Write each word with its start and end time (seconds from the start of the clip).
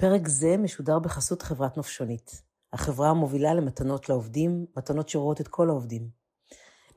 פרק 0.00 0.28
זה 0.28 0.56
משודר 0.56 0.98
בחסות 0.98 1.42
חברת 1.42 1.76
נופשונית, 1.76 2.42
החברה 2.72 3.10
המובילה 3.10 3.54
למתנות 3.54 4.08
לעובדים, 4.08 4.66
מתנות 4.76 5.08
שרואות 5.08 5.40
את 5.40 5.48
כל 5.48 5.68
העובדים. 5.68 6.08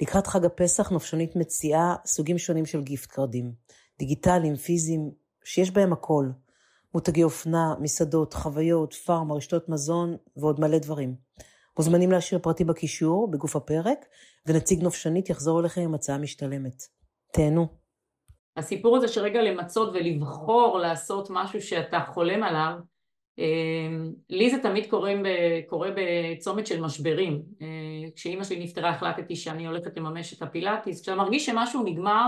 לקראת 0.01 0.27
חג 0.27 0.45
הפסח 0.45 0.89
נופשונית 0.89 1.35
מציעה 1.35 1.95
סוגים 2.05 2.37
שונים 2.37 2.65
של 2.65 2.83
גיפט 2.83 3.11
קרדים, 3.11 3.53
דיגיטליים, 3.99 4.55
פיזיים, 4.55 5.11
שיש 5.43 5.71
בהם 5.71 5.93
הכל. 5.93 6.29
מותגי 6.93 7.23
אופנה, 7.23 7.75
מסעדות, 7.79 8.33
חוויות, 8.33 8.93
פארמה, 8.93 9.35
רשתות 9.35 9.69
מזון 9.69 10.17
ועוד 10.37 10.59
מלא 10.59 10.77
דברים. 10.77 11.15
מוזמנים 11.77 12.11
להשאיר 12.11 12.39
פרטי 12.39 12.63
בקישור, 12.63 13.31
בגוף 13.31 13.55
הפרק, 13.55 14.05
ונציג 14.45 14.83
נופשנית 14.83 15.29
יחזור 15.29 15.59
אליכם 15.59 15.81
עם 15.81 15.93
הצעה 15.93 16.17
משתלמת. 16.17 16.83
תהנו. 17.33 17.80
הסיפור 18.57 18.97
הזה 18.97 19.07
שרגע 19.07 19.41
למצות 19.41 19.89
ולבחור 19.93 20.79
לעשות 20.79 21.27
משהו 21.29 21.61
שאתה 21.61 21.99
חולם 21.99 22.43
עליו, 22.43 22.73
אמ, 23.37 24.11
לי 24.29 24.49
זה 24.49 24.57
תמיד 24.63 24.89
קורה, 24.89 25.13
קורה 25.69 25.89
בצומת 25.95 26.67
של 26.67 26.81
משברים. 26.81 27.41
אה, 27.61 27.67
כשאימא 28.15 28.43
שלי 28.43 28.63
נפטרה 28.63 28.89
החלטתי 28.89 29.35
שאני 29.35 29.67
הולכת 29.67 29.97
לממש 29.97 30.33
את 30.33 30.41
הפילאטיס. 30.41 31.01
כשאתה 31.01 31.17
מרגיש 31.17 31.45
שמשהו 31.45 31.83
נגמר 31.83 32.27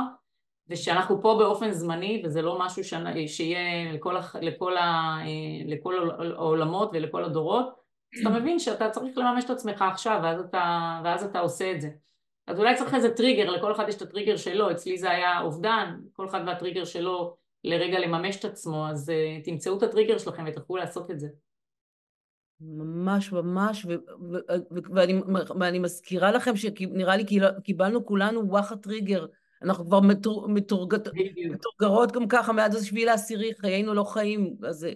ושאנחנו 0.67 1.21
פה 1.21 1.35
באופן 1.39 1.71
זמני 1.71 2.21
וזה 2.25 2.41
לא 2.41 2.59
משהו 2.59 2.83
שיהיה 3.27 3.93
לכל, 3.93 4.15
לכל, 4.41 4.77
ה, 4.77 5.17
אה, 5.21 5.65
לכל 5.65 6.09
העולמות 6.19 6.89
ולכל 6.93 7.23
הדורות, 7.23 7.65
אז 8.15 8.21
אתה 8.21 8.29
מבין 8.29 8.59
שאתה 8.59 8.89
צריך 8.89 9.17
לממש 9.17 9.43
את 9.45 9.49
עצמך 9.49 9.81
עכשיו 9.81 10.19
ואז 10.23 10.39
אתה, 10.39 10.99
ואז 11.03 11.23
אתה 11.23 11.39
עושה 11.39 11.71
את 11.71 11.81
זה. 11.81 11.89
אז 12.47 12.59
אולי 12.59 12.75
צריך 12.75 12.93
איזה 12.93 13.09
טריגר, 13.09 13.49
לכל 13.49 13.71
אחד 13.71 13.85
יש 13.89 13.95
את 13.95 14.01
הטריגר 14.01 14.37
שלו, 14.37 14.71
אצלי 14.71 14.97
זה 14.97 15.11
היה 15.11 15.41
אובדן, 15.41 15.95
כל 16.13 16.25
אחד 16.25 16.41
והטריגר 16.47 16.85
שלו 16.85 17.35
לרגע 17.63 17.99
לממש 17.99 18.35
את 18.35 18.45
עצמו, 18.45 18.89
אז 18.89 19.09
אה, 19.09 19.45
תמצאו 19.45 19.77
את 19.77 19.83
הטריגר 19.83 20.17
שלכם 20.17 20.45
ותוכלו 20.47 20.75
לעשות 20.75 21.11
את 21.11 21.19
זה. 21.19 21.27
ממש 22.61 23.31
ממש, 23.31 23.85
ו- 23.85 23.89
ו- 24.31 24.53
ו- 24.71 24.93
ואני, 24.95 25.21
ואני 25.59 25.79
מזכירה 25.79 26.31
לכם 26.31 26.55
שנראה 26.55 27.17
לי 27.17 27.25
קיבלנו 27.63 28.05
כולנו 28.05 28.49
וואחד 28.49 28.77
טריגר, 28.77 29.25
אנחנו 29.61 29.85
כבר 29.85 29.99
מטור, 29.99 30.49
מטורגת, 30.49 31.07
מטורגרות 31.49 32.11
גם 32.11 32.27
ככה 32.27 32.53
מאז 32.53 32.75
השביעי 32.75 33.05
לעשירי, 33.05 33.51
חיינו 33.59 33.93
לא 33.93 34.03
חיים, 34.03 34.55
אז, 34.67 34.87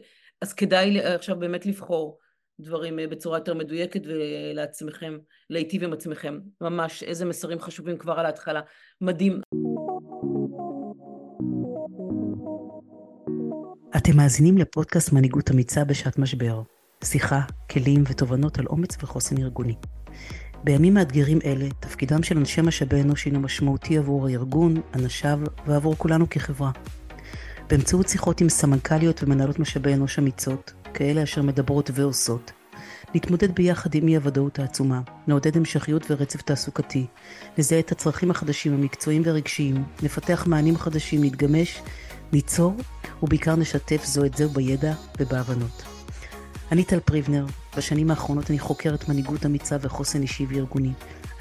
אז 0.42 0.54
כדאי 0.54 1.02
עכשיו 1.02 1.40
באמת 1.40 1.66
לבחור 1.66 2.20
דברים 2.60 3.00
אה, 3.00 3.08
בצורה 3.08 3.38
יותר 3.38 3.54
מדויקת 3.54 4.02
ולעצמכם, 4.06 5.18
להיטיב 5.50 5.84
עם 5.84 5.94
עצמכם. 5.94 6.40
ממש, 6.62 7.04
איזה 7.04 7.26
מסרים 7.26 7.60
חשובים 7.60 7.98
כבר 7.98 8.14
על 8.20 8.26
ההתחלה. 8.26 8.62
מדהים. 9.02 9.42
אתם 13.98 14.18
מאזינים 14.18 14.58
לפודקאסט 14.58 15.14
מנהיגות 15.14 15.52
אמיצה 15.52 15.84
בשעת 15.86 16.18
משבר. 16.18 16.62
שיחה, 17.04 17.42
כלים 17.72 18.04
ותובנות 18.10 18.60
על 18.60 18.66
אומץ 18.66 18.98
וחוסן 19.04 19.38
ארגוני. 19.38 19.76
בימים 20.64 20.94
מאתגרים 20.94 21.40
אלה, 21.46 21.66
תפקידם 21.80 22.24
של 22.24 22.38
אנשי 22.38 22.62
משאבי 22.62 23.02
אנוש 23.02 23.26
הינו 23.26 23.40
משמעותי 23.40 23.98
עבור 23.98 24.28
הארגון, 24.28 24.82
אנשיו 24.96 25.40
ועבור 25.66 25.96
כולנו 25.98 26.30
כחברה. 26.30 26.72
באמצעות 27.70 28.10
שיחות 28.10 28.42
עם 28.42 28.50
סמנכ"ליות 28.50 29.24
ומנהלות 29.24 29.60
משאבי 29.60 29.94
אנוש 29.94 30.20
אמיצות, 30.20 30.74
כאלה 30.98 31.24
אשר 31.24 31.42
מדברות 31.42 31.90
ועושות, 31.94 32.52
נתמודד 33.16 33.56
ביחד 33.56 33.96
עם 33.96 34.08
אי-הוודאות 34.08 34.60
העצומה, 34.60 35.02
נעודד 35.28 35.58
המשכיות 35.58 36.06
ורצף 36.10 36.42
תעסוקתי, 36.42 37.06
נזהה 37.58 37.80
את 37.80 37.92
הצרכים 37.92 38.32
החדשים 38.32 38.74
המקצועיים 38.74 39.22
והרגשיים, 39.26 39.84
נפתח 40.04 40.44
מענים 40.48 40.78
חדשים, 40.78 41.24
נתגמש, 41.24 41.82
ניצור, 42.34 42.76
ובעיקר 43.24 43.56
נשתף 43.56 44.06
זו 44.06 44.26
את 44.26 44.38
זו 44.38 44.50
בידע 44.50 44.94
ובהבנות. 45.20 45.84
אני 46.72 46.84
טל 46.84 47.00
פריבנר, 47.00 47.46
בשנים 47.78 48.10
האחרונות 48.10 48.50
אני 48.50 48.60
חוקרת 48.60 49.10
מנהיגות 49.10 49.46
אמיצה 49.46 49.78
וחוסן 49.82 50.22
אישי 50.22 50.46
וארגוני. 50.50 50.92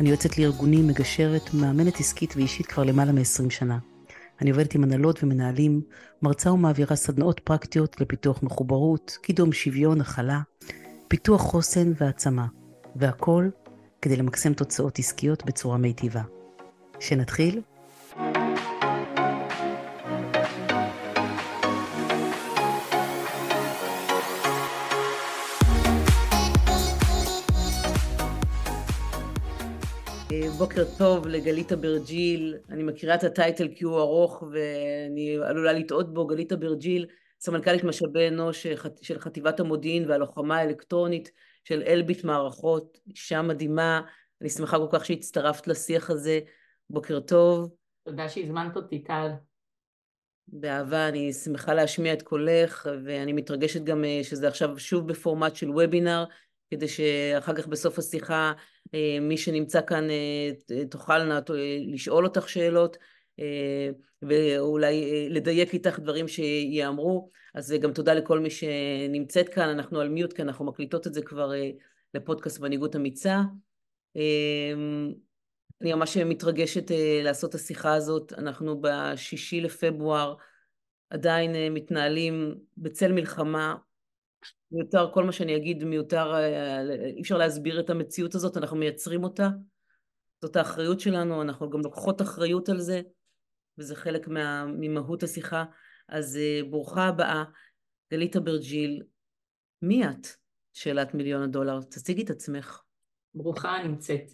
אני 0.00 0.10
יוצאת 0.10 0.38
לארגונים, 0.38 0.86
מגשרת, 0.86 1.54
מאמנת 1.54 2.00
עסקית 2.00 2.36
ואישית 2.36 2.66
כבר 2.66 2.84
למעלה 2.84 3.12
מ-20 3.12 3.50
שנה. 3.50 3.78
אני 4.40 4.50
עובדת 4.50 4.74
עם 4.74 4.84
הנהלות 4.84 5.24
ומנהלים, 5.24 5.82
מרצה 6.22 6.52
ומעבירה 6.52 6.96
סדנאות 6.96 7.40
פרקטיות 7.40 8.00
לפיתוח 8.00 8.42
מחוברות, 8.42 9.18
קידום 9.22 9.52
שוויון, 9.52 10.00
הכלה, 10.00 10.40
פיתוח 11.08 11.40
חוסן 11.40 11.92
והעצמה, 12.00 12.46
והכל 12.96 13.48
כדי 14.02 14.16
למקסם 14.16 14.54
תוצאות 14.54 14.98
עסקיות 14.98 15.44
בצורה 15.44 15.76
מיטיבה. 15.76 16.22
שנתחיל? 17.00 17.60
בוקר 30.50 30.84
טוב 30.98 31.26
לגלית 31.26 31.72
אברג'יל, 31.72 32.56
אני 32.70 32.82
מכירה 32.82 33.14
את 33.14 33.24
הטייטל 33.24 33.68
כי 33.74 33.84
הוא 33.84 33.98
ארוך 33.98 34.42
ואני 34.42 35.36
עלולה 35.42 35.72
לטעות 35.72 36.14
בו, 36.14 36.26
גלית 36.26 36.52
אברג'יל, 36.52 37.06
סמנכ"לית 37.40 37.84
משאבי 37.84 38.28
אנוש 38.28 38.66
של 39.02 39.18
חטיבת 39.18 39.60
המודיעין 39.60 40.10
והלוחמה 40.10 40.56
האלקטרונית 40.56 41.30
של 41.64 41.82
אלביט 41.86 42.24
מערכות, 42.24 42.98
אישה 43.06 43.42
מדהימה, 43.42 44.00
אני 44.40 44.50
שמחה 44.50 44.78
כל 44.78 44.98
כך 44.98 45.04
שהצטרפת 45.04 45.66
לשיח 45.66 46.10
הזה, 46.10 46.40
בוקר 46.90 47.20
טוב. 47.20 47.74
תודה 48.04 48.28
שהזמנת 48.28 48.76
אותי, 48.76 48.98
טל. 48.98 49.28
באהבה, 50.48 51.08
אני 51.08 51.32
שמחה 51.32 51.74
להשמיע 51.74 52.12
את 52.12 52.22
קולך, 52.22 52.88
ואני 53.04 53.32
מתרגשת 53.32 53.84
גם 53.84 54.04
אה, 54.04 54.20
שזה 54.22 54.48
עכשיו 54.48 54.78
שוב 54.78 55.08
בפורמט 55.08 55.56
של 55.56 55.70
וובינר, 55.70 56.24
כדי 56.70 56.88
שאחר 56.88 57.54
כך 57.54 57.66
בסוף 57.66 57.98
השיחה 57.98 58.52
אה, 58.52 58.52
מי 59.20 59.36
שנמצא 59.36 59.80
כאן 59.86 60.10
אה, 60.10 60.84
תוכלנה 60.90 61.40
לשאול 61.86 62.24
אותך 62.24 62.48
שאלות 62.48 62.96
אה, 63.40 63.88
ואולי 64.22 65.28
לדייק 65.30 65.74
איתך 65.74 65.98
דברים 65.98 66.28
שיאמרו. 66.28 67.30
אז 67.54 67.74
גם 67.80 67.92
תודה 67.92 68.14
לכל 68.14 68.40
מי 68.40 68.50
שנמצאת 68.50 69.48
כאן, 69.48 69.68
אנחנו 69.68 70.00
על 70.00 70.08
מיוט 70.08 70.32
כי 70.32 70.42
אנחנו 70.42 70.64
מקליטות 70.64 71.06
את 71.06 71.14
זה 71.14 71.22
כבר 71.22 71.52
לפודקאסט 72.14 72.60
מנהיגות 72.60 72.96
אמיצה. 72.96 73.40
אני 75.82 75.94
ממש 75.94 76.16
מתרגשת 76.16 76.90
לעשות 77.24 77.50
את 77.50 77.54
השיחה 77.54 77.94
הזאת, 77.94 78.32
אנחנו 78.32 78.80
בשישי 78.80 79.60
לפברואר 79.60 80.34
עדיין 81.10 81.74
מתנהלים 81.74 82.54
בצל 82.76 83.12
מלחמה 83.12 83.74
מיותר, 84.72 85.10
כל 85.14 85.24
מה 85.24 85.32
שאני 85.32 85.56
אגיד 85.56 85.84
מיותר, 85.84 86.34
אה, 86.34 86.80
אי 87.16 87.20
אפשר 87.20 87.36
להסביר 87.36 87.80
את 87.80 87.90
המציאות 87.90 88.34
הזאת, 88.34 88.56
אנחנו 88.56 88.76
מייצרים 88.76 89.24
אותה, 89.24 89.48
זאת 90.42 90.56
האחריות 90.56 91.00
שלנו, 91.00 91.42
אנחנו 91.42 91.70
גם 91.70 91.80
לוקחות 91.80 92.22
אחריות 92.22 92.68
על 92.68 92.80
זה, 92.80 93.00
וזה 93.78 93.96
חלק 93.96 94.28
מה, 94.28 94.66
ממהות 94.66 95.22
השיחה. 95.22 95.64
אז 96.08 96.36
אה, 96.36 96.60
ברוכה 96.70 97.04
הבאה, 97.04 97.44
גלית 98.12 98.36
אברג'יל, 98.36 99.02
מי 99.82 100.04
את? 100.04 100.26
שאלת 100.72 101.14
מיליון 101.14 101.42
הדולר, 101.42 101.80
תציגי 101.82 102.24
את 102.24 102.30
עצמך. 102.30 102.82
ברוכה 103.34 103.82
נמצאת. 103.84 104.30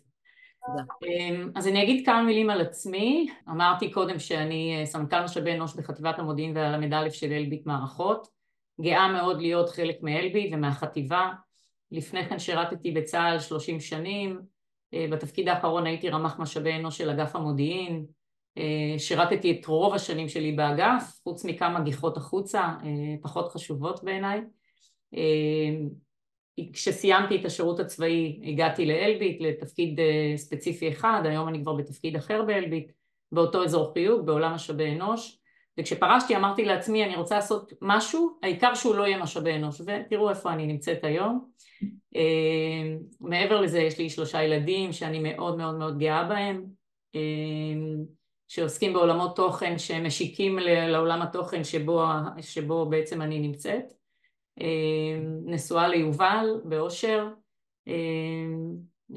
תודה. 0.66 0.82
אמ, 1.02 1.50
אז 1.54 1.68
אני 1.68 1.82
אגיד 1.82 2.06
כמה 2.06 2.22
מילים 2.22 2.50
על 2.50 2.60
עצמי. 2.60 3.28
אמרתי 3.48 3.90
קודם 3.90 4.18
שאני 4.18 4.80
אה, 4.80 4.86
סמנכ"ל 4.86 5.24
משאבי 5.24 5.52
אנוש 5.54 5.74
בחטיבת 5.74 6.18
המודיעין 6.18 6.56
והל"א 6.56 7.10
של 7.10 7.32
אלביט 7.32 7.66
מערכות. 7.66 8.28
גאה 8.82 9.12
מאוד 9.12 9.40
להיות 9.40 9.70
חלק 9.70 10.02
מאלבי 10.02 10.50
ומהחטיבה. 10.54 11.30
לפני 11.90 12.28
כן 12.28 12.38
שירתתי 12.38 12.90
בצה"ל 12.90 13.38
30 13.38 13.80
שנים, 13.80 14.40
אה, 14.94 15.06
בתפקיד 15.10 15.48
האחרון 15.48 15.86
הייתי 15.86 16.08
רמ"ח 16.08 16.38
משאבי 16.38 16.72
אנוש 16.72 16.98
של 16.98 17.10
אגף 17.10 17.36
המודיעין, 17.36 18.06
אה, 18.58 18.98
שירתתי 18.98 19.50
את 19.60 19.66
רוב 19.66 19.94
השנים 19.94 20.28
שלי 20.28 20.52
באגף, 20.52 21.20
חוץ 21.24 21.44
מכמה 21.44 21.80
גיחות 21.80 22.16
החוצה, 22.16 22.60
אה, 22.60 23.14
פחות 23.22 23.52
חשובות 23.52 24.04
בעיניי. 24.04 24.40
כשסיימתי 26.72 27.36
את 27.40 27.44
השירות 27.44 27.80
הצבאי 27.80 28.40
הגעתי 28.44 28.86
לאלביט 28.86 29.40
לתפקיד 29.40 30.00
ספציפי 30.36 30.88
אחד, 30.88 31.22
היום 31.24 31.48
אני 31.48 31.62
כבר 31.62 31.72
בתפקיד 31.74 32.16
אחר 32.16 32.42
באלביט, 32.42 32.92
באותו 33.32 33.64
אזור 33.64 33.92
חיוג, 33.92 34.26
בעולם 34.26 34.54
משאבי 34.54 34.92
אנוש. 34.92 35.41
וכשפרשתי 35.78 36.36
אמרתי 36.36 36.64
לעצמי 36.64 37.04
אני 37.04 37.16
רוצה 37.16 37.34
לעשות 37.34 37.72
משהו, 37.82 38.38
העיקר 38.42 38.74
שהוא 38.74 38.94
לא 38.94 39.06
יהיה 39.06 39.22
משאבי 39.22 39.54
אנוש, 39.54 39.80
ותראו 39.80 40.30
איפה 40.30 40.52
אני 40.52 40.66
נמצאת 40.66 41.04
היום. 41.04 41.48
אה, 42.16 42.96
מעבר 43.20 43.60
לזה 43.60 43.80
יש 43.80 43.98
לי 43.98 44.10
שלושה 44.10 44.42
ילדים 44.42 44.92
שאני 44.92 45.18
מאוד 45.18 45.56
מאוד 45.56 45.74
מאוד 45.74 45.98
גאה 45.98 46.24
בהם, 46.24 46.64
אה, 47.14 47.20
שעוסקים 48.48 48.92
בעולמות 48.92 49.36
תוכן 49.36 49.78
שמשיקים 49.78 50.58
לעולם 50.58 51.22
התוכן 51.22 51.64
שבו, 51.64 52.02
שבו 52.40 52.86
בעצם 52.86 53.22
אני 53.22 53.38
נמצאת. 53.38 53.84
אה, 54.60 55.20
נשואה 55.44 55.88
ליובל 55.88 56.60
באושר. 56.64 57.28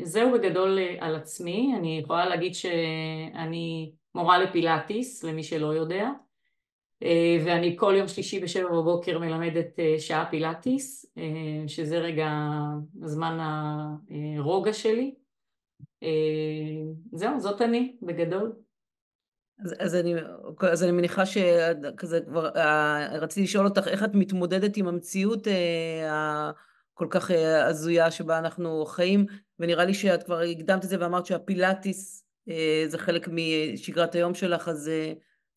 זהו 0.04 0.32
בגדול 0.32 0.80
על 1.00 1.16
עצמי, 1.16 1.74
אני 1.78 2.00
יכולה 2.04 2.26
להגיד 2.26 2.56
שאני 2.56 3.92
מורה 4.16 4.38
לפילאטיס 4.38 5.24
למי 5.24 5.44
שלא 5.44 5.68
יודע 5.68 6.10
ואני 7.46 7.76
כל 7.80 7.94
יום 7.98 8.08
שלישי 8.08 8.40
בשבע 8.40 8.70
בבוקר 8.70 9.20
מלמדת 9.20 9.80
שעה 10.00 10.30
פילאטיס, 10.30 11.06
שזה 11.68 11.98
רגע 11.98 12.30
זמן 13.04 13.38
הרוגע 14.40 14.74
שלי. 14.74 15.16
זהו, 17.14 17.40
זאת 17.40 17.62
אני, 17.62 17.96
בגדול. 18.02 18.54
אז, 19.60 19.76
אז, 19.80 19.96
אני, 19.96 20.14
אז 20.72 20.84
אני 20.84 20.92
מניחה 20.92 21.26
שכזה 21.26 22.20
כבר, 22.22 22.50
רציתי 23.12 23.44
לשאול 23.44 23.66
אותך 23.66 23.88
איך 23.88 24.04
את 24.04 24.14
מתמודדת 24.14 24.78
עם 24.78 24.88
המציאות 24.88 25.48
הכל 26.10 27.08
כך 27.10 27.32
הזויה 27.66 28.12
שבה 28.12 28.40
אנחנו 28.40 28.86
חיים, 28.86 29.26
ונראה 29.60 29.86
לי 29.86 29.94
שאת 29.94 30.24
כבר 30.24 30.40
הקדמת 30.40 30.84
את 30.84 30.90
זה 30.90 30.98
ואמרת 31.00 31.26
שהפילאטיס 31.26 32.26
זה 32.88 32.98
חלק 32.98 33.30
משגרת 33.32 34.16
היום 34.16 34.34
שלך, 34.34 34.68
אז 34.68 34.92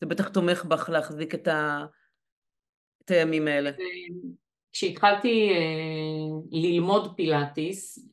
זה 0.00 0.06
בטח 0.06 0.28
תומך 0.28 0.64
בך 0.64 0.88
להחזיק 0.88 1.34
את, 1.34 1.48
ה, 1.48 1.84
את 3.04 3.10
הימים 3.10 3.48
האלה. 3.48 3.70
כשהתחלתי 4.72 5.50
אה, 5.50 6.48
ללמוד 6.50 7.16
פילאטיס, 7.16 8.08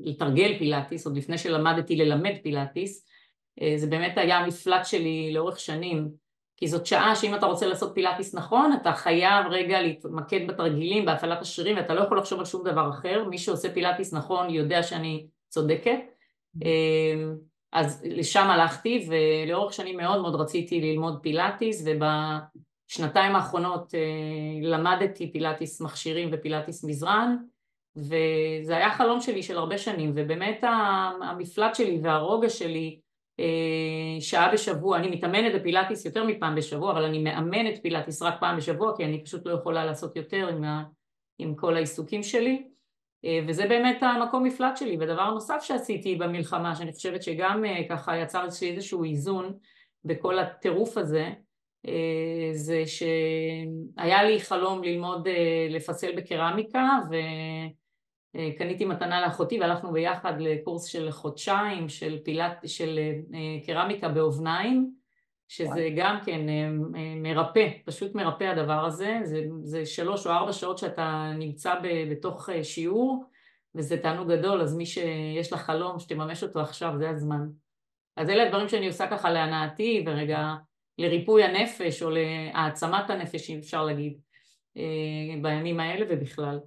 לתרגל 0.00 0.58
פילאטיס, 0.58 1.06
עוד 1.06 1.16
לפני 1.16 1.38
שלמדתי 1.38 1.96
ללמד 1.96 2.34
פילאטיס, 2.42 3.06
אה, 3.62 3.72
זה 3.76 3.86
באמת 3.86 4.18
היה 4.18 4.38
המפלט 4.38 4.86
שלי 4.86 5.32
לאורך 5.32 5.60
שנים, 5.60 6.08
כי 6.56 6.68
זאת 6.68 6.86
שעה 6.86 7.16
שאם 7.16 7.34
אתה 7.34 7.46
רוצה 7.46 7.66
לעשות 7.66 7.94
פילאטיס 7.94 8.34
נכון, 8.34 8.72
אתה 8.82 8.92
חייב 8.92 9.46
רגע 9.50 9.82
להתמקד 9.82 10.46
בתרגילים, 10.48 11.04
בהפעלת 11.04 11.40
השרירים, 11.40 11.76
ואתה 11.76 11.94
לא 11.94 12.00
יכול 12.00 12.18
לחשוב 12.18 12.38
על 12.38 12.44
שום 12.44 12.64
דבר 12.64 12.90
אחר, 12.90 13.24
מי 13.24 13.38
שעושה 13.38 13.74
פילאטיס 13.74 14.14
נכון 14.14 14.50
יודע 14.50 14.82
שאני 14.82 15.26
צודקת. 15.48 15.98
אה, 16.64 17.24
אז 17.76 18.02
לשם 18.04 18.46
הלכתי, 18.50 19.08
ולאורך 19.08 19.72
שנים 19.72 19.96
מאוד 19.96 20.22
מאוד 20.22 20.34
רציתי 20.34 20.80
ללמוד 20.80 21.18
פילאטיס, 21.22 21.84
ובשנתיים 21.86 23.36
האחרונות 23.36 23.94
אה, 23.94 24.68
למדתי 24.68 25.32
פילאטיס 25.32 25.80
מכשירים 25.80 26.28
ופילאטיס 26.32 26.84
מזרן, 26.84 27.36
וזה 27.96 28.76
היה 28.76 28.90
חלום 28.90 29.20
שלי 29.20 29.42
של 29.42 29.58
הרבה 29.58 29.78
שנים, 29.78 30.12
ובאמת 30.14 30.64
המפלט 31.22 31.74
שלי 31.74 32.00
והרוגע 32.02 32.48
שלי 32.48 33.00
אה, 33.40 34.20
שעה 34.20 34.52
בשבוע, 34.52 34.98
אני 34.98 35.08
מתאמנת 35.08 35.60
בפילאטיס 35.60 36.04
יותר 36.04 36.24
מפעם 36.24 36.54
בשבוע, 36.54 36.92
אבל 36.92 37.04
אני 37.04 37.18
מאמנת 37.18 37.82
פילאטיס 37.82 38.22
רק 38.22 38.40
פעם 38.40 38.56
בשבוע, 38.56 38.96
כי 38.96 39.04
אני 39.04 39.24
פשוט 39.24 39.46
לא 39.46 39.52
יכולה 39.52 39.84
לעשות 39.84 40.16
יותר 40.16 40.48
עם, 40.48 40.64
ה, 40.64 40.82
עם 41.38 41.54
כל 41.54 41.76
העיסוקים 41.76 42.22
שלי. 42.22 42.75
אה, 43.26 43.40
וזה 43.46 43.66
באמת 43.66 44.02
המקום 44.02 44.44
מפלט 44.44 44.76
שלי. 44.76 44.96
ודבר 45.00 45.30
נוסף 45.30 45.58
שעשיתי 45.62 46.16
במלחמה, 46.16 46.74
שאני 46.74 46.92
חושבת 46.92 47.22
שגם 47.22 47.64
אה, 47.64 47.88
ככה 47.88 48.16
יצר 48.16 48.44
איזשהו 48.62 49.04
איזון 49.04 49.52
בכל 50.04 50.38
הטירוף 50.38 50.96
הזה, 50.96 51.30
אה, 51.86 52.50
זה 52.52 52.82
שהיה 52.86 54.22
לי 54.22 54.40
חלום 54.40 54.84
ללמוד 54.84 55.28
לפצל 55.70 56.16
בקרמיקה 56.16 56.88
וקניתי 58.36 58.84
מתנה 58.84 59.20
לאחותי 59.20 59.60
והלכנו 59.60 59.92
ביחד 59.92 60.40
לקורס 60.40 60.84
של 60.84 61.10
חודשיים 61.10 61.88
של, 61.88 62.18
פילט, 62.24 62.58
של 62.66 62.98
קרמיקה 63.66 64.08
באובניים 64.08 64.90
שזה 65.48 65.70
וואי. 65.70 65.94
גם 65.96 66.18
כן 66.24 66.48
אה, 66.48 66.68
אה, 66.96 67.14
מרפא, 67.16 67.68
פשוט 67.84 68.14
מרפא 68.14 68.44
הדבר 68.44 68.84
הזה, 68.84 69.18
זה, 69.22 69.42
זה 69.62 69.86
שלוש 69.86 70.26
או 70.26 70.32
ארבע 70.32 70.52
שעות 70.52 70.78
שאתה 70.78 71.32
נמצא 71.38 71.74
ב, 71.82 72.10
בתוך 72.10 72.50
אה, 72.50 72.64
שיעור 72.64 73.24
וזה 73.74 73.98
תענוג 73.98 74.32
גדול, 74.32 74.62
אז 74.62 74.76
מי 74.76 74.86
שיש 74.86 75.52
לה 75.52 75.58
חלום 75.58 75.98
שתממש 75.98 76.42
אותו 76.42 76.60
עכשיו, 76.60 76.92
זה 76.98 77.10
הזמן. 77.10 77.46
אז 78.16 78.30
אלה 78.30 78.42
הדברים 78.42 78.68
שאני 78.68 78.86
עושה 78.86 79.06
ככה 79.06 79.30
להנאתי 79.30 80.04
ורגע 80.06 80.54
לריפוי 80.98 81.44
הנפש 81.44 82.02
או 82.02 82.10
להעצמת 82.10 83.10
הנפש, 83.10 83.50
אם 83.50 83.58
אפשר 83.58 83.84
להגיד, 83.84 84.18
בימים 85.42 85.80
האלה 85.80 86.06
ובכלל. 86.08 86.58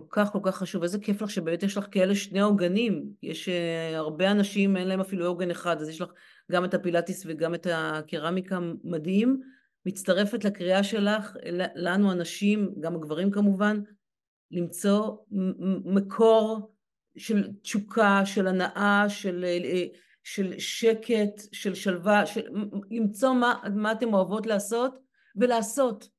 כל 0.00 0.06
כך 0.22 0.32
כל 0.32 0.38
כך 0.42 0.56
חשוב, 0.56 0.82
איזה 0.82 0.98
כיף 0.98 1.22
לך 1.22 1.30
שבאמת 1.30 1.62
יש 1.62 1.76
לך 1.76 1.86
כאלה 1.90 2.14
שני 2.14 2.40
עוגנים, 2.40 3.04
יש 3.22 3.48
uh, 3.48 3.96
הרבה 3.96 4.30
אנשים 4.30 4.76
אין 4.76 4.88
להם 4.88 5.00
אפילו 5.00 5.26
עוגן 5.26 5.50
אחד, 5.50 5.80
אז 5.80 5.88
יש 5.88 6.00
לך 6.00 6.10
גם 6.52 6.64
את 6.64 6.74
הפילאטיס 6.74 7.22
וגם 7.26 7.54
את 7.54 7.66
הקרמיקה 7.70 8.58
מדהים, 8.84 9.40
מצטרפת 9.86 10.44
לקריאה 10.44 10.84
שלך, 10.84 11.36
לנו 11.74 12.10
הנשים, 12.10 12.74
גם 12.80 12.94
הגברים 12.94 13.30
כמובן, 13.30 13.80
למצוא 14.50 15.16
מקור 15.84 16.72
של 17.16 17.48
תשוקה, 17.62 18.22
של 18.24 18.46
הנאה, 18.46 19.04
של, 19.08 19.44
אה, 19.44 19.84
של 20.24 20.58
שקט, 20.58 21.42
של 21.52 21.74
שלווה, 21.74 22.26
של, 22.26 22.40
למצוא 22.90 23.32
מה, 23.32 23.54
מה 23.74 23.92
אתן 23.92 24.12
אוהבות 24.12 24.46
לעשות 24.46 24.94
ולעשות. 25.36 26.15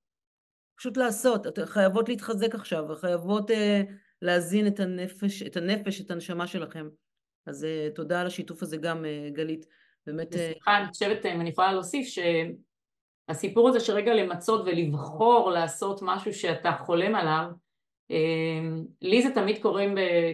פשוט 0.78 0.98
לעשות, 0.98 1.48
אתן 1.48 1.66
חייבות 1.66 2.10
להתחזק 2.10 2.56
עכשיו, 2.56 2.96
חייבות 2.96 3.52
uh, 3.52 3.54
להזין 4.22 4.68
את 4.68 4.80
הנפש, 4.80 5.44
את 5.44 5.58
הנפש, 5.58 6.02
את 6.02 6.12
הנשמה 6.12 6.48
שלכם. 6.48 6.88
אז 7.46 7.64
uh, 7.64 7.96
תודה 7.96 8.22
על 8.22 8.28
השיתוף 8.28 8.64
הזה 8.64 8.78
גם, 8.78 9.06
uh, 9.06 9.34
גלית. 9.34 9.66
באמת... 10.06 10.34
סליחה, 10.34 10.78
אני 10.78 10.88
חושבת, 10.88 11.26
אם 11.26 11.42
אני 11.42 11.50
יכולה 11.50 11.74
להוסיף, 11.74 12.08
שהסיפור 13.28 13.70
הזה 13.70 13.80
שרגע 13.80 14.14
למצות 14.14 14.62
ולבחור 14.66 15.52
לעשות 15.52 16.00
משהו 16.02 16.34
שאתה 16.34 16.72
חולם 16.72 17.16
עליו, 17.16 17.46
לי 19.02 19.22
זה 19.22 19.30
תמיד 19.36 19.62
קורה, 19.62 19.86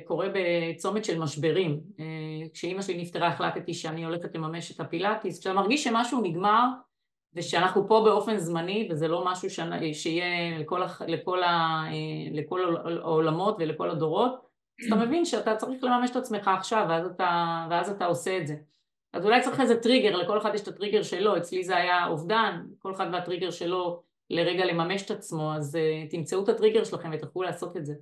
קורה 0.06 0.28
בצומת 0.34 1.06
של 1.06 1.20
משברים. 1.20 1.82
כשאימא 2.54 2.82
שלי 2.82 3.02
נפטרה 3.02 3.28
החלטתי 3.28 3.74
שאני 3.74 4.06
הולכת 4.06 4.36
לממש 4.36 4.72
את 4.72 4.80
הפילאטיס, 4.80 5.40
כשאתה 5.40 5.56
מרגיש 5.56 5.84
שמשהו 5.84 6.22
נגמר, 6.22 6.66
ושאנחנו 7.36 7.88
פה 7.88 8.02
באופן 8.06 8.38
זמני 8.38 8.88
וזה 8.92 9.08
לא 9.08 9.26
משהו 9.26 9.50
ש... 9.50 9.60
שיהיה 9.94 10.60
לכל, 10.60 10.82
לכל, 11.08 11.44
ה... 11.44 11.84
לכל 12.32 12.76
העולמות 13.04 13.56
ולכל 13.60 13.90
הדורות, 13.90 14.54
אז 14.82 14.88
אתה 14.88 14.96
מבין 14.96 15.26
שאתה 15.26 15.56
צריך 15.56 15.84
לממש 15.84 16.12
את 16.12 16.16
עצמך 16.16 16.48
עכשיו 16.48 16.86
ואז 16.90 17.06
אתה, 17.06 17.66
ואז 17.70 17.90
אתה 17.90 18.06
עושה 18.06 18.38
את 18.38 18.48
זה. 18.48 18.56
אז 19.14 19.26
אולי 19.26 19.42
צריך 19.42 19.60
איזה 19.60 19.76
טריגר, 19.76 20.16
לכל 20.16 20.38
אחד 20.38 20.56
יש 20.56 20.62
את 20.62 20.68
הטריגר 20.68 21.04
שלו, 21.04 21.38
אצלי 21.38 21.64
זה 21.64 21.76
היה 21.76 22.08
אובדן, 22.08 22.66
כל 22.80 22.92
אחד 22.94 23.08
והטריגר 23.14 23.52
שלו 23.52 24.04
לרגע 24.30 24.66
לממש 24.66 25.06
את 25.06 25.12
עצמו, 25.12 25.54
אז 25.56 25.76
אה, 25.76 26.12
תמצאו 26.12 26.44
את 26.44 26.50
הטריגר 26.50 26.84
שלכם 26.84 27.10
ותוכלו 27.14 27.44
לעשות 27.44 27.78
את 27.78 27.86
זה. 27.86 27.94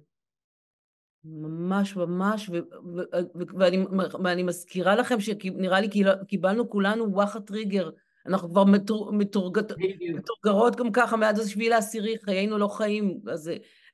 ממש 1.23 1.95
ממש, 1.95 2.49
ו- 2.49 2.53
ו- 2.95 3.19
ו- 3.35 3.57
ואני, 3.59 3.85
ואני 4.23 4.43
מזכירה 4.43 4.95
לכם 4.95 5.19
שנראה 5.19 5.81
לי 5.81 5.89
קיבלנו 6.27 6.69
כולנו 6.69 7.13
וואחד 7.13 7.41
טריגר 7.43 7.89
אנחנו 8.27 8.49
כבר 8.49 8.63
מטור, 8.63 9.13
מטורגת, 9.13 9.71
מטורגרות 10.13 10.75
גם 10.75 10.91
ככה 10.91 11.17
מאז 11.17 11.39
השביעי 11.39 11.69
לעשירי, 11.69 12.15
חיינו 12.25 12.57
לא 12.57 12.67
חיים, 12.67 13.19
אז, 13.27 13.51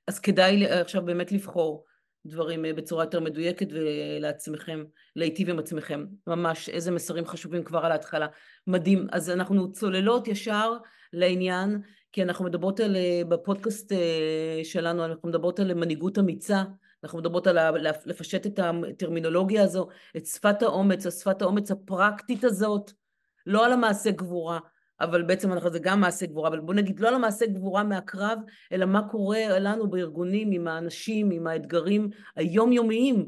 אז 0.07 0.19
כדאי 0.19 0.65
עכשיו 0.65 1.05
באמת 1.05 1.31
לבחור 1.31 1.85
דברים 2.27 2.65
אה, 2.65 2.73
בצורה 2.73 3.03
יותר 3.03 3.19
מדויקת 3.19 3.67
ולעצמכם, 3.71 4.83
להיטיב 5.15 5.49
עם 5.49 5.59
עצמכם. 5.59 6.05
ממש, 6.27 6.69
איזה 6.69 6.91
מסרים 6.91 7.25
חשובים 7.25 7.63
כבר 7.63 7.85
על 7.85 7.91
ההתחלה. 7.91 8.27
מדהים. 8.67 9.07
אז 9.11 9.29
אנחנו 9.29 9.71
צוללות 9.71 10.27
ישר 10.27 10.73
לעניין, 11.13 11.81
כי 12.11 12.23
אנחנו 12.23 12.45
מדברות 12.45 12.79
על, 12.79 12.95
אה, 12.95 13.21
בפודקאסט 13.29 13.91
אה, 13.91 14.61
שלנו, 14.63 15.05
אנחנו 15.05 15.29
מדברות 15.29 15.59
על 15.59 15.73
מנהיגות 15.73 16.19
אמיצה, 16.19 16.63
אנחנו 17.03 17.19
מדברות 17.19 17.47
על 17.47 17.57
לפשט 18.05 18.45
את 18.45 18.59
הטרמינולוגיה 18.59 19.63
הזו, 19.63 19.87
את 20.17 20.25
שפת 20.25 20.61
האומץ, 20.61 21.05
השפת 21.05 21.41
האומץ 21.41 21.71
הפרקטית 21.71 22.43
הזאת. 22.43 22.91
לא 23.47 23.65
על 23.65 23.73
המעשה 23.73 24.11
גבורה, 24.11 24.59
אבל 24.99 25.23
בעצם 25.23 25.51
אנחנו 25.51 25.69
זה 25.69 25.79
גם 25.79 26.01
מעשה 26.01 26.25
גבורה, 26.25 26.49
אבל 26.49 26.59
בוא 26.59 26.73
נגיד 26.73 26.99
לא 26.99 27.07
על 27.07 27.15
המעשה 27.15 27.45
גבורה 27.45 27.83
מהקרב, 27.83 28.39
אלא 28.71 28.85
מה 28.85 29.09
קורה 29.09 29.59
לנו 29.59 29.89
בארגונים 29.89 30.51
עם 30.51 30.67
האנשים, 30.67 31.31
עם 31.31 31.47
האתגרים 31.47 32.09
היומיומיים. 32.35 33.25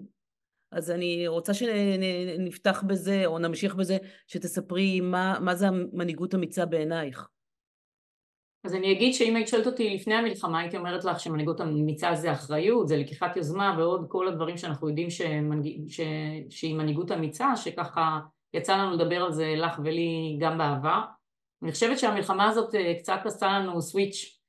אז 0.72 0.92
אני 0.92 1.28
רוצה 1.28 1.54
שנפתח 1.54 2.84
בזה, 2.88 3.26
או 3.26 3.40
נמשיך 3.40 3.76
בזה, 3.76 3.98
שתספרי 4.28 5.02
מה, 5.02 5.38
מה 5.42 5.56
זה 5.56 5.68
המנהיגות 5.68 6.36
אמיצה 6.36 6.66
בעינייך. 6.66 7.28
אז 8.64 8.76
אני 8.76 8.92
אגיד 8.92 9.14
שאם 9.14 9.36
היית 9.36 9.48
שואלת 9.48 9.68
אותי 9.68 9.96
לפני 9.96 10.16
המלחמה, 10.16 10.60
הייתי 10.60 10.78
אומרת 10.78 11.06
לך 11.06 11.20
שמנהיגות 11.20 11.62
אמיצה 11.62 12.16
זה 12.16 12.32
אחריות, 12.32 12.88
זה 12.88 12.98
לקיחת 12.98 13.38
יוזמה 13.38 13.76
ועוד 13.78 14.06
כל 14.08 14.28
הדברים 14.28 14.58
שאנחנו 14.58 14.90
יודעים 14.90 15.10
שמנג... 15.10 15.90
ש... 15.90 16.02
שהיא 16.50 16.76
מנהיגות 16.76 17.12
אמיצה, 17.12 17.56
שככה 17.56 18.20
יצא 18.54 18.78
לנו 18.78 18.96
לדבר 18.96 19.24
על 19.24 19.32
זה 19.32 19.54
לך 19.58 19.80
ולי 19.84 20.38
גם 20.42 20.58
בעבר. 20.58 21.02
אני 21.64 21.72
חושבת 21.72 22.00
שהמלחמה 22.00 22.50
הזאת 22.50 22.76
אה, 22.76 22.94
קצת 23.00 23.20
עשתה 23.26 23.60
לנו 23.60 23.82
סוויץ' 23.82 24.40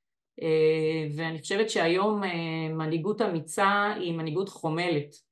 אה, 0.42 1.06
ואני 1.16 1.38
חושבת 1.40 1.70
שהיום 1.70 2.24
אה, 2.24 2.68
מנהיגות 2.68 3.22
אמיצה 3.22 3.92
היא 3.96 4.14
מנהיגות 4.14 4.48
חומלת. 4.48 5.30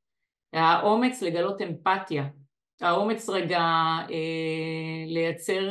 האומץ 0.53 1.23
לגלות 1.23 1.63
אמפתיה, 1.63 2.25
האומץ 2.81 3.29
רגע 3.29 3.61
לייצר 5.07 5.71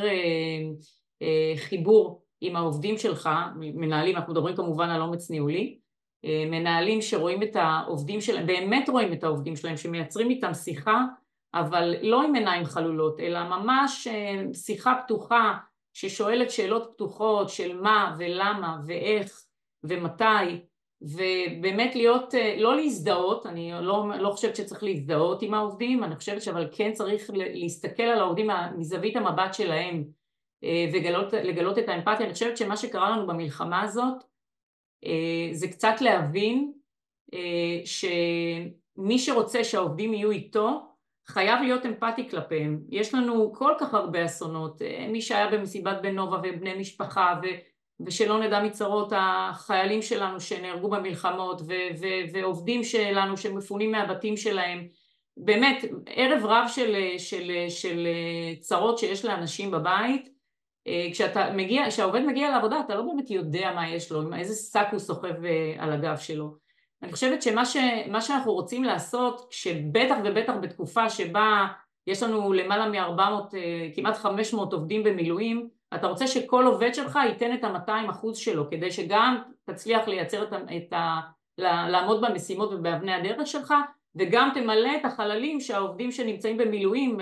חיבור 1.56 2.22
עם 2.40 2.56
העובדים 2.56 2.98
שלך, 2.98 3.30
מנהלים, 3.56 4.16
אנחנו 4.16 4.32
מדברים 4.32 4.56
כמובן 4.56 4.88
על 4.88 5.02
אומץ 5.02 5.30
ניהולי, 5.30 5.78
מנהלים 6.24 7.02
שרואים 7.02 7.42
את 7.42 7.56
העובדים 7.56 8.20
שלהם, 8.20 8.46
באמת 8.46 8.88
רואים 8.88 9.12
את 9.12 9.24
העובדים 9.24 9.56
שלהם, 9.56 9.76
שמייצרים 9.76 10.30
איתם 10.30 10.54
שיחה 10.54 11.04
אבל 11.54 11.94
לא 12.02 12.22
עם 12.22 12.34
עיניים 12.34 12.64
חלולות, 12.64 13.20
אלא 13.20 13.44
ממש 13.44 14.06
אה, 14.06 14.44
שיחה 14.54 14.94
פתוחה 15.04 15.54
ששואלת 15.94 16.50
שאלות 16.50 16.90
פתוחות 16.94 17.48
של 17.48 17.80
מה 17.80 18.16
ולמה 18.18 18.78
ואיך 18.86 19.44
ומתי 19.84 20.60
ובאמת 21.00 21.94
להיות, 21.94 22.34
לא 22.58 22.76
להזדהות, 22.76 23.46
אני 23.46 23.72
לא, 23.80 24.04
לא 24.18 24.30
חושבת 24.30 24.56
שצריך 24.56 24.82
להזדהות 24.82 25.42
עם 25.42 25.54
העובדים, 25.54 26.04
אני 26.04 26.16
חושבת 26.16 26.42
שאבל 26.42 26.68
כן 26.72 26.92
צריך 26.92 27.30
להסתכל 27.34 28.02
על 28.02 28.18
העובדים 28.18 28.50
מזווית 28.76 29.16
המבט 29.16 29.54
שלהם 29.54 30.04
ולגלות 30.62 31.78
את 31.78 31.88
האמפתיה, 31.88 32.26
אני 32.26 32.32
חושבת 32.32 32.56
שמה 32.56 32.76
שקרה 32.76 33.10
לנו 33.10 33.26
במלחמה 33.26 33.82
הזאת 33.82 34.24
זה 35.52 35.68
קצת 35.68 36.00
להבין 36.00 36.72
שמי 37.84 39.18
שרוצה 39.18 39.64
שהעובדים 39.64 40.14
יהיו 40.14 40.30
איתו 40.30 40.87
חייב 41.28 41.62
להיות 41.62 41.86
אמפתי 41.86 42.28
כלפיהם. 42.30 42.80
יש 42.90 43.14
לנו 43.14 43.52
כל 43.54 43.72
כך 43.80 43.94
הרבה 43.94 44.24
אסונות, 44.24 44.82
מי 45.08 45.20
שהיה 45.20 45.50
במסיבת 45.50 45.96
בן 46.02 46.14
נובה 46.14 46.38
ובני 46.38 46.74
משפחה 46.74 47.40
ו, 47.42 47.46
ושלא 48.06 48.40
נדע 48.40 48.62
מצרות 48.62 49.12
החיילים 49.16 50.02
שלנו 50.02 50.40
שנהרגו 50.40 50.90
במלחמות 50.90 51.60
ו, 51.60 51.72
ו, 52.00 52.06
ועובדים 52.32 52.84
שלנו 52.84 53.36
שמפונים 53.36 53.92
מהבתים 53.92 54.36
שלהם 54.36 54.86
באמת 55.36 55.84
ערב 56.06 56.44
רב 56.44 56.64
של, 56.68 56.96
של, 57.18 57.52
של 57.68 58.06
צרות 58.60 58.98
שיש 58.98 59.24
לאנשים 59.24 59.70
בבית 59.70 60.28
כשאתה 61.12 61.50
מגיע, 61.54 61.84
כשהעובד 61.88 62.20
מגיע 62.20 62.50
לעבודה 62.50 62.80
אתה 62.80 62.94
לא 62.94 63.02
באמת 63.02 63.30
יודע 63.30 63.72
מה 63.74 63.88
יש 63.88 64.12
לו, 64.12 64.34
איזה 64.34 64.54
שק 64.72 64.86
הוא 64.90 64.98
סוחב 64.98 65.34
על 65.78 65.92
הגב 65.92 66.16
שלו 66.16 66.67
אני 67.02 67.12
חושבת 67.12 67.42
שמה 67.42 67.64
ש, 67.66 67.76
שאנחנו 68.20 68.52
רוצים 68.52 68.84
לעשות, 68.84 69.46
שבטח 69.50 70.16
ובטח 70.24 70.52
בתקופה 70.62 71.10
שבה 71.10 71.66
יש 72.06 72.22
לנו 72.22 72.52
למעלה 72.52 72.88
מ-400, 72.88 73.54
כמעט 73.94 74.16
500 74.16 74.72
עובדים 74.72 75.04
במילואים, 75.04 75.68
אתה 75.94 76.06
רוצה 76.06 76.26
שכל 76.26 76.64
עובד 76.66 76.94
שלך 76.94 77.18
ייתן 77.28 77.54
את 77.54 77.64
ה-200 77.64 78.10
אחוז 78.10 78.36
שלו, 78.36 78.70
כדי 78.70 78.90
שגם 78.90 79.42
תצליח 79.64 80.08
לייצר 80.08 80.42
את 80.42 80.52
ה... 80.52 80.56
את 80.76 80.92
ה 80.92 81.20
לעמוד 81.88 82.20
במשימות 82.20 82.72
ובאבני 82.72 83.12
הדרך 83.12 83.46
שלך, 83.46 83.74
וגם 84.16 84.50
תמלא 84.54 84.90
את 85.00 85.04
החללים 85.04 85.60
שהעובדים 85.60 86.12
שנמצאים 86.12 86.56
במילואים 86.56 87.18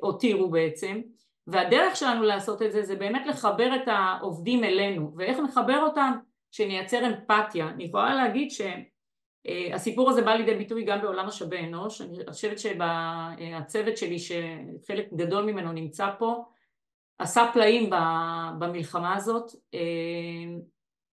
הותירו 0.00 0.50
בעצם. 0.50 1.00
והדרך 1.46 1.96
שלנו 1.96 2.22
לעשות 2.22 2.62
את 2.62 2.72
זה, 2.72 2.82
זה 2.82 2.96
באמת 2.96 3.26
לחבר 3.26 3.74
את 3.74 3.82
העובדים 3.86 4.64
אלינו, 4.64 5.12
ואיך 5.16 5.38
נחבר 5.38 5.82
אותם? 5.82 6.12
שנייצר 6.50 7.06
אמפתיה. 7.06 7.68
אני 7.68 7.84
יכולה 7.84 8.14
להגיד 8.14 8.48
שהסיפור 8.50 10.10
הזה 10.10 10.22
בא 10.22 10.34
לידי 10.34 10.54
ביטוי 10.54 10.84
גם 10.84 11.00
בעולם 11.02 11.26
משאבי 11.26 11.58
אנוש, 11.58 12.00
אני 12.00 12.18
חושבת 12.28 12.58
שהצוות 12.58 13.96
שלי 13.96 14.18
שחלק 14.18 15.12
גדול 15.14 15.44
ממנו 15.44 15.72
נמצא 15.72 16.10
פה 16.18 16.44
עשה 17.18 17.50
פלאים 17.52 17.90
במלחמה 18.58 19.16
הזאת. 19.16 19.52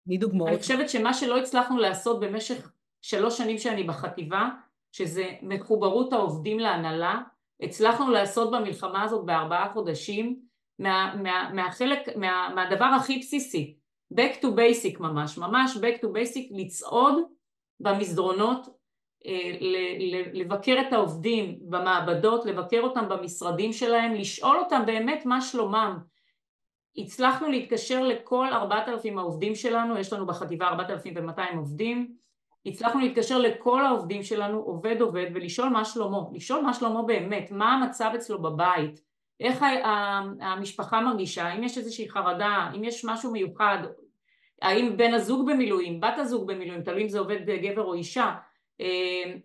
תני 0.06 0.18
דוגמאות. 0.18 0.50
אני 0.50 0.58
חושבת 0.58 0.89
שמה 0.89 1.13
שלא 1.13 1.38
הצלחנו 1.38 1.77
לעשות 1.77 2.20
במשך 2.20 2.72
שלוש 3.01 3.38
שנים 3.38 3.58
שאני 3.58 3.84
בחטיבה, 3.84 4.50
שזה 4.92 5.32
מחוברות 5.42 6.13
העובדים 6.13 6.60
להנהלה, 6.60 7.22
הצלחנו 7.62 8.12
לעשות 8.12 8.51
במלחמה 8.51 9.04
הזאת 9.04 9.25
בארבעה 9.25 9.74
חודשים 9.74 10.39
מה, 10.80 11.15
מה, 11.24 11.50
מהחלק, 11.54 12.15
מה, 12.15 12.51
מהדבר 12.56 12.86
הכי 12.86 13.20
בסיסי, 13.20 13.75
back 14.14 14.42
to 14.42 14.48
basic 14.48 15.00
ממש, 15.00 15.38
ממש 15.38 15.78
back 15.78 16.02
to 16.02 16.08
basic, 16.08 16.48
לצעוד 16.52 17.16
במסדרונות, 17.80 18.68
לבקר 20.34 20.82
את 20.88 20.94
העובדים 20.94 21.60
במעבדות, 21.62 22.46
לבקר 22.46 22.82
אותם 22.82 23.10
במשרדים 23.10 23.74
שלהם, 23.74 24.14
לשאול 24.14 24.58
אותם 24.60 24.84
באמת 24.86 25.26
מה 25.26 25.42
שלומם. 25.42 25.98
הצלחנו 26.98 27.48
להתקשר 27.48 28.04
לכל 28.04 28.48
ארבעת 28.54 28.88
אלפים 28.88 29.18
העובדים 29.18 29.56
שלנו, 29.56 29.98
יש 29.98 30.14
לנו 30.14 30.26
בחטיבה 30.26 30.68
ארבעת 30.68 30.90
אלפים 30.90 31.14
ומאתיים 31.18 31.58
עובדים, 31.58 32.16
הצלחנו 32.66 33.00
להתקשר 33.02 33.38
לכל 33.38 33.86
העובדים 33.86 34.24
שלנו 34.24 34.60
עובד 34.60 35.02
עובד 35.02 35.26
ולשאול 35.34 35.70
מה 35.70 35.86
שלמה, 35.86 36.18
לשאול 36.34 36.62
מה 36.62 36.74
שלמה 36.74 37.02
באמת, 37.04 37.52
מה 37.52 37.74
המצב 37.74 38.12
אצלו 38.16 38.42
בבית, 38.42 39.02
איך 39.39 39.65
המשפחה 40.42 41.01
מרגישה, 41.01 41.54
אם 41.54 41.63
יש 41.63 41.77
איזושהי 41.77 42.10
חרדה, 42.10 42.70
אם 42.75 42.84
יש 42.84 43.06
משהו 43.06 43.32
מיוחד, 43.32 43.77
האם 44.62 44.98
בן 44.98 45.13
הזוג 45.13 45.51
במילואים, 45.51 46.00
בת 46.00 46.18
הזוג 46.18 46.48
במילואים, 46.51 46.82
תלוי 46.82 47.04
אם 47.04 47.10
זה 47.10 47.20
עובד 47.20 47.50
גבר 47.50 47.84
או 47.84 47.94
אישה, 47.94 48.36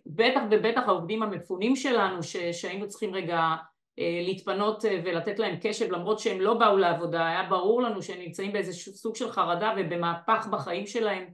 בטח 0.05 0.41
ובטח 0.51 0.81
העובדים 0.87 1.23
המפונים 1.23 1.75
שלנו 1.75 2.23
ש, 2.23 2.37
שהיינו 2.37 2.87
צריכים 2.87 3.13
רגע 3.13 3.41
להתפנות 3.97 4.85
ולתת 5.05 5.39
להם 5.39 5.55
קשב 5.61 5.91
למרות 5.91 6.19
שהם 6.19 6.41
לא 6.41 6.53
באו 6.53 6.77
לעבודה, 6.77 7.27
היה 7.27 7.43
ברור 7.43 7.81
לנו 7.81 8.01
שהם 8.01 8.19
נמצאים 8.19 8.53
באיזה 8.53 8.73
סוג 8.73 9.15
של 9.15 9.31
חרדה 9.31 9.73
ובמהפך 9.77 10.47
בחיים 10.51 10.87
שלהם 10.87 11.25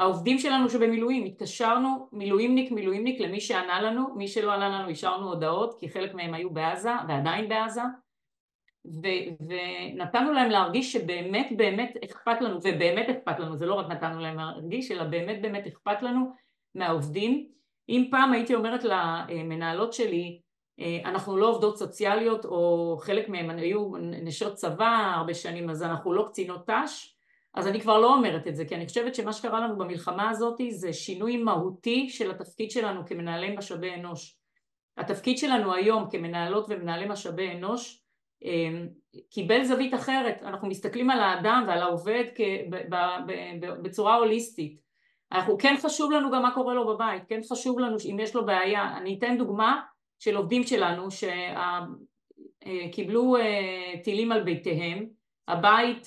העובדים 0.00 0.38
שלנו 0.38 0.68
שבמילואים, 0.68 1.24
התקשרנו 1.24 2.08
מילואימניק 2.12 2.72
מילואימניק 2.72 3.20
למי 3.20 3.40
שענה 3.40 3.82
לנו, 3.82 4.14
מי 4.16 4.28
שלא 4.28 4.52
ענה 4.52 4.68
לנו 4.68 4.90
השארנו 4.90 5.28
הודעות 5.28 5.80
כי 5.80 5.88
חלק 5.88 6.14
מהם 6.14 6.34
היו 6.34 6.50
בעזה 6.50 6.90
ועדיין 7.08 7.48
בעזה 7.48 7.82
ו- 8.86 9.44
ונתנו 9.48 10.32
להם 10.32 10.50
להרגיש 10.50 10.92
שבאמת 10.92 11.48
באמת 11.56 11.94
אכפת 12.04 12.40
לנו 12.40 12.56
ובאמת 12.56 13.08
אכפת 13.08 13.40
לנו, 13.40 13.56
זה 13.56 13.66
לא 13.66 13.74
רק 13.74 13.86
נתנו 13.88 14.20
להם 14.20 14.36
להרגיש 14.36 14.90
אלא 14.90 15.04
באמת 15.04 15.42
באמת 15.42 15.66
אכפת 15.66 16.02
לנו 16.02 16.32
מהעובדים. 16.74 17.46
אם 17.88 18.08
פעם 18.10 18.32
הייתי 18.32 18.54
אומרת 18.54 18.84
למנהלות 18.84 19.92
שלי 19.92 20.40
אנחנו 21.04 21.36
לא 21.36 21.48
עובדות 21.48 21.76
סוציאליות 21.76 22.44
או 22.44 22.96
חלק 23.00 23.28
מהם 23.28 23.50
היו 23.50 23.92
נשות 24.00 24.54
צבא 24.54 25.12
הרבה 25.16 25.34
שנים 25.34 25.70
אז 25.70 25.82
אנחנו 25.82 26.12
לא 26.12 26.26
קצינות 26.28 26.70
ת"ש 26.70 27.19
אז 27.54 27.66
אני 27.66 27.80
כבר 27.80 27.98
לא 27.98 28.14
אומרת 28.14 28.46
את 28.46 28.56
זה, 28.56 28.64
כי 28.64 28.74
אני 28.74 28.86
חושבת 28.86 29.14
שמה 29.14 29.32
שקרה 29.32 29.60
לנו 29.60 29.78
במלחמה 29.78 30.30
הזאת 30.30 30.60
זה 30.70 30.92
שינוי 30.92 31.36
מהותי 31.36 32.08
של 32.08 32.30
התפקיד 32.30 32.70
שלנו 32.70 33.06
כמנהלי 33.06 33.56
משאבי 33.56 33.94
אנוש. 33.94 34.36
התפקיד 34.96 35.38
שלנו 35.38 35.74
היום 35.74 36.10
כמנהלות 36.10 36.66
ומנהלי 36.68 37.06
משאבי 37.08 37.50
אנוש 37.50 38.02
קיבל 39.30 39.64
זווית 39.64 39.94
אחרת, 39.94 40.42
אנחנו 40.42 40.68
מסתכלים 40.68 41.10
על 41.10 41.20
האדם 41.20 41.64
ועל 41.68 41.82
העובד 41.82 42.24
בצורה 43.82 44.16
הוליסטית. 44.16 44.80
אנחנו, 45.32 45.58
כן 45.58 45.74
חשוב 45.82 46.12
לנו 46.12 46.30
גם 46.30 46.42
מה 46.42 46.54
קורה 46.54 46.74
לו 46.74 46.86
בבית, 46.86 47.22
כן 47.28 47.40
חשוב 47.52 47.78
לנו 47.78 47.96
אם 48.10 48.20
יש 48.20 48.34
לו 48.34 48.46
בעיה. 48.46 48.96
אני 48.96 49.18
אתן 49.18 49.38
דוגמה 49.38 49.80
של 50.18 50.36
עובדים 50.36 50.62
שלנו 50.62 51.08
שקיבלו 52.66 53.36
טילים 54.04 54.32
על 54.32 54.42
ביתיהם, 54.42 55.06
הבית 55.48 56.06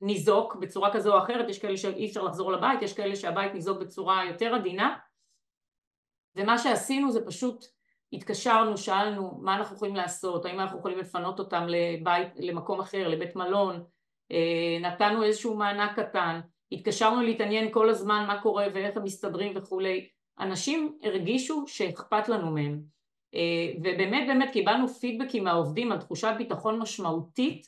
ניזוק 0.00 0.54
בצורה 0.54 0.92
כזו 0.92 1.14
או 1.14 1.18
אחרת, 1.18 1.48
יש 1.48 1.58
כאלה 1.58 1.76
שאי 1.76 2.06
אפשר 2.06 2.22
לחזור 2.22 2.52
לבית, 2.52 2.82
יש 2.82 2.92
כאלה 2.92 3.16
שהבית 3.16 3.54
ניזוק 3.54 3.80
בצורה 3.80 4.24
יותר 4.24 4.54
עדינה. 4.54 4.96
ומה 6.36 6.58
שעשינו 6.58 7.10
זה 7.10 7.26
פשוט 7.26 7.64
התקשרנו, 8.12 8.76
שאלנו 8.76 9.38
מה 9.42 9.56
אנחנו 9.56 9.76
יכולים 9.76 9.96
לעשות, 9.96 10.44
האם 10.44 10.60
אנחנו 10.60 10.78
יכולים 10.78 10.98
לפנות 10.98 11.38
אותם 11.38 11.66
לבית, 11.68 12.28
למקום 12.36 12.80
אחר, 12.80 13.08
לבית 13.08 13.36
מלון, 13.36 13.84
נתנו 14.80 15.22
איזשהו 15.22 15.56
מענק 15.56 15.98
קטן, 16.00 16.40
התקשרנו 16.72 17.22
להתעניין 17.22 17.72
כל 17.72 17.90
הזמן 17.90 18.24
מה 18.26 18.42
קורה 18.42 18.66
ואיך 18.74 18.96
הם 18.96 19.04
מסתדרים 19.04 19.52
וכולי, 19.56 20.08
אנשים 20.40 20.98
הרגישו 21.02 21.64
שאכפת 21.66 22.28
לנו 22.28 22.50
מהם. 22.50 22.80
ובאמת 23.78 24.26
באמת 24.28 24.50
קיבלנו 24.52 24.88
פידבקים 24.88 25.44
מהעובדים 25.44 25.92
על 25.92 25.98
תחושת 25.98 26.32
ביטחון 26.38 26.78
משמעותית 26.78 27.66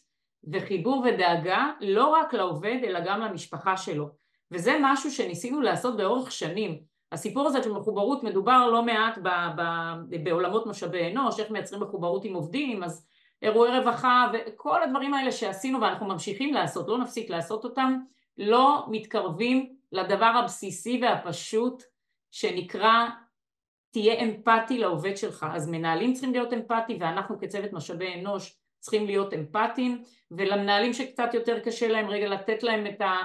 וחיבור 0.52 1.04
ודאגה 1.06 1.70
לא 1.80 2.06
רק 2.06 2.34
לעובד 2.34 2.78
אלא 2.84 3.00
גם 3.00 3.20
למשפחה 3.20 3.76
שלו. 3.76 4.08
וזה 4.50 4.78
משהו 4.80 5.10
שניסינו 5.10 5.60
לעשות 5.60 5.96
באורך 5.96 6.32
שנים. 6.32 6.92
הסיפור 7.12 7.46
הזה 7.46 7.62
של 7.62 7.72
מחוברות 7.72 8.24
מדובר 8.24 8.70
לא 8.70 8.82
מעט 8.82 9.18
ב- 9.18 9.28
ב- 9.56 10.24
בעולמות 10.24 10.66
משאבי 10.66 11.10
אנוש 11.10 11.40
איך 11.40 11.50
מייצרים 11.50 11.82
מחוברות 11.82 12.24
עם 12.24 12.34
עובדים 12.34 12.84
אז 12.84 13.06
אירועי 13.42 13.78
רווחה 13.78 14.32
וכל 14.32 14.82
הדברים 14.82 15.14
האלה 15.14 15.32
שעשינו 15.32 15.80
ואנחנו 15.80 16.06
ממשיכים 16.06 16.54
לעשות 16.54 16.88
לא 16.88 16.98
נפסיק 16.98 17.30
לעשות 17.30 17.64
אותם 17.64 17.98
לא 18.38 18.86
מתקרבים 18.90 19.74
לדבר 19.92 20.26
הבסיסי 20.26 21.00
והפשוט 21.02 21.82
שנקרא 22.30 23.08
תהיה 23.90 24.14
אמפתי 24.14 24.78
לעובד 24.78 25.16
שלך 25.16 25.46
אז 25.52 25.68
מנהלים 25.68 26.12
צריכים 26.12 26.32
להיות 26.32 26.52
אמפתי 26.52 26.96
ואנחנו 27.00 27.38
כצוות 27.38 27.72
משאבי 27.72 28.14
אנוש 28.14 28.58
צריכים 28.82 29.06
להיות 29.06 29.34
אמפתיים 29.34 30.02
ולמנהלים 30.30 30.92
שקצת 30.92 31.34
יותר 31.34 31.60
קשה 31.60 31.88
להם 31.88 32.08
רגע 32.08 32.28
לתת 32.28 32.62
להם 32.62 32.86
את 32.86 33.00
ה... 33.00 33.16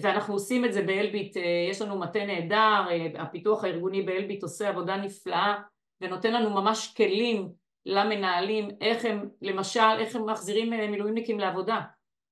ואנחנו 0.00 0.34
עושים 0.34 0.64
את 0.64 0.72
זה 0.72 0.82
באלביט, 0.82 1.36
יש 1.70 1.82
לנו 1.82 1.98
מטה 1.98 2.24
נהדר, 2.24 2.82
הפיתוח 3.18 3.64
הארגוני 3.64 4.02
באלביט 4.02 4.42
עושה 4.42 4.68
עבודה 4.68 4.96
נפלאה 4.96 5.54
ונותן 6.00 6.32
לנו 6.32 6.50
ממש 6.50 6.94
כלים 6.96 7.48
למנהלים 7.86 8.68
איך 8.80 9.04
הם, 9.04 9.28
למשל 9.42 9.96
איך 9.98 10.16
הם 10.16 10.30
מחזירים 10.30 10.70
מילואימניקים 10.70 11.40
לעבודה 11.40 11.80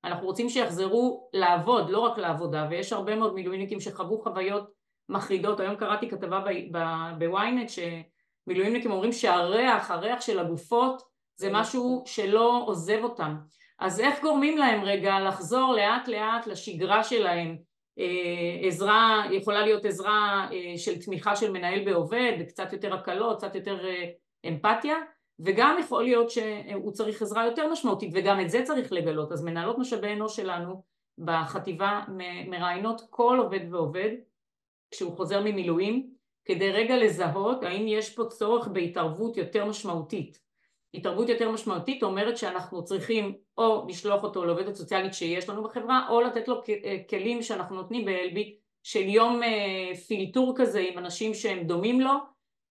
אנחנו 0.05 0.27
רוצים 0.27 0.49
שיחזרו 0.49 1.31
לעבוד, 1.33 1.91
לא 1.91 1.99
רק 1.99 2.19
לעבודה 2.19 2.67
ויש 2.71 2.93
הרבה 2.93 3.17
מאוד 3.17 3.35
מילואימניקים 3.35 3.81
שחוו 3.81 4.23
חוויות 4.23 4.71
מחרידות, 5.09 5.61
היום 5.61 5.77
קראתי 5.77 6.11
כתבה 6.11 6.45
בוויינט 7.19 7.71
שמילואימניקים 7.71 8.91
אומרים 8.91 9.13
שהריח, 9.13 9.91
הריח 9.91 10.21
של 10.21 10.39
הגופות 10.39 11.03
זה 11.37 11.49
משהו 11.53 12.03
שלא 12.07 12.63
עוזב 12.67 12.99
אותם 13.03 13.37
אז 13.79 14.01
איך 14.01 14.23
גורמים 14.23 14.59
להם 14.59 14.85
רגע 14.85 15.21
לחזור 15.21 15.73
לאט 15.73 16.09
לאט 16.09 16.47
לשגרה 16.47 17.05
שלהם? 17.05 17.57
עזרה, 18.63 19.25
יכולה 19.31 19.63
להיות 19.63 19.85
עזרה 19.85 20.49
של 20.77 21.03
תמיכה 21.03 21.37
של 21.37 21.53
מנהל 21.53 21.85
בעובד, 21.85 22.33
קצת 22.49 22.73
יותר 22.73 22.95
הקלות, 22.95 23.37
קצת 23.37 23.55
יותר 23.55 23.79
אמפתיה, 24.49 24.97
וגם 25.39 25.77
יכול 25.81 26.05
להיות 26.05 26.31
שהוא 26.31 26.93
צריך 26.93 27.23
עזרה 27.23 27.47
יותר 27.47 27.73
משמעותית, 27.73 28.11
וגם 28.15 28.41
את 28.41 28.51
זה 28.51 28.63
צריך 28.63 28.93
לגלות. 28.93 29.33
אז 29.33 29.45
מנהלות 29.45 29.79
משאבי 29.79 30.13
אנוש 30.13 30.37
שלנו 30.37 30.83
בחטיבה 31.19 32.01
מראיינות 32.47 33.01
כל 33.11 33.39
עובד 33.43 33.61
ועובד 33.71 34.11
כשהוא 34.91 35.17
חוזר 35.17 35.41
ממילואים, 35.41 36.11
כדי 36.45 36.71
רגע 36.71 36.97
לזהות 36.97 37.63
האם 37.63 37.89
יש 37.89 38.15
פה 38.15 38.25
צורך 38.25 38.69
בהתערבות 38.69 39.37
יותר 39.37 39.65
משמעותית. 39.65 40.44
התערבות 40.95 41.29
יותר 41.29 41.51
משמעותית 41.51 42.03
אומרת 42.03 42.39
שאנחנו 42.39 42.85
צריכים 42.85 43.35
או 43.59 43.87
לשלוח 43.89 44.23
אותו 44.23 44.45
לעובדת 44.45 44.75
סוציאלית 44.75 45.15
שיש 45.15 45.49
לנו 45.49 45.63
בחברה 45.63 46.07
או 46.09 46.21
לתת 46.21 46.49
לו 46.49 46.63
כלים 47.11 47.43
שאנחנו 47.43 47.77
נותנים 47.77 48.05
באלביט 48.05 48.59
של 48.83 49.09
יום 49.09 49.43
אה, 49.43 49.97
פילטור 49.97 50.55
כזה 50.57 50.81
עם 50.81 50.99
אנשים 50.99 51.35
שהם 51.35 51.67
דומים 51.67 52.01
לו 52.01 52.13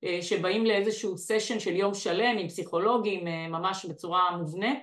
אה, 0.04 0.20
שבאים 0.22 0.66
לאיזשהו 0.66 1.18
סשן 1.18 1.60
של 1.60 1.76
יום 1.76 1.94
שלם 1.94 2.38
עם 2.38 2.48
פסיכולוגים 2.48 3.28
אה, 3.28 3.48
ממש 3.48 3.86
בצורה 3.86 4.38
מובנית 4.38 4.80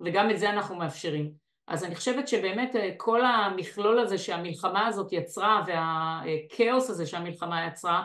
וגם 0.00 0.30
את 0.30 0.38
זה 0.38 0.50
אנחנו 0.50 0.76
מאפשרים. 0.76 1.32
אז 1.68 1.84
אני 1.84 1.94
חושבת 1.94 2.28
שבאמת 2.28 2.76
כל 2.96 3.24
המכלול 3.24 3.98
הזה 3.98 4.18
שהמלחמה 4.18 4.86
הזאת 4.86 5.12
יצרה 5.12 5.64
והכאוס 5.66 6.90
הזה 6.90 7.06
שהמלחמה 7.06 7.66
יצרה 7.66 7.98
אה, 7.98 8.04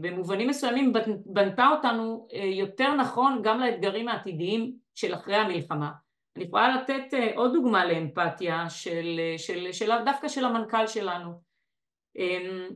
במובנים 0.00 0.48
מסוימים 0.48 0.92
בנתה 1.26 1.68
אותנו 1.68 2.28
אה, 2.32 2.44
יותר 2.44 2.94
נכון 2.94 3.40
גם 3.42 3.60
לאתגרים 3.60 4.08
העתידיים 4.08 4.72
של 4.94 5.14
אחרי 5.14 5.36
המלחמה. 5.36 5.90
אני 6.36 6.44
יכולה 6.44 6.76
לתת 6.76 7.14
אה, 7.14 7.30
עוד 7.34 7.52
דוגמה 7.52 7.84
לאמפתיה 7.84 8.70
של, 8.70 9.20
של, 9.36 9.72
של, 9.72 9.90
דווקא 10.04 10.28
של 10.28 10.44
המנכ"ל 10.44 10.86
שלנו. 10.86 11.48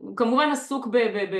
הוא 0.00 0.16
כמובן 0.16 0.48
עסוק 0.52 0.86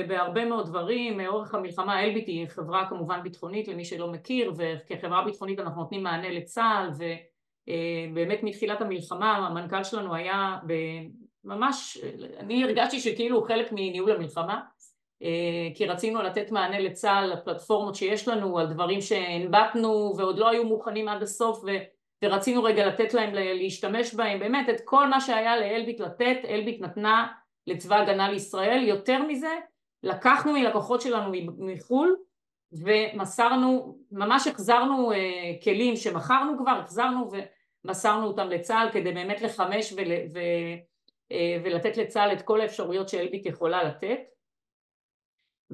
בהרבה 0.07 0.45
מאוד 0.45 0.67
דברים, 0.67 1.17
מאורך 1.17 1.53
המלחמה 1.53 2.03
אלביט 2.03 2.27
היא 2.27 2.47
חברה 2.47 2.89
כמובן 2.89 3.23
ביטחונית 3.23 3.67
למי 3.67 3.85
שלא 3.85 4.11
מכיר 4.11 4.53
וכחברה 4.57 5.25
ביטחונית 5.25 5.59
אנחנו 5.59 5.81
נותנים 5.81 6.03
מענה 6.03 6.29
לצה"ל 6.29 6.89
ובאמת 8.11 8.39
מתחילת 8.43 8.81
המלחמה 8.81 9.37
המנכ"ל 9.37 9.83
שלנו 9.83 10.15
היה 10.15 10.57
ממש, 11.43 11.97
אני 12.39 12.63
הרגשתי 12.63 12.99
שכאילו 12.99 13.37
הוא 13.37 13.47
חלק 13.47 13.71
מניהול 13.71 14.11
המלחמה 14.11 14.53
אה, 14.53 14.61
כי 15.75 15.85
רצינו 15.85 16.21
לתת 16.21 16.51
מענה 16.51 16.79
לצה"ל, 16.79 17.33
לפלטפורמות 17.33 17.95
שיש 17.95 18.27
לנו, 18.27 18.59
על 18.59 18.67
דברים 18.67 19.01
שהנבטנו 19.01 20.13
ועוד 20.17 20.37
לא 20.37 20.49
היו 20.49 20.63
מוכנים 20.65 21.07
עד 21.07 21.23
הסוף 21.23 21.63
ו... 21.63 21.67
ורצינו 22.23 22.63
רגע 22.63 22.87
לתת 22.87 23.13
להם 23.13 23.33
להשתמש 23.33 24.13
בהם, 24.13 24.39
באמת 24.39 24.69
את 24.69 24.81
כל 24.85 25.07
מה 25.07 25.21
שהיה 25.21 25.57
לאלביט 25.57 25.99
לתת, 25.99 26.37
אלביט 26.49 26.81
נתנה 26.81 27.27
לצבא 27.67 27.95
הגנה 27.95 28.31
לישראל, 28.31 28.83
יותר 28.83 29.23
מזה 29.23 29.55
לקחנו 30.03 30.53
מלקוחות 30.53 31.01
שלנו 31.01 31.31
מחו"ל 31.57 32.15
ומסרנו, 32.71 33.97
ממש 34.11 34.47
החזרנו 34.47 35.11
uh, 35.11 35.15
כלים 35.63 35.95
שמכרנו 35.95 36.57
כבר, 36.57 36.71
החזרנו 36.71 37.31
ומסרנו 37.85 38.27
אותם 38.27 38.49
לצה"ל 38.49 38.89
כדי 38.91 39.11
באמת 39.11 39.41
לחמש 39.41 39.93
ול, 39.93 40.11
ו, 40.33 40.39
uh, 41.33 41.35
ולתת 41.63 41.97
לצה"ל 41.97 42.33
את 42.33 42.41
כל 42.41 42.61
האפשרויות 42.61 43.09
שאלביט 43.09 43.45
יכולה 43.45 43.83
לתת 43.83 44.19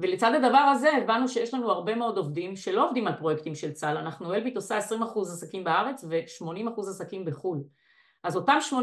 ולצד 0.00 0.32
הדבר 0.34 0.58
הזה 0.58 0.90
הבנו 0.96 1.28
שיש 1.28 1.54
לנו 1.54 1.70
הרבה 1.70 1.94
מאוד 1.94 2.16
עובדים 2.16 2.56
שלא 2.56 2.86
עובדים 2.86 3.06
על 3.06 3.14
פרויקטים 3.18 3.54
של 3.54 3.72
צה"ל, 3.72 3.96
אנחנו 3.96 4.34
אלביט 4.34 4.56
עושה 4.56 4.78
20% 4.78 4.82
עסקים 5.20 5.64
בארץ 5.64 6.04
ו-80% 6.08 6.80
עסקים 6.80 7.24
בחו"ל. 7.24 7.62
אז 8.24 8.36
אותם 8.36 8.58
80% 8.70 8.74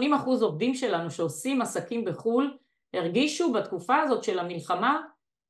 עובדים 0.42 0.74
שלנו 0.74 1.12
שעושים 1.12 1.62
עסקים 1.62 2.06
בחו"ל 2.06 2.58
הרגישו 2.94 3.52
בתקופה 3.54 3.98
הזאת 3.98 4.24
של 4.24 4.40
המלחמה 4.40 5.02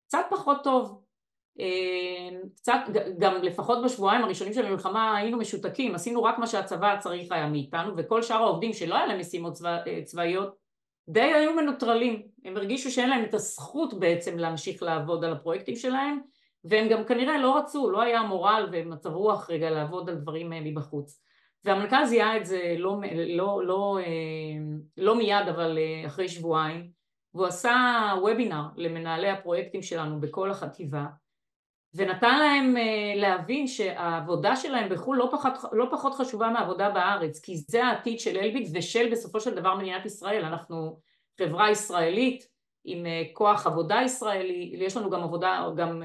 קצת 0.07 0.25
פחות 0.29 0.57
טוב. 0.63 1.01
אה, 1.59 2.39
קצת, 2.55 2.79
גם 3.19 3.35
לפחות 3.35 3.83
בשבועיים 3.83 4.23
הראשונים 4.23 4.53
של 4.53 4.65
המלחמה 4.65 5.17
היינו 5.17 5.37
משותקים, 5.37 5.95
עשינו 5.95 6.23
רק 6.23 6.37
מה 6.37 6.47
שהצבא 6.47 6.95
צריך 6.99 7.31
היה 7.31 7.47
מאיתנו 7.47 7.93
וכל 7.97 8.21
שאר 8.21 8.43
העובדים 8.43 8.73
שלא 8.73 8.95
היה 8.95 9.05
להם 9.05 9.19
משימות 9.19 9.53
צבא, 9.53 9.77
אה, 9.87 10.01
צבאיות 10.03 10.66
די 11.09 11.21
היו 11.21 11.53
מנוטרלים, 11.53 12.27
הם 12.45 12.57
הרגישו 12.57 12.91
שאין 12.91 13.09
להם 13.09 13.23
את 13.23 13.33
הזכות 13.33 13.99
בעצם 13.99 14.37
להמשיך 14.37 14.83
לעבוד 14.83 15.23
על 15.23 15.33
הפרויקטים 15.33 15.75
שלהם 15.75 16.19
והם 16.63 16.89
גם 16.89 17.05
כנראה 17.05 17.37
לא 17.37 17.57
רצו, 17.57 17.89
לא 17.89 18.01
היה 18.01 18.21
מורל 18.21 18.69
ומצב 18.71 19.09
רוח 19.09 19.49
רגע 19.49 19.69
לעבוד 19.69 20.09
על 20.09 20.15
דברים 20.15 20.53
אה, 20.53 20.61
מבחוץ. 20.61 21.21
והמנכ"ל 21.65 22.05
זיהה 22.05 22.37
את 22.37 22.45
זה 22.45 22.75
לא, 22.77 22.99
לא, 23.27 23.65
לא, 23.65 23.97
אה, 23.99 24.03
לא 24.97 25.15
מיד 25.15 25.47
אבל 25.47 25.77
אה, 25.77 26.07
אחרי 26.07 26.29
שבועיים 26.29 26.89
והוא 27.33 27.47
עשה 27.47 27.75
וובינר 28.21 28.63
למנהלי 28.75 29.29
הפרויקטים 29.29 29.81
שלנו 29.81 30.21
בכל 30.21 30.51
החטיבה 30.51 31.05
ונתן 31.93 32.39
להם 32.39 32.75
להבין 33.15 33.67
שהעבודה 33.67 34.55
שלהם 34.55 34.89
בחו"ל 34.89 35.17
לא 35.17 35.29
פחות, 35.31 35.53
לא 35.71 35.87
פחות 35.91 36.13
חשובה 36.13 36.49
מהעבודה 36.49 36.89
בארץ 36.89 37.39
כי 37.39 37.57
זה 37.57 37.85
העתיד 37.85 38.19
של 38.19 38.37
אלביט 38.37 38.69
ושל 38.73 39.11
בסופו 39.11 39.39
של 39.39 39.55
דבר 39.55 39.75
מדינת 39.75 40.05
ישראל. 40.05 40.45
אנחנו 40.45 40.99
חברה 41.39 41.71
ישראלית 41.71 42.47
עם 42.85 43.05
כוח 43.33 43.67
עבודה 43.67 43.99
ישראלי, 44.03 44.71
יש 44.77 44.97
לנו 44.97 45.09
גם 45.09 45.23
עבודה, 45.23 45.67
גם, 45.75 46.03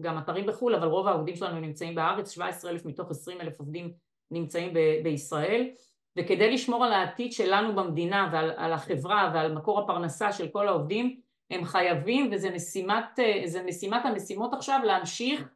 גם 0.00 0.18
אתרים 0.18 0.46
בחו"ל 0.46 0.74
אבל 0.74 0.88
רוב 0.88 1.06
העובדים 1.06 1.36
שלנו 1.36 1.60
נמצאים 1.60 1.94
בארץ, 1.94 2.30
17 2.30 2.70
אלף 2.70 2.86
מתוך 2.86 3.10
20 3.10 3.40
אלף 3.40 3.60
עובדים 3.60 3.92
נמצאים 4.30 4.74
ב- 4.74 5.02
בישראל. 5.02 5.70
וכדי 6.18 6.50
לשמור 6.50 6.84
על 6.84 6.92
העתיד 6.92 7.32
שלנו 7.32 7.74
במדינה 7.74 8.28
ועל 8.32 8.72
החברה 8.72 9.30
ועל 9.34 9.54
מקור 9.54 9.80
הפרנסה 9.80 10.32
של 10.32 10.48
כל 10.48 10.68
העובדים 10.68 11.20
הם 11.50 11.64
חייבים 11.64 12.30
וזה 12.32 12.50
משימת, 12.50 13.18
משימת 13.66 14.04
המשימות 14.04 14.54
עכשיו 14.54 14.80
להמשיך 14.84 15.48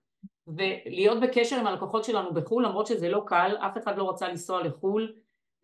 ולהיות 0.46 1.20
בקשר 1.20 1.56
עם 1.56 1.66
הלקוחות 1.66 2.04
שלנו 2.04 2.34
בחו"ל 2.34 2.64
למרות 2.64 2.86
שזה 2.86 3.08
לא 3.08 3.22
קל, 3.26 3.56
אף 3.58 3.78
אחד 3.78 3.98
לא 3.98 4.10
רצה 4.10 4.28
לנסוע 4.28 4.62
לחו"ל 4.62 5.12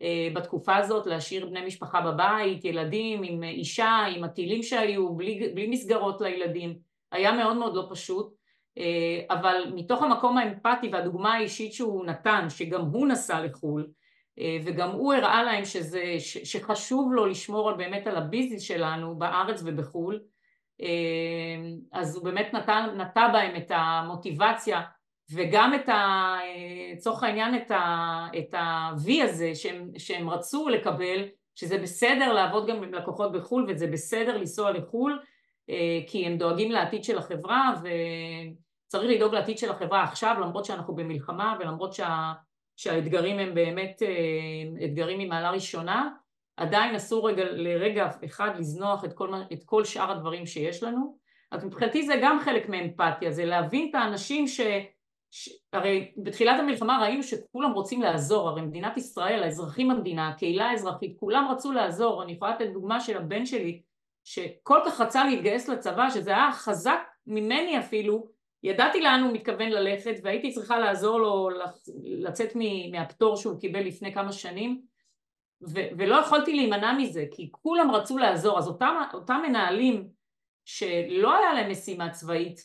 אה, 0.01 0.27
בתקופה 0.33 0.75
הזאת, 0.75 1.07
להשאיר 1.07 1.45
בני 1.45 1.65
משפחה 1.65 2.01
בבית, 2.01 2.65
ילדים 2.65 3.23
עם 3.23 3.43
אישה, 3.43 4.05
עם 4.15 4.23
הטילים 4.23 4.63
שהיו, 4.63 5.13
בלי, 5.13 5.51
בלי 5.55 5.67
מסגרות 5.67 6.21
לילדים, 6.21 6.77
היה 7.11 7.31
מאוד 7.31 7.57
מאוד 7.57 7.75
לא 7.75 7.87
פשוט 7.89 8.35
אה, 8.77 9.21
אבל 9.29 9.71
מתוך 9.75 10.03
המקום 10.03 10.37
האמפתי 10.37 10.89
והדוגמה 10.91 11.33
האישית 11.33 11.73
שהוא 11.73 12.05
נתן, 12.05 12.45
שגם 12.49 12.81
הוא 12.81 13.07
נסע 13.07 13.41
לחו"ל 13.41 13.81
אה, 13.81 14.04
וגם 14.63 14.91
הוא 14.91 15.13
הראה 15.13 15.43
להם 15.43 15.65
שזה, 15.65 16.03
שחשוב 16.19 17.13
לו 17.13 17.25
לשמור 17.25 17.69
על 17.69 17.75
באמת 17.75 18.07
על 18.07 18.15
הביזנס 18.15 18.61
שלנו 18.61 19.15
בארץ 19.15 19.61
ובחו"ל. 19.65 20.19
אה, 20.81 20.87
אז 21.93 22.15
הוא 22.15 22.23
באמת 22.23 22.53
נתן, 22.53 22.89
נטע 22.97 23.27
בהם 23.27 23.55
את 23.55 23.71
המוטיבציה 23.75 24.81
וגם 25.33 25.73
את 25.73 25.89
ה... 25.89 26.35
לצורך 26.93 27.23
העניין 27.23 27.55
את 27.55 27.71
ה... 27.71 28.27
את 28.37 28.53
ה-V 28.53 29.23
הזה 29.23 29.55
שהם, 29.55 29.89
שהם 29.97 30.29
רצו 30.29 30.69
לקבל 30.69 31.25
שזה 31.55 31.77
בסדר 31.77 32.33
לעבוד 32.33 32.67
גם 32.67 32.83
עם 32.83 32.93
לקוחות 32.93 33.31
בחו"ל 33.31 33.65
וזה 33.69 33.87
בסדר 33.87 34.37
לנסוע 34.37 34.71
לחו"ל 34.71 35.19
אה, 35.69 35.99
כי 36.07 36.25
הם 36.25 36.37
דואגים 36.37 36.71
לעתיד 36.71 37.03
של 37.03 37.17
החברה 37.17 37.73
וצריך 38.87 39.11
לדאוג 39.11 39.33
לעתיד 39.33 39.57
של 39.57 39.71
החברה 39.71 40.03
עכשיו 40.03 40.35
למרות 40.41 40.65
שאנחנו 40.65 40.95
במלחמה 40.95 41.57
ולמרות 41.59 41.93
שה... 41.93 42.33
שהאתגרים 42.75 43.39
הם 43.39 43.55
באמת 43.55 44.01
אה, 44.01 44.85
אתגרים 44.85 45.19
ממעלה 45.19 45.51
ראשונה, 45.51 46.09
עדיין 46.57 46.95
אסור 46.95 47.29
רגע, 47.29 47.43
לרגע 47.43 48.09
אחד 48.25 48.49
לזנוח 48.59 49.05
את 49.05 49.13
כל, 49.13 49.33
את 49.53 49.63
כל 49.65 49.83
שאר 49.83 50.11
הדברים 50.11 50.45
שיש 50.45 50.83
לנו. 50.83 51.17
אז 51.51 51.65
מבחינתי 51.65 52.03
זה 52.03 52.13
גם 52.21 52.39
חלק 52.39 52.69
מאמפתיה, 52.69 53.31
זה 53.31 53.45
להבין 53.45 53.89
את 53.89 53.95
האנשים 53.95 54.47
ש... 54.47 54.61
ש... 55.31 55.49
הרי 55.73 56.11
בתחילת 56.17 56.59
המלחמה 56.59 56.99
ראינו 57.01 57.23
שכולם 57.23 57.71
רוצים 57.71 58.01
לעזור, 58.01 58.49
הרי 58.49 58.61
מדינת 58.61 58.97
ישראל, 58.97 59.43
האזרחים 59.43 59.89
במדינה, 59.89 60.29
הקהילה 60.29 60.69
האזרחית, 60.69 61.19
כולם 61.19 61.47
רצו 61.51 61.71
לעזור, 61.71 62.23
אני 62.23 62.31
יכולה 62.31 62.51
לתת 62.51 62.67
דוגמה 62.73 62.99
של 62.99 63.17
הבן 63.17 63.45
שלי 63.45 63.81
שכל 64.23 64.79
כך 64.85 65.01
רצה 65.01 65.25
להתגייס 65.25 65.69
לצבא, 65.69 66.09
שזה 66.09 66.29
היה 66.29 66.51
חזק 66.51 66.99
ממני 67.27 67.79
אפילו, 67.79 68.27
ידעתי 68.65 69.01
לאן 69.01 69.21
הוא 69.23 69.33
מתכוון 69.33 69.69
ללכת 69.69 70.15
והייתי 70.23 70.51
צריכה 70.51 70.79
לעזור 70.79 71.19
לו 71.19 71.49
לצאת 72.03 72.53
מהפטור 72.91 73.35
שהוא 73.35 73.59
קיבל 73.59 73.79
לפני 73.79 74.13
כמה 74.13 74.31
שנים 74.31 74.81
ו- 75.61 75.89
ולא 75.97 76.15
יכולתי 76.15 76.55
להימנע 76.55 76.93
מזה 76.93 77.25
כי 77.31 77.49
כולם 77.51 77.91
רצו 77.91 78.17
לעזור. 78.17 78.57
אז 78.59 78.67
אותם, 78.67 78.95
אותם 79.13 79.41
מנהלים 79.47 80.07
שלא 80.65 81.37
היה 81.37 81.53
להם 81.53 81.71
משימה 81.71 82.09
צבאית 82.09 82.59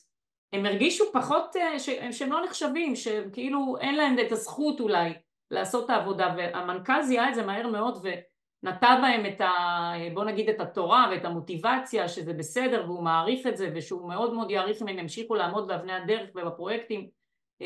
הם 0.52 0.66
הרגישו 0.66 1.04
פחות 1.12 1.56
אה, 1.56 1.78
ש- 1.78 2.18
שהם 2.18 2.32
לא 2.32 2.44
נחשבים 2.44 2.96
שכאילו 2.96 3.76
אין 3.80 3.94
להם 3.94 4.18
את 4.18 4.32
הזכות 4.32 4.80
אולי 4.80 5.12
לעשות 5.50 5.84
את 5.84 5.90
העבודה 5.90 6.34
והמנכ"ל 6.36 7.02
זיהה 7.02 7.28
את 7.28 7.34
זה 7.34 7.46
מהר 7.46 7.66
מאוד 7.66 8.00
ו- 8.02 8.20
נטע 8.62 9.00
בהם 9.00 9.26
את 9.26 9.40
ה... 9.40 9.92
בוא 10.14 10.24
נגיד 10.24 10.48
את 10.48 10.60
התורה 10.60 11.08
ואת 11.10 11.24
המוטיבציה 11.24 12.08
שזה 12.08 12.32
בסדר 12.32 12.84
והוא 12.86 13.02
מעריך 13.02 13.46
את 13.46 13.56
זה 13.56 13.70
ושהוא 13.74 14.08
מאוד 14.08 14.34
מאוד 14.34 14.50
יעריך 14.50 14.82
אם 14.82 14.88
הם 14.88 14.98
ימשיכו 14.98 15.34
לעמוד 15.34 15.68
באבני 15.68 15.92
הדרך 15.92 16.30
ובפרויקטים 16.34 17.08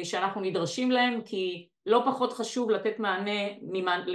שאנחנו 0.02 0.40
נדרשים 0.40 0.90
להם 0.90 1.20
כי 1.24 1.68
לא 1.86 2.02
פחות 2.06 2.32
חשוב 2.32 2.70
לתת 2.70 2.98
מענה 2.98 3.40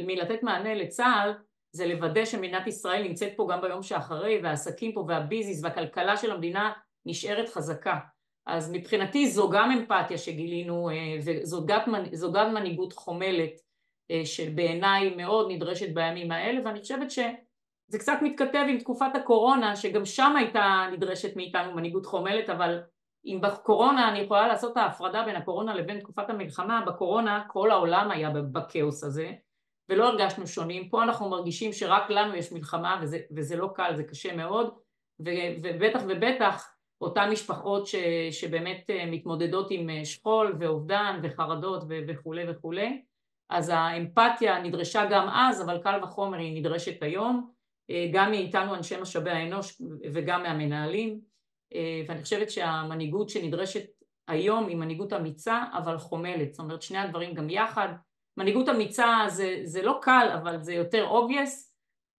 מלתת 0.06 0.44
מענה 0.44 0.74
לצה"ל 0.74 1.34
זה 1.72 1.86
לוודא 1.86 2.26
שמדינת 2.26 2.68
ישראל 2.68 3.04
נמצאת 3.04 3.34
פה 3.36 3.48
גם 3.52 3.62
ביום 3.62 3.84
שאחרי 3.84 4.40
והעסקים 4.44 4.94
פה 4.94 5.06
והביזיס 5.08 5.64
והכלכלה 5.64 6.18
של 6.18 6.32
המדינה 6.32 6.72
נשארת 7.06 7.50
חזקה. 7.50 7.98
אז 8.46 8.72
מבחינתי 8.74 9.30
זו 9.30 9.50
גם 9.50 9.72
אמפתיה 9.72 10.18
שגילינו 10.18 10.90
וזו 11.26 11.66
גם 12.32 12.54
מנהיגות 12.54 12.94
חומלת 12.94 13.52
שבעיניי 14.24 15.16
מאוד 15.16 15.52
נדרשת 15.52 15.94
בימים 15.94 16.32
האלה 16.32 16.62
ואני 16.66 16.80
חושבת 16.82 17.12
שזה 17.12 18.00
קצת 18.00 18.18
מתכתב 18.22 18.66
עם 18.70 18.78
תקופת 18.78 19.16
הקורונה 19.16 19.76
שגם 19.76 20.06
שם 20.06 20.36
הייתה 20.38 20.88
נדרשת 20.92 21.36
מאיתנו 21.36 21.76
מנהיגות 21.76 22.06
חומלת 22.06 22.50
אבל 22.50 22.80
אם 23.26 23.40
בקורונה 23.42 24.10
אני 24.10 24.20
יכולה 24.20 24.48
לעשות 24.48 24.72
את 24.72 24.78
ההפרדה 24.78 25.24
בין 25.24 25.36
הקורונה 25.36 25.76
לבין 25.76 26.00
תקופת 26.00 26.30
המלחמה 26.30 26.82
בקורונה 26.88 27.44
כל 27.48 27.72
העולם 27.72 28.12
היה 28.12 28.30
בכאוס 28.30 29.04
הזה 29.04 29.32
ולא 29.90 30.08
הרגשנו 30.08 30.48
שונים. 30.48 30.90
פה 30.90 31.04
אנחנו 31.04 31.30
מרגישים 31.30 31.74
שרק 31.74 32.10
לנו 32.10 32.36
יש 32.36 32.52
מלחמה 32.52 33.00
וזה, 33.02 33.20
וזה 33.36 33.56
לא 33.56 33.70
קל 33.76 33.96
זה 33.96 34.04
קשה 34.04 34.36
מאוד 34.36 34.74
ובטח 35.64 36.00
ובטח 36.08 36.76
אותן 37.02 37.30
משפחות 37.32 37.88
ש, 37.88 37.96
שבאמת 38.32 38.90
מתמודדות 39.08 39.68
עם 39.72 40.06
שכול 40.06 40.56
ואובדן 40.60 41.20
וחרדות 41.24 41.84
וכולי 42.08 42.52
וכולי 42.52 43.02
אז 43.50 43.70
האמפתיה 43.70 44.62
נדרשה 44.62 45.06
גם 45.12 45.30
אז 45.30 45.62
אבל 45.62 45.78
קל 45.84 46.00
וחומר 46.04 46.38
היא 46.38 46.60
נדרשת 46.60 47.04
היום. 47.04 47.52
גם 48.12 48.32
מאיתנו 48.32 48.76
אנשי 48.76 49.02
משאבי 49.02 49.30
האנוש 49.30 49.82
וגם 50.14 50.44
מהמנהלים. 50.44 51.20
ואני 52.08 52.24
חושבת 52.24 52.50
שהמנהיגות 52.50 53.30
שנדרשת 53.30 53.86
היום 54.28 54.68
היא 54.68 54.78
מנהיגות 54.78 55.14
אמיצה 55.14 55.64
אבל 55.74 55.98
חומלת. 55.98 56.54
זאת 56.54 56.60
אומרת 56.60 56.82
שני 56.82 56.98
הדברים 56.98 57.34
גם 57.34 57.50
יחד. 57.50 57.90
מנהיגות 58.38 58.70
אמיצה 58.70 59.26
זה, 59.28 59.60
זה 59.64 59.82
לא 59.82 60.00
קל 60.02 60.28
אבל 60.34 60.62
זה 60.62 60.74
יותר 60.74 61.12
obvious 61.12 61.70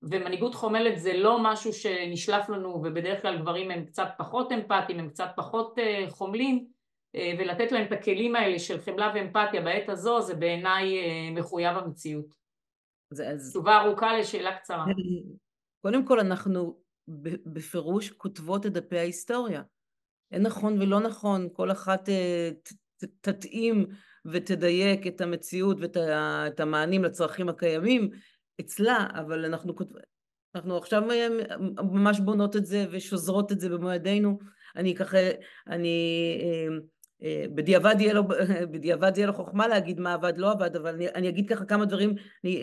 ומנהיגות 0.02 0.54
חומלת 0.54 0.98
זה 0.98 1.12
לא 1.12 1.38
משהו 1.42 1.72
שנשלף 1.72 2.48
לנו 2.48 2.68
ובדרך 2.68 3.22
כלל 3.22 3.38
גברים 3.38 3.70
הם 3.70 3.84
קצת 3.84 4.08
פחות 4.18 4.52
אמפתיים 4.52 4.98
הם 4.98 5.08
קצת 5.08 5.30
פחות 5.36 5.78
חומלים 6.08 6.66
ולתת 7.14 7.72
להם 7.72 7.86
את 7.86 7.92
הכלים 7.92 8.36
האלה 8.36 8.58
של 8.58 8.80
חמלה 8.80 9.12
ואמפתיה 9.14 9.60
בעת 9.60 9.88
הזו 9.88 10.20
זה 10.20 10.34
בעיניי 10.34 10.94
מחויב 11.34 11.76
המציאות. 11.76 12.26
תשובה 13.50 13.80
ארוכה 13.80 14.18
לשאלה 14.18 14.58
קצרה. 14.58 14.84
קודם 15.82 16.06
כל 16.06 16.20
אנחנו 16.20 16.80
בפירוש 17.46 18.10
כותבות 18.10 18.66
את 18.66 18.72
דפי 18.72 18.98
ההיסטוריה. 18.98 19.62
אין 20.32 20.42
נכון 20.42 20.82
ולא 20.82 21.00
נכון, 21.00 21.48
כל 21.52 21.70
אחת 21.70 22.08
תתאים 23.20 23.86
ותדייק 24.24 25.06
את 25.06 25.20
המציאות 25.20 25.76
ואת 25.80 26.60
המענים 26.60 27.04
לצרכים 27.04 27.48
הקיימים 27.48 28.10
אצלה, 28.60 29.06
אבל 29.14 29.44
אנחנו, 29.44 29.74
אנחנו 30.54 30.76
עכשיו 30.76 31.02
ממש 31.92 32.20
בונות 32.20 32.56
את 32.56 32.66
זה 32.66 32.86
ושוזרות 32.90 33.52
את 33.52 33.60
זה 33.60 33.68
במועדינו. 33.68 34.38
אני 34.76 34.94
ככה, 34.94 35.18
אני 35.66 36.38
בדיעבד 37.54 37.94
יהיה 37.98 38.12
לו, 38.12 38.22
בדיעבד 38.72 39.12
יהיה 39.16 39.26
לו 39.26 39.32
חוכמה 39.32 39.68
להגיד 39.68 40.00
מה 40.00 40.14
עבד 40.14 40.38
לא 40.38 40.50
עבד, 40.50 40.76
אבל 40.76 40.94
אני, 40.94 41.08
אני 41.08 41.28
אגיד 41.28 41.48
ככה 41.48 41.64
כמה 41.64 41.84
דברים, 41.84 42.14
אני 42.44 42.62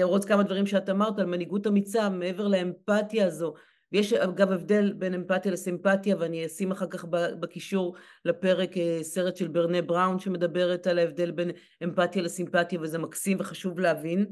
ארוץ 0.00 0.24
כמה 0.24 0.42
דברים 0.42 0.66
שאת 0.66 0.88
אמרת 0.88 1.18
על 1.18 1.26
מנהיגות 1.26 1.66
אמיצה 1.66 2.08
מעבר 2.08 2.48
לאמפתיה 2.48 3.26
הזו. 3.26 3.54
ויש 3.92 4.12
אגב 4.12 4.52
הבדל 4.52 4.92
בין 4.92 5.14
אמפתיה 5.14 5.52
לסימפתיה 5.52 6.16
ואני 6.18 6.46
אשים 6.46 6.70
אחר 6.70 6.86
כך 6.86 7.04
בקישור 7.40 7.96
לפרק 8.24 8.70
סרט 9.02 9.36
של 9.36 9.48
ברנה 9.48 9.82
בראון 9.82 10.18
שמדברת 10.18 10.86
על 10.86 10.98
ההבדל 10.98 11.30
בין 11.30 11.50
אמפתיה 11.84 12.22
לסימפתיה 12.22 12.80
וזה 12.80 12.98
מקסים 12.98 13.36
וחשוב 13.40 13.78
להבין 13.78 14.26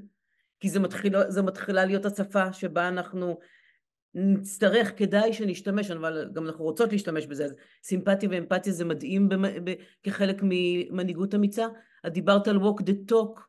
כי 0.61 0.69
זה 0.69 0.81
מתחיל, 0.81 1.13
מתחילה 1.43 1.85
להיות 1.85 2.05
השפה 2.05 2.53
שבה 2.53 2.89
אנחנו 2.89 3.39
נצטרך, 4.15 4.99
כדאי 4.99 5.33
שנשתמש, 5.33 5.91
אבל 5.91 6.31
גם 6.33 6.47
אנחנו 6.47 6.65
רוצות 6.65 6.93
להשתמש 6.93 7.27
בזה, 7.27 7.45
אז 7.45 7.55
סימפתיה 7.83 8.29
ואמפתיה 8.33 8.73
זה 8.73 8.85
מדהים 8.85 9.29
כחלק 10.03 10.41
ממנהיגות 10.43 11.35
אמיצה. 11.35 11.67
את 12.07 12.13
דיברת 12.13 12.49
על 12.49 12.57
walk 12.57 12.83
the 12.83 13.13
talk, 13.13 13.41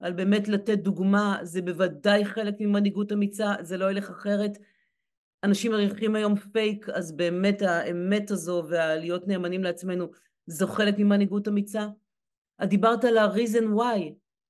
על 0.00 0.12
באמת 0.12 0.48
לתת 0.48 0.78
דוגמה, 0.78 1.38
זה 1.42 1.62
בוודאי 1.62 2.24
חלק 2.24 2.54
ממנהיגות 2.60 3.12
אמיצה, 3.12 3.54
זה 3.60 3.76
לא 3.76 3.90
ילך 3.90 4.10
אחרת. 4.10 4.58
אנשים 5.44 5.72
מריחים 5.72 6.14
היום 6.14 6.36
פייק, 6.36 6.88
אז 6.88 7.16
באמת 7.16 7.62
האמת 7.62 8.30
הזו 8.30 8.64
והלהיות 8.68 9.28
נאמנים 9.28 9.64
לעצמנו, 9.64 10.10
זו 10.46 10.66
חלק 10.66 10.98
ממנהיגות 10.98 11.48
אמיצה. 11.48 11.88
את 12.62 12.68
דיברת 12.68 13.04
על 13.04 13.18
ה-reason 13.18 13.64
why, 13.78 14.00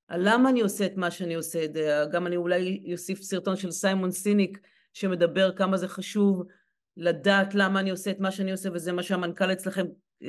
על 0.09 0.21
למה 0.25 0.51
אני 0.51 0.61
עושה 0.61 0.87
את 0.87 0.97
מה 0.97 1.11
שאני 1.11 1.35
עושה, 1.35 1.66
גם 2.12 2.27
אני 2.27 2.37
אולי 2.37 2.92
אוסיף 2.92 3.23
סרטון 3.23 3.57
של 3.57 3.71
סיימון 3.71 4.11
סיניק, 4.11 4.59
שמדבר 4.96 5.52
כמה 5.52 5.76
זה 5.76 5.88
חשוב 5.88 6.42
לדעת 6.96 7.54
למה 7.54 7.80
אני 7.80 7.90
עושה 7.90 8.11
את 8.11 8.20
מה 8.20 8.30
שאני 8.30 8.52
עושה, 8.52 8.68
וזה 8.72 8.92
מה 8.92 9.02
שהמנכ"ל 9.02 9.52
אצלכם 9.52 9.87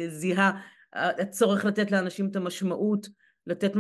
זיהה, 0.08 0.62
הצורך 0.94 1.66
לתת 1.66 1.92
לאנשים 1.92 2.28
את 2.32 2.36
המשמעות, 2.36 3.08
לתת, 3.48 3.72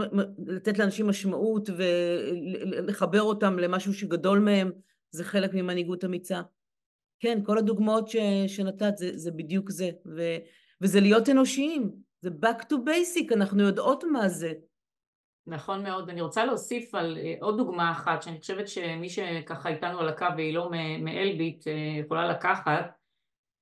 לתת 0.47 0.79
לאנשים 0.79 1.07
משמעות 1.07 1.69
ולחבר 1.77 3.21
אותם 3.21 3.59
למשהו 3.59 3.93
שגדול 3.93 4.39
מהם, 4.39 4.71
זה 5.11 5.23
חלק 5.23 5.53
ממנהיגות 5.53 6.05
אמיצה. 6.05 6.41
כן, 7.19 7.39
כל 7.43 7.57
הדוגמאות 7.57 8.07
ש, 8.07 8.15
שנתת 8.47 8.97
זה, 8.97 9.11
זה 9.15 9.31
בדיוק 9.31 9.71
זה, 9.71 9.89
ו, 10.15 10.21
וזה 10.81 10.99
להיות 10.99 11.29
אנושיים, 11.29 11.91
זה 12.21 12.29
back 12.43 12.61
to 12.61 12.75
basic, 12.75 13.33
אנחנו 13.33 13.63
יודעות 13.63 14.03
מה 14.11 14.29
זה. 14.29 14.53
נכון 15.47 15.83
מאוד, 15.83 16.09
אני 16.09 16.21
רוצה 16.21 16.45
להוסיף 16.45 16.95
על 16.95 17.17
עוד 17.41 17.57
דוגמה 17.57 17.91
אחת 17.91 18.21
שאני 18.21 18.39
חושבת 18.39 18.67
שמי 18.67 19.09
שככה 19.09 19.69
איתנו 19.69 19.99
על 19.99 20.09
הקו 20.09 20.25
והיא 20.35 20.53
לא 20.53 20.69
מאלביט 20.99 21.67
יכולה 21.99 22.27
לקחת 22.27 22.97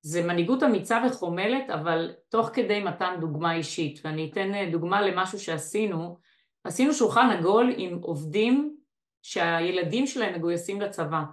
זה 0.02 0.24
מנהיגות 0.24 0.64
אמיצה 0.64 1.02
וחומלת 1.08 1.70
אבל 1.70 2.12
תוך 2.30 2.50
כדי 2.54 2.84
מתן 2.84 3.16
דוגמה 3.20 3.56
אישית. 3.56 4.00
ואני 4.04 4.30
אתן 4.32 4.72
דוגמה 4.72 5.02
למשהו 5.02 5.40
שעשינו. 5.40 6.18
עשינו 6.64 6.94
שולחן 6.94 7.30
עגול 7.30 7.74
עם 7.78 8.00
עובדים 8.02 8.76
שהילדים 9.22 10.08
שלהם 10.08 10.36
מגויסים 10.36 10.82
לצבא. 10.82 11.24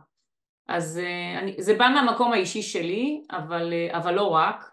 אז 0.69 1.01
אני, 1.39 1.55
זה 1.59 1.75
בא 1.75 1.89
מהמקום 1.95 2.33
האישי 2.33 2.63
שלי 2.63 3.23
אבל, 3.31 3.73
אבל 3.91 4.15
לא 4.15 4.29
רק 4.29 4.72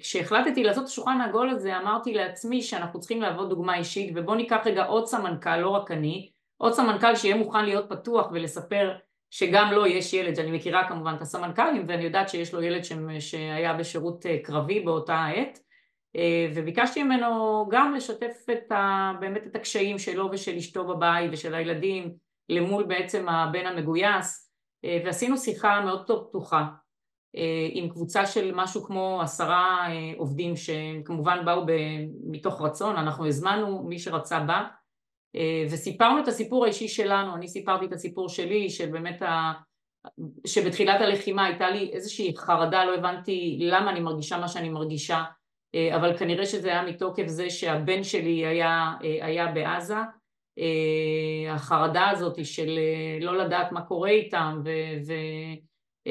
וכשהחלטתי 0.00 0.64
לעשות 0.64 0.84
את 0.84 0.88
השולחן 0.88 1.20
העגול 1.20 1.50
הזה 1.50 1.78
אמרתי 1.78 2.14
לעצמי 2.14 2.62
שאנחנו 2.62 3.00
צריכים 3.00 3.22
לעבוד 3.22 3.48
דוגמה 3.48 3.78
אישית 3.78 4.12
ובוא 4.14 4.36
ניקח 4.36 4.60
רגע 4.64 4.84
עוד 4.84 5.06
סמנכ"ל, 5.06 5.56
לא 5.56 5.68
רק 5.68 5.90
אני, 5.90 6.30
עוד 6.56 6.72
סמנכ"ל 6.72 7.14
שיהיה 7.16 7.36
מוכן 7.36 7.64
להיות 7.64 7.90
פתוח 7.90 8.26
ולספר 8.32 8.96
שגם 9.30 9.72
לו 9.72 9.86
יש 9.86 10.12
ילד, 10.12 10.34
שאני 10.34 10.50
מכירה 10.50 10.88
כמובן 10.88 11.14
את 11.16 11.22
הסמנכ"לים 11.22 11.84
ואני 11.88 12.04
יודעת 12.04 12.28
שיש 12.28 12.54
לו 12.54 12.62
ילד 12.62 12.82
שהיה 13.18 13.72
בשירות 13.72 14.26
קרבי 14.42 14.80
באותה 14.80 15.14
העת 15.14 15.58
וביקשתי 16.54 17.02
ממנו 17.02 17.66
גם 17.70 17.94
לשתף 17.94 18.46
את 18.52 18.72
ה, 18.72 19.12
באמת 19.20 19.46
את 19.46 19.56
הקשיים 19.56 19.98
שלו 19.98 20.28
ושל 20.32 20.56
אשתו 20.56 20.86
בבית 20.86 21.30
ושל 21.32 21.54
הילדים 21.54 22.14
למול 22.48 22.84
בעצם 22.84 23.28
הבן 23.28 23.66
המגויס 23.66 24.52
ועשינו 25.04 25.38
שיחה 25.38 25.80
מאוד 25.80 26.04
פתוחה 26.28 26.64
עם 27.72 27.88
קבוצה 27.88 28.26
של 28.26 28.52
משהו 28.54 28.84
כמו 28.84 29.20
עשרה 29.22 29.86
עובדים 30.16 30.54
שכמובן 30.56 31.44
באו 31.44 31.62
מתוך 32.26 32.62
רצון, 32.62 32.96
אנחנו 32.96 33.26
הזמנו 33.26 33.82
מי 33.82 33.98
שרצה 33.98 34.40
בא 34.40 34.62
וסיפרנו 35.70 36.22
את 36.22 36.28
הסיפור 36.28 36.64
האישי 36.64 36.88
שלנו, 36.88 37.34
אני 37.34 37.48
סיפרתי 37.48 37.84
את 37.84 37.92
הסיפור 37.92 38.28
שלי 38.28 38.70
שבאמת 38.70 39.22
ה... 39.22 39.52
שבתחילת 40.46 41.00
הלחימה 41.00 41.44
הייתה 41.44 41.70
לי 41.70 41.90
איזושהי 41.92 42.36
חרדה, 42.36 42.84
לא 42.84 42.94
הבנתי 42.94 43.58
למה 43.60 43.90
אני 43.90 44.00
מרגישה 44.00 44.38
מה 44.38 44.48
שאני 44.48 44.68
מרגישה 44.68 45.24
אבל 45.94 46.16
כנראה 46.16 46.46
שזה 46.46 46.68
היה 46.68 46.82
מתוקף 46.82 47.26
זה 47.26 47.50
שהבן 47.50 48.02
שלי 48.02 48.46
היה, 48.46 48.92
היה 49.00 49.46
בעזה 49.46 49.94
החרדה 51.50 52.10
הזאת 52.10 52.44
של 52.44 52.78
לא 53.20 53.38
לדעת 53.38 53.72
מה 53.72 53.82
קורה 53.82 54.10
איתם. 54.10 54.60
ו... 54.64 54.70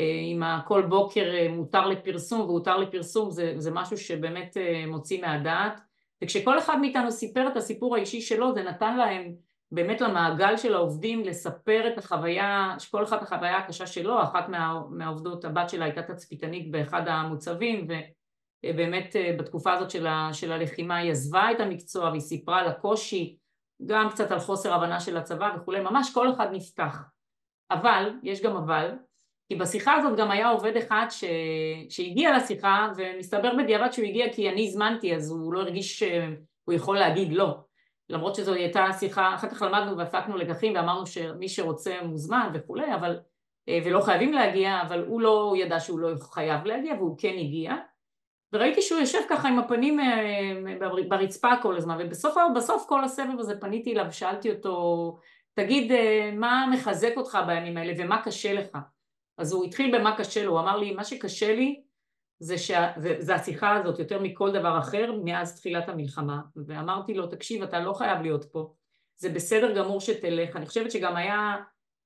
אם 0.01 0.41
כל 0.67 0.81
בוקר 0.81 1.31
מותר 1.49 1.87
לפרסום 1.87 2.41
והותר 2.41 2.77
לפרסום 2.77 3.31
זה, 3.31 3.53
זה 3.57 3.71
משהו 3.71 3.97
שבאמת 3.97 4.57
מוציא 4.87 5.21
מהדעת. 5.21 5.81
וכשכל 6.23 6.59
אחד 6.59 6.77
מאיתנו 6.81 7.11
סיפר 7.11 7.47
את 7.47 7.57
הסיפור 7.57 7.95
האישי 7.95 8.21
שלו 8.21 8.53
זה 8.53 8.63
נתן 8.63 8.97
להם 8.97 9.33
באמת 9.71 10.01
למעגל 10.01 10.57
של 10.57 10.73
העובדים 10.73 11.23
לספר 11.23 11.87
את 11.87 11.97
החוויה, 11.97 12.75
שכל 12.79 13.03
אחד 13.03 13.23
החוויה 13.23 13.57
הקשה 13.57 13.87
שלו, 13.87 14.23
אחת 14.23 14.49
מה, 14.49 14.81
מהעובדות 14.89 15.45
הבת 15.45 15.69
שלה 15.69 15.85
הייתה 15.85 16.01
תצפיתנית 16.01 16.71
באחד 16.71 17.07
המוצבים 17.07 17.87
ובאמת 18.65 19.15
בתקופה 19.39 19.73
הזאת 19.73 19.91
של, 19.91 20.07
ה, 20.07 20.29
של 20.33 20.51
הלחימה 20.51 20.97
היא 20.97 21.11
עזבה 21.11 21.51
את 21.51 21.59
המקצוע 21.59 22.09
והיא 22.09 22.21
סיפרה 22.21 22.59
על 22.59 22.67
הקושי 22.67 23.37
גם 23.85 24.09
קצת 24.09 24.31
על 24.31 24.39
חוסר 24.39 24.73
הבנה 24.73 24.99
של 24.99 25.17
הצבא 25.17 25.55
וכולי, 25.57 25.79
ממש 25.79 26.13
כל 26.13 26.33
אחד 26.33 26.47
נפתח. 26.51 27.03
אבל, 27.71 28.11
יש 28.23 28.41
גם 28.41 28.55
אבל 28.55 28.91
כי 29.49 29.55
בשיחה 29.55 29.93
הזאת 29.93 30.17
גם 30.17 30.31
היה 30.31 30.49
עובד 30.49 30.77
אחד 30.77 31.05
ש... 31.09 31.23
שהגיע 31.89 32.37
לשיחה 32.37 32.91
ומסתבר 32.97 33.55
בדיעבד 33.57 33.91
שהוא 33.91 34.05
הגיע 34.05 34.33
כי 34.33 34.49
אני 34.49 34.67
הזמנתי 34.67 35.15
אז 35.15 35.31
הוא 35.31 35.53
לא 35.53 35.59
הרגיש 35.59 35.99
שהוא 35.99 36.73
יכול 36.73 36.97
להגיד 36.97 37.33
לא. 37.33 37.57
למרות 38.09 38.35
שזו 38.35 38.53
הייתה 38.53 38.87
שיחה, 38.99 39.35
אחר 39.35 39.49
כך 39.49 39.61
למדנו 39.61 39.97
והפקנו 39.97 40.37
לקחים 40.37 40.75
ואמרנו 40.75 41.07
שמי 41.07 41.49
שרוצה 41.49 41.95
מוזמן 42.03 42.49
וכולי 42.53 42.93
אבל 42.95 43.19
ולא 43.69 44.01
חייבים 44.01 44.33
להגיע 44.33 44.81
אבל 44.81 45.05
הוא 45.07 45.21
לא 45.21 45.53
ידע 45.57 45.79
שהוא 45.79 45.99
לא 45.99 46.09
חייב 46.21 46.65
להגיע 46.65 46.93
והוא 46.93 47.15
כן 47.19 47.33
הגיע. 47.39 47.75
וראיתי 48.53 48.81
שהוא 48.81 48.99
יושב 48.99 49.19
ככה 49.29 49.47
עם 49.47 49.59
הפנים 49.59 49.99
ברצפה 51.09 51.51
כל 51.61 51.77
הזמן 51.77 51.97
ובסוף 52.51 52.85
כל 52.87 53.03
הסבב 53.03 53.39
הזה 53.39 53.59
פניתי 53.59 53.93
אליו 53.93 54.05
ושאלתי 54.09 54.51
אותו 54.51 55.17
תגיד 55.53 55.91
מה 56.33 56.67
מחזק 56.73 57.13
אותך 57.17 57.37
בימים 57.47 57.77
האלה 57.77 57.93
ומה 57.97 58.21
קשה 58.23 58.53
לך 58.53 58.77
אז 59.37 59.53
הוא 59.53 59.65
התחיל 59.65 59.97
במה 59.97 60.17
קשה 60.17 60.43
לו, 60.43 60.51
הוא 60.51 60.59
אמר 60.59 60.77
לי 60.77 60.93
מה 60.93 61.03
שקשה 61.03 61.55
לי 61.55 61.81
זה, 62.39 62.57
שה, 62.57 62.91
זה, 62.97 63.15
זה 63.19 63.35
השיחה 63.35 63.75
הזאת 63.75 63.99
יותר 63.99 64.21
מכל 64.21 64.51
דבר 64.51 64.79
אחר 64.79 65.11
מאז 65.23 65.55
תחילת 65.55 65.89
המלחמה. 65.89 66.41
ואמרתי 66.67 67.13
לו 67.13 67.27
תקשיב 67.27 67.63
אתה 67.63 67.79
לא 67.79 67.93
חייב 67.93 68.21
להיות 68.21 68.45
פה 68.45 68.73
זה 69.17 69.29
בסדר 69.29 69.75
גמור 69.75 70.01
שתלך. 70.01 70.55
אני 70.55 70.65
חושבת 70.65 70.91
שגם 70.91 71.15
היה 71.15 71.55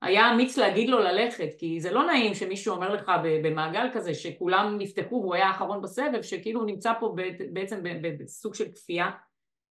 היה 0.01 0.31
אמיץ 0.31 0.57
להגיד 0.57 0.89
לו 0.89 0.99
ללכת 0.99 1.49
כי 1.57 1.79
זה 1.81 1.91
לא 1.91 2.05
נעים 2.05 2.33
שמישהו 2.33 2.75
אומר 2.75 2.93
לך 2.93 3.11
במעגל 3.43 3.87
כזה 3.93 4.13
שכולם 4.13 4.77
נפתחו 4.77 5.15
והוא 5.15 5.35
היה 5.35 5.47
האחרון 5.47 5.81
בסבב 5.81 6.21
שכאילו 6.21 6.59
הוא 6.59 6.67
נמצא 6.67 6.93
פה 6.99 7.15
בעצם 7.53 7.83
בסוג 8.19 8.55
של 8.55 8.71
כפייה. 8.75 9.11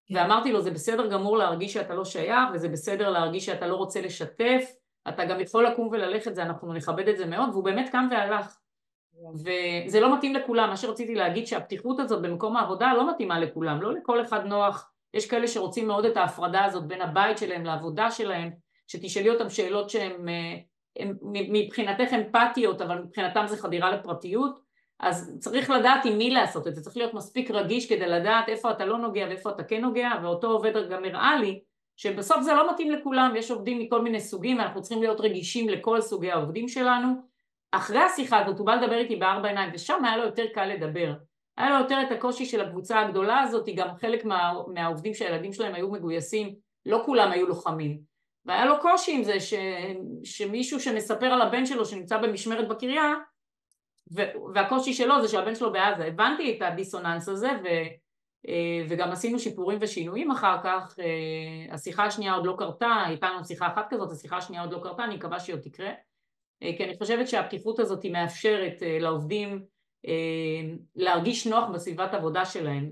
כן. 0.06 0.14
ואמרתי 0.14 0.52
לו 0.52 0.60
זה 0.60 0.70
בסדר 0.70 1.10
גמור 1.10 1.38
להרגיש 1.38 1.72
שאתה 1.72 1.94
לא 1.94 2.04
שייך 2.04 2.48
וזה 2.54 2.68
בסדר 2.68 3.10
להרגיש 3.10 3.46
שאתה 3.46 3.66
לא 3.66 3.74
רוצה 3.74 4.00
לשתף 4.00 4.72
אתה 5.08 5.24
גם 5.24 5.40
יכול 5.40 5.66
לקום 5.66 5.88
וללכת 5.92 6.34
זה 6.34 6.42
אנחנו 6.42 6.72
נכבד 6.72 7.08
את 7.08 7.16
זה 7.16 7.26
מאוד 7.26 7.48
והוא 7.52 7.64
באמת 7.64 7.88
קם 7.88 8.08
והלך. 8.10 8.58
וזה 9.34 10.00
לא 10.00 10.16
מתאים 10.16 10.34
לכולם. 10.34 10.68
מה 10.68 10.76
שרציתי 10.76 11.14
להגיד 11.14 11.46
שהפתיחות 11.46 12.00
הזאת 12.00 12.22
במקום 12.22 12.56
העבודה 12.56 12.94
לא 12.94 13.10
מתאימה 13.10 13.40
לכולם. 13.40 13.82
לא 13.82 13.94
לכל 13.94 14.22
אחד 14.22 14.46
נוח. 14.46 14.90
יש 15.14 15.30
כאלה 15.30 15.48
שרוצים 15.48 15.86
מאוד 15.86 16.04
את 16.04 16.16
ההפרדה 16.16 16.64
הזאת 16.64 16.86
בין 16.86 17.00
הבית 17.00 17.38
שלהם 17.38 17.64
לעבודה 17.64 18.10
שלהם 18.10 18.50
שתשאלי 18.86 19.30
אותם 19.30 19.50
שאלות 19.50 19.90
שהן 19.90 20.12
מבחינתך 21.32 22.12
אמפתיות 22.12 22.82
אבל 22.82 22.98
מבחינתם 22.98 23.44
זה 23.46 23.56
חדירה 23.56 23.90
לפרטיות. 23.90 24.60
אז 25.00 25.36
צריך 25.38 25.70
לדעת 25.70 26.04
עם 26.04 26.18
מי 26.18 26.30
לעשות 26.30 26.66
את 26.66 26.74
זה, 26.74 26.82
צריך 26.82 26.96
להיות 26.96 27.14
מספיק 27.14 27.50
רגיש 27.50 27.88
כדי 27.88 28.06
לדעת 28.06 28.48
איפה 28.48 28.70
אתה 28.70 28.84
לא 28.84 28.98
נוגע 28.98 29.26
ואיפה 29.28 29.50
אתה 29.50 29.64
כן 29.64 29.80
נוגע 29.80 30.10
ואותו 30.22 30.50
עובד 30.50 30.72
גם 30.90 31.04
הראה 31.04 31.36
לי 31.36 31.60
שבסוף 32.00 32.42
זה 32.42 32.54
לא 32.54 32.70
מתאים 32.70 32.90
לכולם, 32.90 33.34
יש 33.36 33.50
עובדים 33.50 33.78
מכל 33.78 34.02
מיני 34.02 34.20
סוגים 34.20 34.58
ואנחנו 34.58 34.82
צריכים 34.82 35.02
להיות 35.02 35.20
רגישים 35.20 35.68
לכל 35.68 36.00
סוגי 36.00 36.30
העובדים 36.30 36.68
שלנו. 36.68 37.08
אחרי 37.72 37.98
השיחה 37.98 38.38
הזאת 38.38 38.58
הוא 38.58 38.66
בא 38.66 38.74
לדבר 38.74 38.96
איתי 38.98 39.16
בארבע 39.16 39.48
עיניים 39.48 39.70
ושם 39.74 40.04
היה 40.04 40.16
לו 40.16 40.24
יותר 40.24 40.44
קל 40.54 40.64
לדבר. 40.64 41.12
היה 41.58 41.70
לו 41.70 41.76
יותר 41.76 42.02
את 42.06 42.12
הקושי 42.12 42.44
של 42.44 42.60
הקבוצה 42.60 43.00
הגדולה 43.00 43.40
הזאת, 43.40 43.68
גם 43.76 43.88
חלק 44.00 44.24
מה, 44.24 44.52
מהעובדים 44.74 45.14
שהילדים 45.14 45.52
שלהם 45.52 45.74
היו 45.74 45.90
מגויסים, 45.90 46.54
לא 46.86 47.02
כולם 47.06 47.30
היו 47.30 47.46
לוחמים. 47.46 48.00
והיה 48.44 48.64
לו 48.64 48.80
קושי 48.80 49.16
עם 49.16 49.22
זה 49.22 49.40
ש, 49.40 49.54
שמישהו 50.24 50.80
שמספר 50.80 51.26
על 51.26 51.42
הבן 51.42 51.66
שלו 51.66 51.84
שנמצא 51.84 52.18
במשמרת 52.18 52.68
בקריה 52.68 53.14
והקושי 54.54 54.92
שלו 54.92 55.22
זה 55.22 55.28
שהבן 55.28 55.54
שלו 55.54 55.72
בעזה. 55.72 56.04
הבנתי 56.04 56.56
את 56.56 56.62
הדיסוננס 56.62 57.28
הזה 57.28 57.48
ו... 57.64 57.68
אה, 58.48 58.84
וגם 58.88 59.10
עשינו 59.10 59.38
שיפורים 59.38 59.78
ושינויים 59.80 60.30
אחר 60.30 60.56
כך, 60.64 60.96
אה, 61.00 61.74
השיחה 61.74 62.04
השנייה 62.04 62.34
עוד 62.34 62.46
לא 62.46 62.54
קרתה, 62.58 63.02
הייתה 63.06 63.30
לנו 63.30 63.44
שיחה 63.44 63.66
אחת 63.66 63.86
כזאת, 63.90 64.12
השיחה 64.12 64.36
השנייה 64.36 64.62
עוד 64.62 64.72
לא 64.72 64.80
קרתה, 64.82 65.04
אני 65.04 65.16
מקווה 65.16 65.40
שהיא 65.40 65.54
עוד 65.54 65.62
תקרה, 65.62 65.90
אה, 66.62 66.70
כי 66.76 66.84
אני 66.84 66.96
חושבת 66.98 67.28
שהפתיחות 67.28 67.78
הזאת 67.78 68.02
היא 68.02 68.12
מאפשרת 68.12 68.82
לעובדים 69.00 69.64
להרגיש 70.96 71.46
נוח 71.46 71.68
בסביבת 71.68 72.14
עבודה 72.14 72.44
שלהם, 72.44 72.90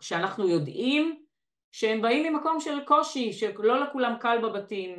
שאנחנו 0.00 0.48
יודעים 0.48 1.22
שהם 1.72 2.02
באים 2.02 2.32
ממקום 2.32 2.60
של 2.60 2.84
קושי, 2.84 3.32
שלא 3.32 3.80
לכולם 3.80 4.14
קל 4.20 4.38
בבתים, 4.42 4.96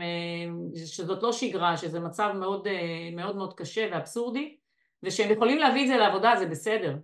שזאת 0.86 1.24
לא 1.24 1.32
שגרה, 1.32 1.78
שזה 1.78 2.00
מצב 2.00 2.32
מאוד 2.36 2.68
מאוד, 3.16 3.36
מאוד 3.36 3.54
קשה 3.54 3.90
ואבסורדי, 3.92 4.58
ושהם 5.04 5.32
יכולים 5.32 5.58
להביא 5.58 5.82
את 5.82 5.88
זה 5.88 5.98
לעבודה, 5.98 6.36
זה 6.40 6.46
בסדר. 6.46 6.96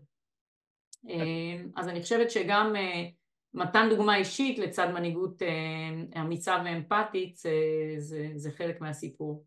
אמ, 1.10 1.70
אז 1.76 1.88
אני 1.88 2.02
חושבת 2.02 2.32
שגם 2.32 2.76
אה, 2.76 3.10
מתן 3.54 3.88
דוגמה 3.90 4.18
אישית 4.18 4.60
לצד 4.60 4.88
מנהיגות 4.94 5.42
אה, 5.42 6.22
אמיצה 6.22 6.56
ואמפתית 6.66 7.38
זה, 7.38 7.52
זה, 7.98 8.32
זה 8.36 8.52
חלק 8.52 8.82
מהסיפור. 8.82 9.46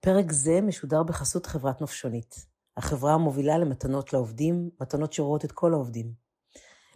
פרק 0.00 0.32
זה 0.32 0.60
משודר 0.60 1.02
בחסות 1.02 1.46
חברת 1.46 1.80
נופשונית, 1.80 2.34
החברה 2.76 3.14
המובילה 3.14 3.58
למתנות 3.58 4.12
לעובדים, 4.12 4.70
מתנות 4.80 5.12
שרואות 5.12 5.44
את 5.44 5.52
כל 5.52 5.72
העובדים. 5.72 6.12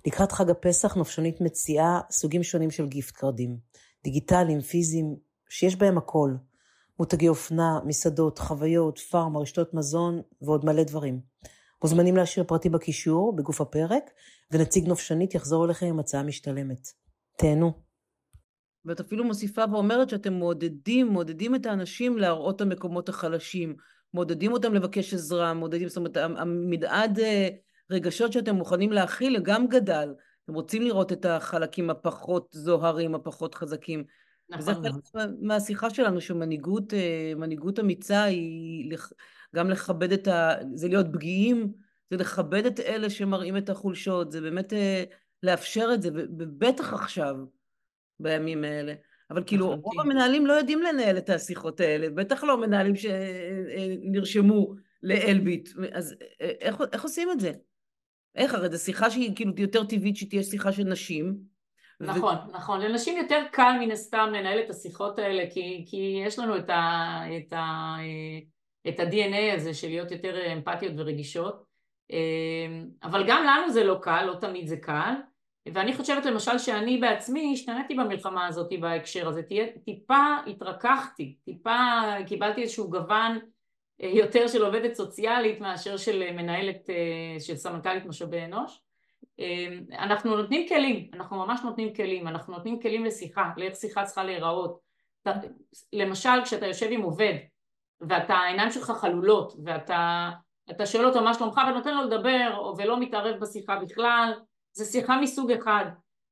לקראת 0.07 0.33
חג 0.33 0.51
הפסח 0.51 0.95
נופשונית 0.95 1.41
מציעה 1.41 2.01
סוגים 2.11 2.43
שונים 2.43 2.71
של 2.71 2.87
גיפט 2.87 3.15
קרדים, 3.15 3.59
דיגיטליים, 4.05 4.61
פיזיים, 4.61 5.17
שיש 5.49 5.77
בהם 5.77 5.99
הכל. 5.99 6.35
מותגי 6.99 7.29
אופנה, 7.29 7.81
מסעדות, 7.85 8.39
חוויות, 8.39 8.99
פארם, 8.99 9.37
רשתות 9.37 9.75
מזון 9.75 10.23
ועוד 10.43 10.65
מלא 10.65 10.83
דברים. 10.83 11.21
מוזמנים 11.83 12.17
להשאיר 12.17 12.45
פרטים 12.45 12.73
בקישור, 12.73 13.37
בגוף 13.37 13.61
הפרק, 13.61 14.11
ונציג 14.51 14.89
נופשנית 14.89 15.35
יחזור 15.35 15.65
אליכם 15.65 15.87
עם 15.87 16.01
הצעה 16.01 16.23
משתלמת. 16.23 16.89
תהנו. 17.37 17.73
ואת 18.85 19.01
אפילו 19.01 19.25
מוסיפה 19.25 19.65
ואומרת 19.73 20.09
שאתם 20.09 20.33
מעודדים, 20.33 21.13
מעודדים 21.13 21.55
את 21.55 21.67
האנשים 21.67 22.19
להראות 22.19 22.57
את 22.57 22.61
המקומות 22.61 23.09
החלשים, 23.09 23.77
מעודדים 24.15 24.53
אותם 24.53 24.75
לבקש 24.75 25.15
עזרה, 25.15 25.55
מעודדים, 25.55 25.89
זאת 25.89 25.97
אומרת, 25.97 26.17
המדעד 26.17 27.19
אה, 27.19 27.49
רגשות 27.91 28.33
שאתם 28.33 28.55
מוכנים 28.55 28.93
להכיל 28.93 29.41
גם 29.43 29.67
גדל. 29.67 30.15
אתם 30.45 30.55
רוצים 30.55 30.83
לראות 30.83 31.13
את 31.13 31.25
החלקים 31.25 31.91
הפחות 31.91 32.49
זוהרים, 32.53 33.15
הפחות 33.15 33.55
חזקים. 33.55 34.05
נכון. 34.49 34.61
וזה 34.61 34.75
חלק 34.75 35.25
מהשיחה 35.41 35.91
שלנו, 35.91 36.21
שמנהיגות 36.21 36.95
אה, 36.95 37.81
אמיצה 37.81 38.23
היא 38.23 38.93
גם 39.57 39.71
לכבד 39.71 40.13
את 40.13 40.29
ה... 40.29 40.55
זה 40.75 40.89
להיות 40.89 41.07
פגיעים, 41.13 41.73
זה 42.11 42.17
לכבד 42.17 42.67
את 42.67 42.81
אלה 42.81 43.11
שמראים 43.11 43.57
את 43.57 43.69
החולשות, 43.69 44.33
זה 44.33 44.41
באמת 44.41 44.73
אה, 44.73 45.05
לאפשר 45.43 45.91
את 45.95 46.03
זה, 46.03 46.09
ובטח 46.15 46.93
עכשיו, 46.93 47.37
בימים 48.21 48.65
האלה. 48.65 48.95
אבל 49.31 49.43
כאילו, 49.47 49.77
רוב 49.83 50.01
המנהלים 50.01 50.47
לא 50.47 50.53
יודעים 50.53 50.83
לנהל 50.83 51.19
את 51.19 51.31
השיחות 51.31 51.81
האלה, 51.81 52.11
בטח 52.11 52.45
לא 52.45 52.61
מנהלים 52.61 52.95
שנרשמו 52.97 54.75
לאלביט. 55.03 55.69
אז 55.93 56.15
איך, 56.41 56.77
איך 56.93 57.03
עושים 57.03 57.31
את 57.31 57.41
זה? 57.41 57.53
איך? 58.35 58.55
הרי 58.55 58.71
זו 58.71 58.79
שיחה 58.79 59.11
שהיא 59.11 59.37
כאילו 59.37 59.53
יותר 59.57 59.85
טבעית 59.85 60.17
שתהיה 60.17 60.43
שיחה 60.43 60.73
של 60.73 60.85
נשים. 60.85 61.37
נכון, 62.01 62.35
ו... 62.35 62.53
נכון. 62.53 62.81
לנשים 62.81 63.17
יותר 63.17 63.43
קל 63.53 63.73
מן 63.81 63.91
הסתם 63.91 64.29
לנהל 64.35 64.61
את 64.65 64.71
השיחות 64.71 65.19
האלה, 65.19 65.43
כי, 65.51 65.85
כי 65.87 66.23
יש 66.27 66.39
לנו 66.39 66.59
את 66.59 66.71
ה... 66.71 67.21
את 67.39 67.53
ה 67.53 67.97
את 68.89 69.01
ה-DNA 69.01 69.55
הזה 69.55 69.75
של 69.75 69.89
להיות 69.89 70.11
יותר 70.11 70.53
אמפתיות 70.53 70.93
ורגישות. 70.97 71.65
אמ, 72.11 72.89
אבל 73.03 73.25
גם 73.29 73.45
לנו 73.45 73.73
זה 73.73 73.85
לא 73.85 73.99
קל, 74.03 74.25
לא 74.25 74.35
תמיד 74.41 74.67
זה 74.67 74.77
קל. 74.77 75.15
ואני 75.75 75.95
חושבת 75.95 76.27
למשל 76.27 76.59
שאני 76.59 76.99
בעצמי 76.99 77.51
השתנתי 77.55 77.95
במלחמה 77.95 78.47
הזאת 78.47 78.73
בהקשר 78.81 79.29
הזה, 79.29 79.43
טיפה 79.85 80.37
התרככתי, 80.47 81.37
טיפה 81.45 81.79
קיבלתי 82.27 82.63
איזשהו 82.63 82.91
גוון 82.91 83.39
אה, 84.03 84.09
יותר 84.09 84.49
של 84.49 84.65
עובדת 84.65 84.95
סוציאלית 84.95 85.61
מאשר 85.61 85.97
של 85.97 86.33
מנהלת, 86.33 86.91
אה, 86.91 87.41
של 87.41 87.57
סמנכ"לית 87.57 88.07
משאבי 88.07 88.45
אנוש. 88.45 88.81
אמ, 89.39 89.85
אנחנו 89.93 90.37
נותנים 90.37 90.69
כלים, 90.69 91.11
אנחנו 91.15 91.37
ממש 91.37 91.61
נותנים 91.65 91.95
כלים, 91.95 92.29
אנחנו 92.29 92.55
נותנים 92.55 92.81
כלים 92.81 93.05
לשיחה, 93.05 93.51
לאיך 93.57 93.77
שיחה 93.77 94.05
צריכה 94.05 94.25
להיראות. 94.25 94.81
למשל 95.93 96.45
כשאתה 96.45 96.67
יושב 96.67 96.89
עם 96.91 97.03
עובד 97.03 97.35
ואתה 98.09 98.35
העיניים 98.35 98.71
שלך 98.71 98.91
חלולות 98.91 99.53
ואתה 99.65 100.87
שואל 100.87 101.07
אותו 101.07 101.23
מה 101.23 101.35
שלומך? 101.35 101.61
ונותן 101.69 101.95
לו 101.95 102.03
לדבר 102.03 102.73
ולא 102.77 103.01
מתערב 103.01 103.41
בשיחה 103.41 103.77
בכלל. 103.77 104.33
זה 104.73 104.85
שיחה 104.85 105.21
מסוג 105.21 105.51
אחד. 105.53 105.85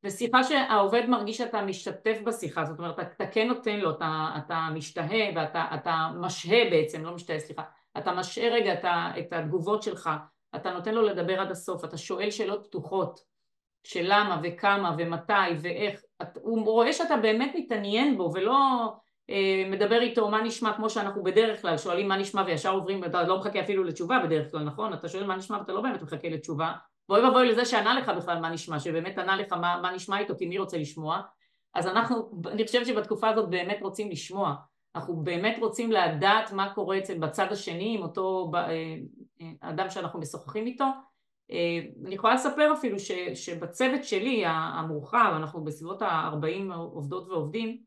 ושיחה 0.04 0.44
שהעובד 0.44 1.06
מרגיש 1.08 1.36
שאתה 1.36 1.62
משתתף 1.62 2.18
בשיחה. 2.24 2.64
זאת 2.64 2.78
אומרת 2.78 3.00
אתה 3.00 3.26
כן 3.26 3.48
נותן 3.48 3.76
לו 3.76 3.90
אתה, 3.90 4.28
אתה 4.38 4.68
משתהה 4.74 5.30
ואתה 5.36 6.08
משהה 6.20 6.70
בעצם 6.70 7.04
לא 7.04 7.14
משתהה 7.14 7.38
סליחה. 7.38 7.62
אתה 7.98 8.12
משהה 8.12 8.48
רגע 8.48 8.72
את, 8.72 8.84
את 9.18 9.32
התגובות 9.32 9.82
שלך. 9.82 10.10
אתה 10.56 10.70
נותן 10.70 10.94
לו 10.94 11.02
לדבר 11.02 11.40
עד 11.40 11.50
הסוף. 11.50 11.84
אתה 11.84 11.98
שואל 11.98 12.30
שאלות 12.30 12.66
פתוחות. 12.66 13.28
של 13.84 14.04
למה 14.04 14.40
וכמה 14.42 14.94
ומתי 14.98 15.32
ואיך. 15.60 16.00
הוא 16.34 16.64
רואה 16.64 16.92
שאתה 16.92 17.16
באמת 17.16 17.52
מתעניין 17.54 18.16
בו 18.16 18.30
ולא 18.34 18.56
מדבר 19.70 20.00
איתו 20.00 20.28
מה 20.28 20.42
נשמע 20.42 20.72
כמו 20.72 20.90
שאנחנו 20.90 21.22
בדרך 21.22 21.62
כלל 21.62 21.78
שואלים 21.78 22.08
מה 22.08 22.16
נשמע 22.16 22.42
וישר 22.46 22.72
עוברים 22.72 23.02
ואתה 23.02 23.22
לא 23.22 23.38
מחכה 23.38 23.60
אפילו 23.60 23.84
לתשובה 23.84 24.18
בדרך 24.24 24.50
כלל 24.50 24.64
נכון? 24.64 24.92
אתה 24.92 25.08
שואל 25.08 25.26
מה 25.26 25.36
נשמע 25.36 25.58
ואתה 25.58 25.72
לא 25.72 25.80
באמת 25.80 26.02
מחכה 26.02 26.28
לתשובה. 26.28 26.72
ואוי 27.08 27.20
ואבוי 27.20 27.48
לזה 27.48 27.64
שענה 27.64 27.94
לך 27.94 28.08
בכלל 28.08 28.40
מה 28.40 28.50
נשמע 28.50 28.80
שבאמת 28.80 29.18
ענה 29.18 29.36
לך 29.36 29.52
מה, 29.52 29.80
מה 29.82 29.92
נשמע 29.92 30.18
איתו 30.18 30.34
כי 30.38 30.46
מי 30.46 30.58
רוצה 30.58 30.78
לשמוע? 30.78 31.20
אז 31.74 31.86
אנחנו 31.86 32.30
אני 32.46 32.66
חושבת 32.66 32.86
שבתקופה 32.86 33.28
הזאת 33.28 33.50
באמת 33.50 33.78
רוצים 33.80 34.10
לשמוע. 34.10 34.54
אנחנו 34.94 35.16
באמת 35.16 35.56
רוצים 35.60 35.92
לדעת 35.92 36.52
מה 36.52 36.74
קורה 36.74 36.98
אצל 36.98 37.18
בצד 37.18 37.52
השני 37.52 37.94
עם 37.94 38.02
אותו 38.02 38.50
אדם 39.60 39.90
שאנחנו 39.90 40.20
משוחחים 40.20 40.66
איתו. 40.66 40.84
אני 42.06 42.14
יכולה 42.14 42.34
לספר 42.34 42.72
אפילו 42.72 42.98
ש, 42.98 43.12
שבצוות 43.34 44.04
שלי 44.04 44.42
המורחב, 44.46 45.32
אנחנו 45.36 45.64
בסביבות 45.64 46.02
ה-40 46.02 46.74
עובדות 46.74 47.28
ועובדים, 47.28 47.78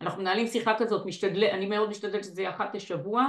אנחנו 0.00 0.22
מנהלים 0.22 0.46
שיחה 0.46 0.74
כזאת, 0.78 1.06
משתדל, 1.06 1.44
אני 1.44 1.66
מאוד 1.66 1.90
משתדלת 1.90 2.24
שזה 2.24 2.42
יהיה 2.42 2.50
אחת 2.50 2.74
לשבוע, 2.74 3.26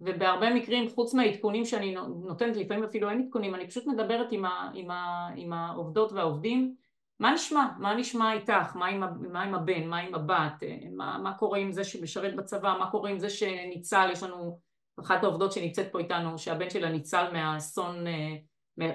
ובהרבה 0.00 0.54
מקרים, 0.54 0.90
חוץ 0.90 1.14
מהעדכונים 1.14 1.64
שאני 1.64 1.94
נותנת, 2.24 2.56
לפעמים 2.56 2.84
אפילו 2.84 3.10
אין 3.10 3.22
עדכונים, 3.22 3.54
אני 3.54 3.68
פשוט 3.68 3.86
מדברת 3.86 4.32
עם, 4.32 4.44
ה, 4.44 4.70
עם, 4.74 4.90
ה, 4.90 5.28
עם 5.36 5.52
העובדות 5.52 6.12
והעובדים, 6.12 6.74
מה 7.20 7.32
נשמע? 7.32 7.68
מה 7.78 7.94
נשמע 7.94 8.32
איתך? 8.32 8.76
מה 8.76 8.86
עם, 8.86 9.02
מה 9.32 9.42
עם 9.42 9.54
הבן? 9.54 9.86
מה 9.86 9.98
עם 9.98 10.14
הבת? 10.14 10.62
מה, 10.92 11.18
מה 11.18 11.34
קורה 11.34 11.58
עם 11.58 11.72
זה 11.72 11.84
שמשרת 11.84 12.36
בצבא? 12.36 12.76
מה 12.78 12.90
קורה 12.90 13.10
עם 13.10 13.18
זה 13.18 13.30
שניצל? 13.30 14.08
יש 14.12 14.22
לנו 14.22 14.60
אחת 15.00 15.24
העובדות 15.24 15.52
שנמצאת 15.52 15.92
פה 15.92 15.98
איתנו, 15.98 16.38
שהבן 16.38 16.70
שלה 16.70 16.90
ניצל 16.90 17.32
מהאסון, 17.32 18.06
אה, 18.06 18.36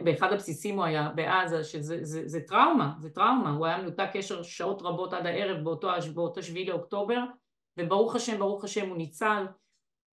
באחד 0.01 0.33
הבסיסים 0.33 0.77
הוא 0.77 0.85
היה 0.85 1.09
בעזה, 1.15 1.63
שזה 1.63 1.97
זה, 2.01 2.21
זה 2.25 2.39
טראומה, 2.41 2.93
זה 2.99 3.09
טראומה, 3.09 3.49
הוא 3.49 3.65
היה 3.65 3.77
מנותק 3.77 4.09
קשר 4.13 4.43
שעות 4.43 4.81
רבות 4.81 5.13
עד 5.13 5.25
הערב 5.25 5.63
באותו, 5.63 5.89
באותו 6.13 6.43
שביעי 6.43 6.65
לאוקטובר, 6.65 7.19
וברוך 7.77 8.15
השם, 8.15 8.39
ברוך 8.39 8.63
השם 8.63 8.89
הוא 8.89 8.97
ניצל. 8.97 9.45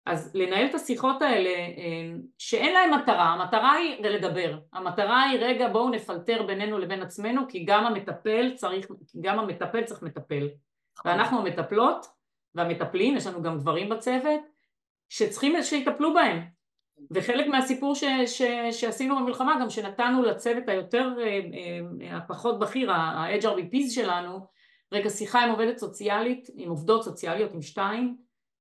אז 0.06 0.32
לנהל 0.36 0.66
את 0.66 0.76
השיחות 0.76 1.22
האלה 1.22 1.50
אה, 1.50 2.14
שאין 2.38 2.74
להן 2.74 2.94
מטרה, 2.94 3.26
המטרה 3.26 3.72
היא 3.72 4.02
לדבר, 4.02 4.60
המטרה 4.74 5.24
היא 5.24 5.40
רגע 5.40 5.68
בואו 5.70 5.90
נפלטר 5.90 6.44
בינינו 6.44 6.78
לבין 6.78 7.02
עצמנו 7.02 7.42
כי 7.50 7.66
גם 7.66 7.86
המטפל 7.86 8.52
צריך, 8.56 8.88
גם 9.22 9.40
המטפל 9.40 9.84
צריך 9.84 10.02
מטפל. 10.02 10.50
ואנחנו 11.06 11.40
המטפלות 11.40 12.06
והמטפלים, 12.56 13.18
יש 13.18 13.28
לנו 13.28 13.42
גם 13.42 13.58
גברים 13.58 13.90
בצוות 13.90 14.42
שצריכים 15.10 15.64
שיטפלו 15.64 16.14
בהם 16.14 16.44
וחלק 17.12 17.48
מהסיפור 17.48 17.96
ש, 17.96 18.04
ש, 18.26 18.42
שעשינו 18.72 19.16
במלחמה 19.16 19.56
גם 19.62 19.70
שנתנו 19.70 20.24
לצוות 20.24 20.70
היותר 20.70 21.14
אה, 21.20 21.40
אה, 22.04 22.18
הפחות 22.18 22.60
בכיר, 22.60 22.92
ה-HRBPs 22.92 23.90
שלנו, 23.90 24.40
רגע 24.92 25.10
שיחה 25.10 25.44
עם 25.44 25.50
עובדת 25.50 25.78
סוציאלית, 25.78 26.48
עם 26.56 26.70
עובדות 26.70 27.04
סוציאליות, 27.04 27.54
עם 27.54 27.62
שתיים 27.62 28.18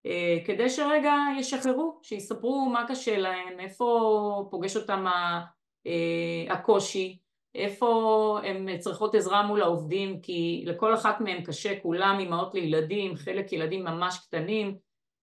אה, 0.06 0.38
כדי 0.44 0.70
שרגע 0.70 1.14
ישחררו, 1.38 1.98
שיספרו 2.02 2.66
מה 2.72 2.84
קשה 2.88 3.18
להם, 3.18 3.60
איפה 3.60 4.48
פוגש 4.50 4.76
אותם 4.76 5.04
אה, 5.86 6.54
הקושי, 6.54 7.18
איפה 7.54 8.38
הן 8.44 8.78
צריכות 8.78 9.14
עזרה 9.14 9.46
מול 9.46 9.62
העובדים, 9.62 10.20
כי 10.20 10.62
לכל 10.66 10.94
אחת 10.94 11.20
מהן 11.20 11.44
קשה, 11.44 11.80
כולם 11.80 12.16
אימהות 12.20 12.54
לילדים, 12.54 13.16
חלק 13.16 13.52
ילדים 13.52 13.84
ממש 13.84 14.18
קטנים, 14.26 14.68
אה, 14.68 14.74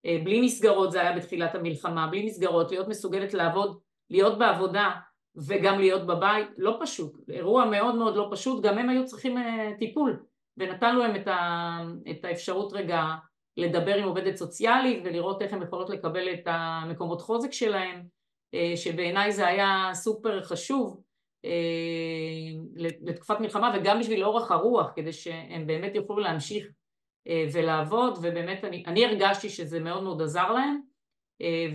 בלי 0.06 0.42
מסגרות 0.42 0.92
זה 0.92 1.02
היה 1.02 1.16
בתחילת 1.16 1.56
המלחמה, 1.56 2.08
בלי 2.08 2.26
מסגרות, 2.26 2.72
להיות 2.72 2.88
מסוגלת 2.88 3.34
לעבוד, 3.34 3.80
להיות 4.10 4.38
בעבודה 4.38 4.90
וגם 5.36 5.80
להיות 5.80 6.08
בבית, 6.08 6.48
לא 6.58 6.78
פשוט, 6.82 7.30
אירוע 7.30 7.66
מאוד 7.66 7.96
מאוד 7.96 8.16
לא 8.16 8.28
פשוט, 8.32 8.64
גם 8.64 8.78
הם 8.78 8.90
היו 8.90 9.06
צריכים 9.06 9.38
טיפול. 9.80 10.20
ונתנו 10.60 11.00
להם 11.00 11.16
את 12.12 12.26
האפשרות 12.26 12.74
רגע 12.74 13.04
לדבר 13.58 13.96
עם 13.96 14.04
עובדת 14.04 14.36
סוציאלית 14.36 15.02
ולראות 15.06 15.42
איך 15.42 15.54
הן 15.54 15.62
יכולות 15.62 15.90
לקבל 15.90 16.34
את 16.34 16.44
המקומות 16.46 17.22
חוזק 17.22 17.54
שלהן, 17.54 18.04
אה, 18.54 18.74
שבעיניי 18.76 19.32
זה 19.32 19.48
היה 19.48 19.90
סופר 19.94 20.44
חשוב 20.44 21.02
אה, 21.46 21.52
לתקופת 22.76 23.40
מלחמה 23.40 23.74
וגם 23.76 24.00
בשביל 24.00 24.24
אורך 24.24 24.52
הרוח, 24.52 24.92
כדי 24.96 25.14
שהם 25.14 25.68
באמת 25.68 25.96
יוכלו 25.96 26.20
להמשיך 26.20 26.66
אה, 26.66 26.72
ולעבוד, 27.54 28.18
ובאמת 28.18 28.64
אני, 28.64 28.84
אני 28.88 29.06
הרגשתי 29.06 29.50
שזה 29.50 29.80
מאוד 29.80 30.04
מאוד 30.04 30.22
עזר 30.22 30.52
להם 30.52 30.80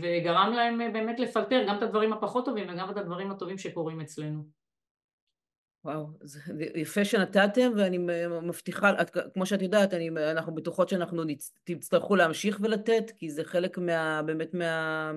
וגרם 0.02 0.52
להם 0.56 0.92
באמת 0.92 1.20
לפלטר 1.20 1.64
גם 1.68 1.78
את 1.78 1.82
הדברים 1.82 2.12
הפחות 2.12 2.44
טובים 2.44 2.68
וגם 2.68 2.90
את 2.90 2.96
הדברים 2.96 3.30
הטובים 3.30 3.58
שקורים 3.58 4.00
אצלנו. 4.00 4.44
וואו, 5.84 6.06
זה 6.20 6.40
יפה 6.74 7.04
שנתתם, 7.04 7.72
ואני 7.76 7.98
מבטיחה, 8.42 9.02
את, 9.02 9.16
כמו 9.34 9.46
שאת 9.46 9.62
יודעת, 9.62 9.94
אני, 9.94 10.08
אנחנו 10.08 10.54
בטוחות 10.54 10.88
שאנחנו 10.88 11.22
תצטרכו 11.64 12.16
להמשיך 12.16 12.58
ולתת, 12.62 13.10
כי 13.16 13.30
זה 13.30 13.44
חלק 13.44 13.78
מה, 13.78 14.22
באמת 14.22 14.54
מה... 14.54 15.12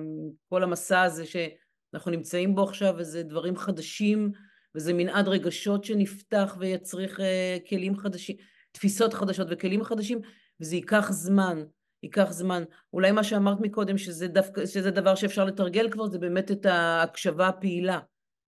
כל 0.48 0.62
המסע 0.62 1.02
הזה 1.02 1.24
שאנחנו 1.26 2.10
נמצאים 2.10 2.54
בו 2.54 2.62
עכשיו, 2.62 2.94
וזה 2.98 3.22
דברים 3.22 3.56
חדשים, 3.56 4.32
וזה 4.74 4.92
מנעד 4.92 5.28
רגשות 5.28 5.84
שנפתח 5.84 6.56
ויצריך 6.58 7.20
כלים 7.68 7.96
חדשים, 7.96 8.36
תפיסות 8.72 9.14
חדשות 9.14 9.46
וכלים 9.50 9.84
חדשים, 9.84 10.20
וזה 10.60 10.76
ייקח 10.76 11.10
זמן, 11.10 11.62
ייקח 12.02 12.30
זמן. 12.30 12.62
אולי 12.92 13.12
מה 13.12 13.24
שאמרת 13.24 13.60
מקודם, 13.60 13.98
שזה, 13.98 14.28
דווקא, 14.28 14.66
שזה 14.66 14.90
דבר 14.90 15.14
שאפשר 15.14 15.44
לתרגל 15.44 15.90
כבר, 15.90 16.06
זה 16.06 16.18
באמת 16.18 16.50
את 16.50 16.66
ההקשבה 16.66 17.48
הפעילה. 17.48 18.00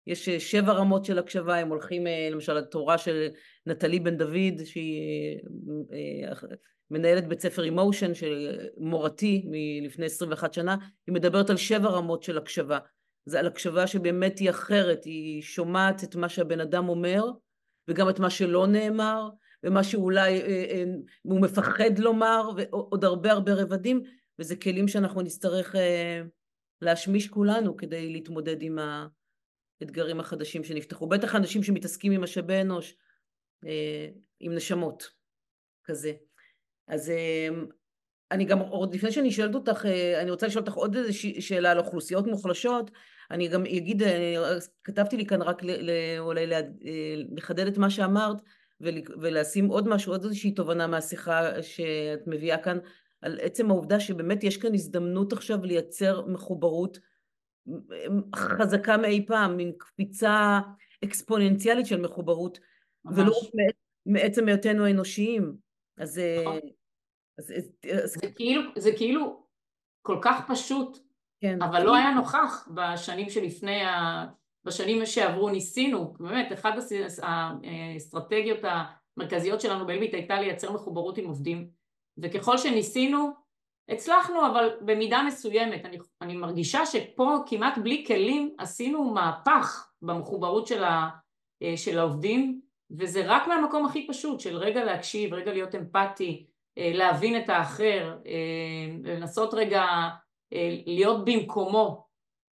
יש 0.07 0.29
אה, 0.29 0.39
שבע 0.39 0.73
רמות 0.73 1.05
של 1.05 1.19
הקשבה, 1.19 1.55
הם 1.55 1.69
הולכים 1.69 2.07
אה, 2.07 2.29
למשל 2.31 2.53
לתורה 2.53 2.97
של 2.97 3.27
נטלי 3.65 3.99
בן 3.99 4.17
דוד, 4.17 4.63
שהיא 4.65 5.39
אה, 5.93 6.33
מנהלת 6.91 7.27
בית 7.27 7.39
ספר 7.39 7.63
אימושן 7.63 8.13
של 8.13 8.59
מורתי 8.77 9.45
מלפני 9.45 10.05
21 10.05 10.53
שנה, 10.53 10.75
היא 11.07 11.15
מדברת 11.15 11.49
על 11.49 11.57
שבע 11.57 11.89
רמות 11.89 12.23
של 12.23 12.37
הקשבה. 12.37 12.79
זה 13.25 13.39
על 13.39 13.47
הקשבה 13.47 13.87
שבאמת 13.87 14.39
היא 14.39 14.49
אחרת, 14.49 15.03
היא 15.05 15.41
שומעת 15.41 16.03
את 16.03 16.15
מה 16.15 16.29
שהבן 16.29 16.59
אדם 16.59 16.89
אומר, 16.89 17.23
וגם 17.87 18.09
את 18.09 18.19
מה 18.19 18.29
שלא 18.29 18.67
נאמר, 18.67 19.29
ומה 19.63 19.83
שאולי 19.83 20.41
הוא 21.21 21.41
מפחד 21.41 21.99
לומר, 21.99 22.49
ועוד 22.57 23.05
הרבה 23.05 23.31
הרבה 23.31 23.53
רבדים, 23.53 24.03
וזה 24.39 24.55
כלים 24.55 24.87
שאנחנו 24.87 25.21
נצטרך 25.21 25.75
להשמיש 26.81 27.27
כולנו 27.27 27.77
כדי 27.77 28.09
להתמודד 28.09 28.61
עם. 28.61 28.79
האתגרים 29.83 30.19
החדשים 30.19 30.63
שנפתחו. 30.63 31.07
בטח 31.07 31.35
אנשים 31.35 31.63
שמתעסקים 31.63 32.11
עם 32.11 32.23
משאבי 32.23 32.61
אנוש, 32.61 32.95
אה, 33.65 34.07
עם 34.39 34.55
נשמות, 34.55 35.09
כזה. 35.83 36.13
אז 36.87 37.09
אה, 37.09 37.47
אני 38.31 38.45
גם, 38.45 38.59
עוד 38.59 38.95
לפני 38.95 39.11
שאני 39.11 39.31
שואלת 39.31 39.55
אותך, 39.55 39.85
אה, 39.85 40.21
אני 40.21 40.31
רוצה 40.31 40.47
לשאול 40.47 40.63
אותך 40.63 40.73
עוד 40.73 40.95
איזושהי 40.95 41.41
שאלה 41.41 41.71
על 41.71 41.79
אוכלוסיות 41.79 42.27
מוחלשות. 42.27 42.91
אני 43.31 43.47
גם 43.47 43.65
אגיד, 43.65 44.03
כתבתי 44.83 45.17
לי 45.17 45.25
כאן 45.25 45.41
רק 45.41 45.61
אולי 46.19 46.45
לחדד 47.35 47.67
את 47.67 47.77
מה 47.77 47.89
שאמרת, 47.89 48.37
ולשים 49.21 49.67
עוד 49.67 49.87
משהו, 49.87 50.11
עוד 50.13 50.23
איזושהי 50.23 50.51
תובנה 50.51 50.87
מהשיחה 50.87 51.63
שאת 51.63 52.27
מביאה 52.27 52.57
כאן, 52.57 52.77
על 53.21 53.39
עצם 53.41 53.71
העובדה 53.71 53.99
שבאמת 53.99 54.43
יש 54.43 54.57
כאן 54.57 54.73
הזדמנות 54.73 55.33
עכשיו 55.33 55.63
לייצר 55.63 56.25
מחוברות 56.27 56.99
חזקה 58.35 58.97
מאי 58.97 59.25
פעם, 59.27 59.57
מין 59.57 59.71
קפיצה 59.77 60.59
אקספוננציאלית 61.03 61.85
של 61.85 62.01
מחוברות, 62.01 62.59
ממש. 63.05 63.17
ולא 63.17 63.31
רק 63.31 63.73
מעצם 64.05 64.47
היותנו 64.47 64.89
אנושיים. 64.89 65.55
אז, 65.97 66.21
נכון. 66.41 66.59
אז, 67.37 67.53
אז... 68.03 68.13
זה, 68.21 68.31
כאילו, 68.35 68.61
זה 68.77 68.91
כאילו 68.97 69.45
כל 70.01 70.17
כך 70.21 70.51
פשוט, 70.51 70.97
כן. 71.41 71.61
אבל 71.61 71.83
לא 71.83 71.95
היה 71.95 72.13
נוכח 72.13 72.67
בשנים 72.73 73.29
שלפני, 73.29 73.81
ה... 73.81 74.25
בשנים 74.65 75.05
שעברו 75.05 75.49
ניסינו, 75.49 76.13
באמת, 76.19 76.53
אחת 76.53 76.73
האסטרטגיות 77.23 78.59
המרכזיות 78.63 79.61
שלנו 79.61 79.87
באלביט 79.87 80.13
הייתה 80.13 80.41
לייצר 80.41 80.71
מחוברות 80.71 81.17
עם 81.17 81.25
עובדים, 81.25 81.67
וככל 82.17 82.57
שניסינו 82.57 83.43
הצלחנו 83.89 84.47
אבל 84.47 84.69
במידה 84.81 85.23
מסוימת, 85.27 85.85
אני, 85.85 85.97
אני 86.21 86.37
מרגישה 86.37 86.85
שפה 86.85 87.37
כמעט 87.45 87.77
בלי 87.77 88.03
כלים 88.07 88.55
עשינו 88.57 89.03
מהפך 89.03 89.91
במחוברות 90.01 90.67
של, 90.67 90.83
ה, 90.83 91.09
אה, 91.63 91.77
של 91.77 91.99
העובדים 91.99 92.61
וזה 92.91 93.23
רק 93.25 93.47
מהמקום 93.47 93.85
הכי 93.85 94.07
פשוט 94.07 94.39
של 94.39 94.57
רגע 94.57 94.83
להקשיב, 94.83 95.33
רגע 95.33 95.53
להיות 95.53 95.75
אמפתי, 95.75 96.45
אה, 96.77 96.91
להבין 96.93 97.37
את 97.37 97.49
האחר, 97.49 98.17
אה, 98.25 99.11
לנסות 99.13 99.53
רגע 99.53 99.85
להיות 100.85 101.25
במקומו 101.25 102.02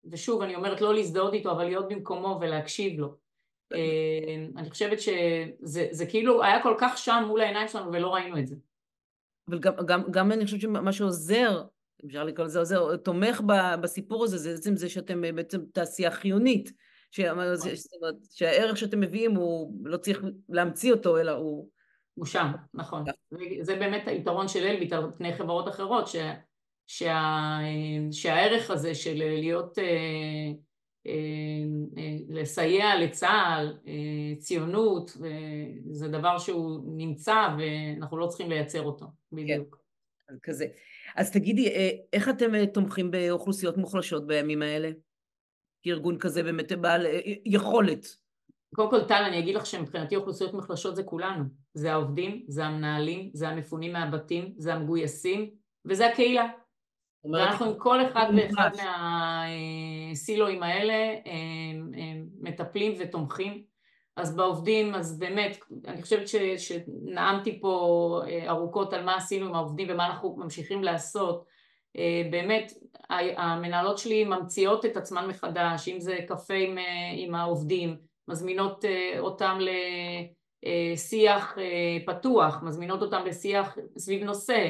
ושוב 0.05 0.41
אני 0.41 0.55
אומרת 0.55 0.81
לא 0.81 0.93
להזדהות 0.93 1.33
איתו 1.33 1.51
אבל 1.51 1.63
להיות 1.63 1.87
במקומו 1.89 2.37
ולהקשיב 2.41 2.99
לו 2.99 3.15
אני 4.57 4.69
חושבת 4.69 4.99
שזה 4.99 6.05
כאילו 6.09 6.43
היה 6.43 6.63
כל 6.63 6.75
כך 6.79 6.97
שם 6.97 7.23
מול 7.27 7.41
העיניים 7.41 7.67
שלנו 7.67 7.91
ולא 7.91 8.13
ראינו 8.13 8.39
את 8.39 8.47
זה 8.47 8.55
אבל 9.49 9.59
גם, 9.59 9.73
גם, 9.85 10.03
גם 10.11 10.31
אני 10.31 10.45
חושבת 10.45 10.61
שמה 10.61 10.91
שעוזר, 10.91 11.63
אפשר 12.05 12.23
לקרוא 12.23 12.45
לזה 12.45 12.59
עוזר, 12.59 12.97
תומך 12.97 13.41
בסיפור 13.81 14.23
הזה, 14.23 14.37
זה 14.37 14.53
בעצם 14.53 14.75
זה 14.75 14.89
שאתם 14.89 15.21
בעצם 15.35 15.61
תעשייה 15.73 16.11
חיונית, 16.11 16.71
ש... 17.11 17.19
נכון. 17.19 18.15
שהערך 18.31 18.77
שאתם 18.77 18.99
מביאים 18.99 19.35
הוא 19.35 19.73
לא 19.83 19.97
צריך 19.97 20.23
להמציא 20.49 20.93
אותו, 20.93 21.17
אלא 21.17 21.31
הוא... 21.31 21.69
הוא 22.13 22.25
שם, 22.25 22.51
נכון. 22.73 23.03
זה 23.61 23.75
באמת 23.75 24.07
היתרון 24.07 24.47
של 24.47 24.63
אלביט 24.63 24.93
על 24.93 25.11
פני 25.17 25.37
חברות 25.37 25.67
אחרות, 25.67 26.07
ש... 26.07 26.15
שה... 26.91 27.57
שהערך 28.11 28.71
הזה 28.71 28.95
של 28.95 29.15
להיות, 29.15 29.79
אה, 29.79 29.83
אה, 31.07 31.11
אה, 31.97 32.17
לסייע 32.29 32.99
לצה"ל, 32.99 33.77
ציונות, 34.37 35.17
זה 35.91 36.07
דבר 36.07 36.37
שהוא 36.37 36.81
נמצא 36.97 37.55
ואנחנו 37.57 38.17
לא 38.17 38.27
צריכים 38.27 38.49
לייצר 38.49 38.81
אותו. 38.81 39.05
בדיוק. 39.31 39.79
כזה. 40.43 40.65
אז 41.15 41.31
תגידי, 41.31 41.67
אה, 41.67 41.89
איך 42.13 42.29
אתם 42.29 42.55
אה, 42.55 42.67
תומכים 42.67 43.11
באוכלוסיות 43.11 43.77
מוחלשות 43.77 44.27
בימים 44.27 44.61
האלה? 44.61 44.91
כארגון 45.83 46.17
כזה 46.17 46.43
באמת 46.43 46.71
בעל 46.71 47.05
אה, 47.05 47.19
יכולת. 47.45 48.05
קודם 48.75 48.89
כל, 48.89 49.03
טל, 49.07 49.23
אני 49.27 49.39
אגיד 49.39 49.55
לך 49.55 49.65
שמבחינתי 49.65 50.15
אוכלוסיות 50.15 50.53
מוחלשות 50.53 50.95
זה 50.95 51.03
כולנו. 51.03 51.43
זה 51.73 51.91
העובדים, 51.91 52.45
זה 52.47 52.65
המנהלים, 52.65 53.29
זה 53.33 53.49
המפונים 53.49 53.93
מהבתים, 53.93 54.53
זה 54.57 54.73
המגויסים, 54.73 55.49
וזה 55.85 56.07
הקהילה. 56.07 56.47
ואנחנו 57.25 57.65
עם 57.65 57.73
כל 57.77 58.05
אחד 58.05 58.31
ואחד 58.37 58.69
מהסילואים 60.11 60.63
האלה 60.63 61.15
מטפלים 62.41 62.93
ותומכים. 62.99 63.69
אז 64.19 64.35
בעובדים, 64.35 64.95
אז 64.95 65.19
באמת, 65.19 65.57
אני 65.87 66.01
חושבת 66.01 66.27
ש, 66.27 66.35
שנאמתי 66.35 67.59
פה 67.61 68.21
אה, 68.27 68.49
ארוכות 68.49 68.93
על 68.93 69.05
מה 69.05 69.15
עשינו 69.15 69.45
עם 69.45 69.55
העובדים 69.55 69.87
ומה 69.89 70.07
אנחנו 70.07 70.35
ממשיכים 70.37 70.83
לעשות. 70.83 71.45
אה, 71.97 72.21
באמת, 72.31 72.73
המנהלות 73.37 73.97
שלי 73.97 74.23
ממציאות 74.23 74.85
את 74.85 74.97
עצמן 74.97 75.27
מחדש, 75.27 75.87
אם 75.87 75.99
זה 75.99 76.17
קפה 76.27 76.53
עם, 76.53 76.77
אה, 76.77 76.83
עם 77.15 77.35
העובדים, 77.35 77.97
מזמינות 78.27 78.85
אותם 79.19 79.57
לשיח 80.63 81.57
פתוח, 82.05 82.63
מזמינות 82.63 83.01
אותם 83.01 83.21
לשיח 83.25 83.77
סביב 83.97 84.23
נושא, 84.23 84.67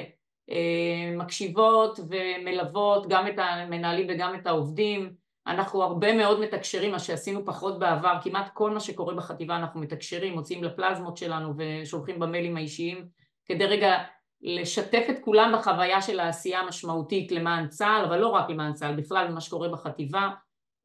מקשיבות 1.18 2.00
ומלוות 2.10 3.08
גם 3.08 3.28
את 3.28 3.34
המנהלים 3.38 4.08
וגם 4.10 4.36
את 4.36 4.47
העובדים, 4.47 5.14
אנחנו 5.47 5.84
הרבה 5.84 6.14
מאוד 6.14 6.39
מתקשרים, 6.39 6.91
מה 6.91 7.00
שעשינו 7.00 7.45
פחות 7.45 7.80
בעבר, 7.80 8.14
כמעט 8.24 8.50
כל 8.54 8.72
מה 8.72 8.80
שקורה 8.80 9.14
בחטיבה 9.16 9.56
אנחנו 9.56 9.80
מתקשרים, 9.80 10.34
מוציאים 10.34 10.64
לפלזמות 10.64 11.18
שלנו 11.18 11.54
ושולחים 11.58 12.20
במיילים 12.20 12.58
האישיים 12.58 13.08
כדי 13.45 13.66
רגע 13.66 13.97
לשתף 14.41 15.06
את 15.10 15.16
כולם 15.22 15.54
בחוויה 15.58 16.02
של 16.02 16.20
העשייה 16.20 16.60
המשמעותית 16.60 17.32
למען 17.32 17.68
צה"ל, 17.68 18.06
אבל 18.06 18.18
לא 18.18 18.28
רק 18.28 18.50
למען 18.50 18.74
צה"ל, 18.74 18.95
בכלל 18.95 19.28
ממה 19.28 19.41
שקורה 19.41 19.70
בחטיבה. 19.70 20.30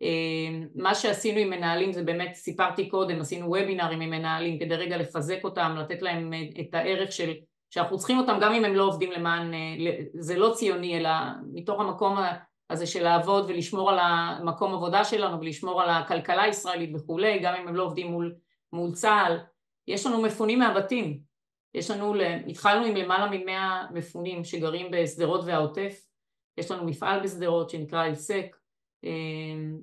אה, 0.03 0.09
מה 0.75 0.95
שעשינו 0.95 1.39
עם 1.39 1.51
מנהלים 1.51 1.93
זה 1.93 2.03
באמת, 2.03 2.35
סיפרתי 2.35 2.89
קודם, 2.89 3.21
עשינו 3.21 3.47
וובינארים 3.47 4.01
עם 4.01 4.11
מנהלים 4.11 4.59
כדי 4.59 4.75
רגע 4.77 4.97
לחזק 4.97 5.45
אותם, 5.45 5.77
לתת 5.79 6.03
להם 6.03 6.33
את 6.61 6.75
הערך 6.75 7.13
של 7.13 7.33
שאנחנו 7.75 7.99
צריכים 7.99 8.19
אותם 8.19 8.39
גם 8.41 8.53
אם 8.53 8.65
הם 8.65 8.75
לא 8.75 8.85
עובדים 8.85 9.13
למען, 9.13 9.55
אה, 9.55 9.59
זה 10.15 10.39
לא 10.39 10.53
ציוני 10.55 10.99
אלא 10.99 11.11
מתוך 11.53 11.81
המקום 11.81 12.17
הזה 12.71 12.87
של 12.87 13.03
לעבוד 13.03 13.45
ולשמור 13.49 13.91
על 13.91 13.99
המקום 13.99 14.75
עבודה 14.75 15.05
שלנו 15.05 15.41
ולשמור 15.41 15.83
על 15.83 15.91
הכלכלה 15.91 16.43
הישראלית 16.43 16.91
וכולי, 16.95 17.39
גם 17.39 17.55
אם 17.55 17.69
הם 17.69 17.77
לא 17.77 17.83
עובדים 17.83 18.07
מול, 18.07 18.35
מול 18.73 18.93
צה"ל. 18.93 19.39
יש 19.89 20.07
לנו 20.07 20.23
מפונים 20.23 20.59
מהבתים. 20.59 21.21
יש 21.75 21.91
לנו, 21.91 22.15
התחלנו 22.49 22.85
עם 22.85 22.97
למעלה 22.97 23.31
ממאה 23.31 23.87
מפונים 23.93 24.45
שגרים 24.45 24.91
בשדרות 24.91 25.45
והעוטף. 25.45 26.07
יש 26.59 26.71
לנו 26.71 26.85
מפעל 26.85 27.23
בשדרות 27.23 27.71
שנקרא 27.71 28.07
אלסק, 28.07 28.57
אה, 29.05 29.11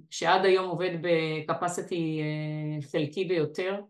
שעד 0.09 0.45
היום 0.45 0.69
עובד 0.69 0.91
בקפסיטי 1.01 2.21
אה, 2.21 2.89
חלקי 2.91 3.25
ביותר, 3.25 3.81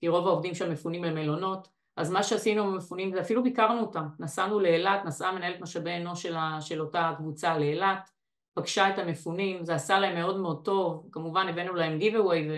כי 0.00 0.08
רוב 0.08 0.26
העובדים 0.26 0.54
שם 0.54 0.72
מפונים 0.72 1.04
למלונות. 1.04 1.79
אז 2.00 2.10
מה 2.10 2.22
שעשינו 2.22 2.62
עם 2.62 2.68
המפונים 2.72 3.12
זה 3.12 3.20
אפילו 3.20 3.42
ביקרנו 3.42 3.80
אותם, 3.80 4.06
נסענו 4.20 4.60
לאילת, 4.60 5.04
נסעה 5.04 5.32
מנהלת 5.32 5.60
משאבי 5.60 5.96
אנוש 5.96 6.22
של, 6.22 6.34
של 6.60 6.80
אותה 6.80 7.12
קבוצה 7.16 7.58
לאילת, 7.58 8.10
פגשה 8.54 8.88
את 8.88 8.98
המפונים, 8.98 9.64
זה 9.64 9.74
עשה 9.74 9.98
להם 9.98 10.14
מאוד 10.14 10.36
מאוד 10.40 10.64
טוב, 10.64 11.08
כמובן 11.12 11.48
הבאנו 11.48 11.74
להם 11.74 11.98
giveaway 11.98 12.50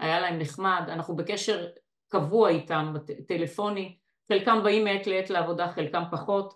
והיה 0.00 0.20
להם 0.20 0.38
נחמד, 0.38 0.82
אנחנו 0.88 1.16
בקשר 1.16 1.66
קבוע 2.08 2.48
איתם, 2.48 2.94
טלפוני, 3.28 3.96
חלקם 4.32 4.62
באים 4.64 4.84
מעת 4.84 5.06
לעת 5.06 5.30
לעבודה, 5.30 5.68
חלקם 5.68 6.02
פחות. 6.10 6.54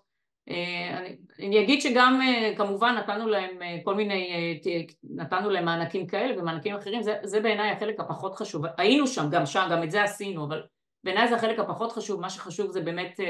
אה, 0.49 0.99
אני, 0.99 1.17
אני 1.39 1.61
אגיד 1.61 1.81
שגם 1.81 2.21
אה, 2.23 2.53
כמובן 2.57 2.95
נתנו 2.99 3.29
להם 3.29 3.63
אה, 3.63 3.79
כל 3.85 3.95
מיני, 3.95 4.61
נתנו 5.03 5.51
להם 5.51 5.65
מענקים 5.65 6.07
כאלה 6.07 6.43
ומענקים 6.43 6.77
אחרים, 6.77 7.03
זה, 7.03 7.17
זה 7.23 7.41
בעיניי 7.41 7.71
החלק 7.71 8.01
הפחות 8.01 8.35
חשוב, 8.35 8.65
היינו 8.79 9.07
שם, 9.07 9.31
גם 9.31 9.47
שם, 9.47 9.69
גם 9.71 9.83
את 9.83 9.91
זה 9.91 10.03
עשינו, 10.03 10.45
אבל 10.45 10.63
בעיניי 11.05 11.29
זה 11.29 11.37
החלק 11.37 11.59
הפחות 11.59 11.93
חשוב, 11.93 12.21
מה 12.21 12.31
שחשוב 12.31 12.71
זה 12.71 12.81
באמת, 12.81 13.21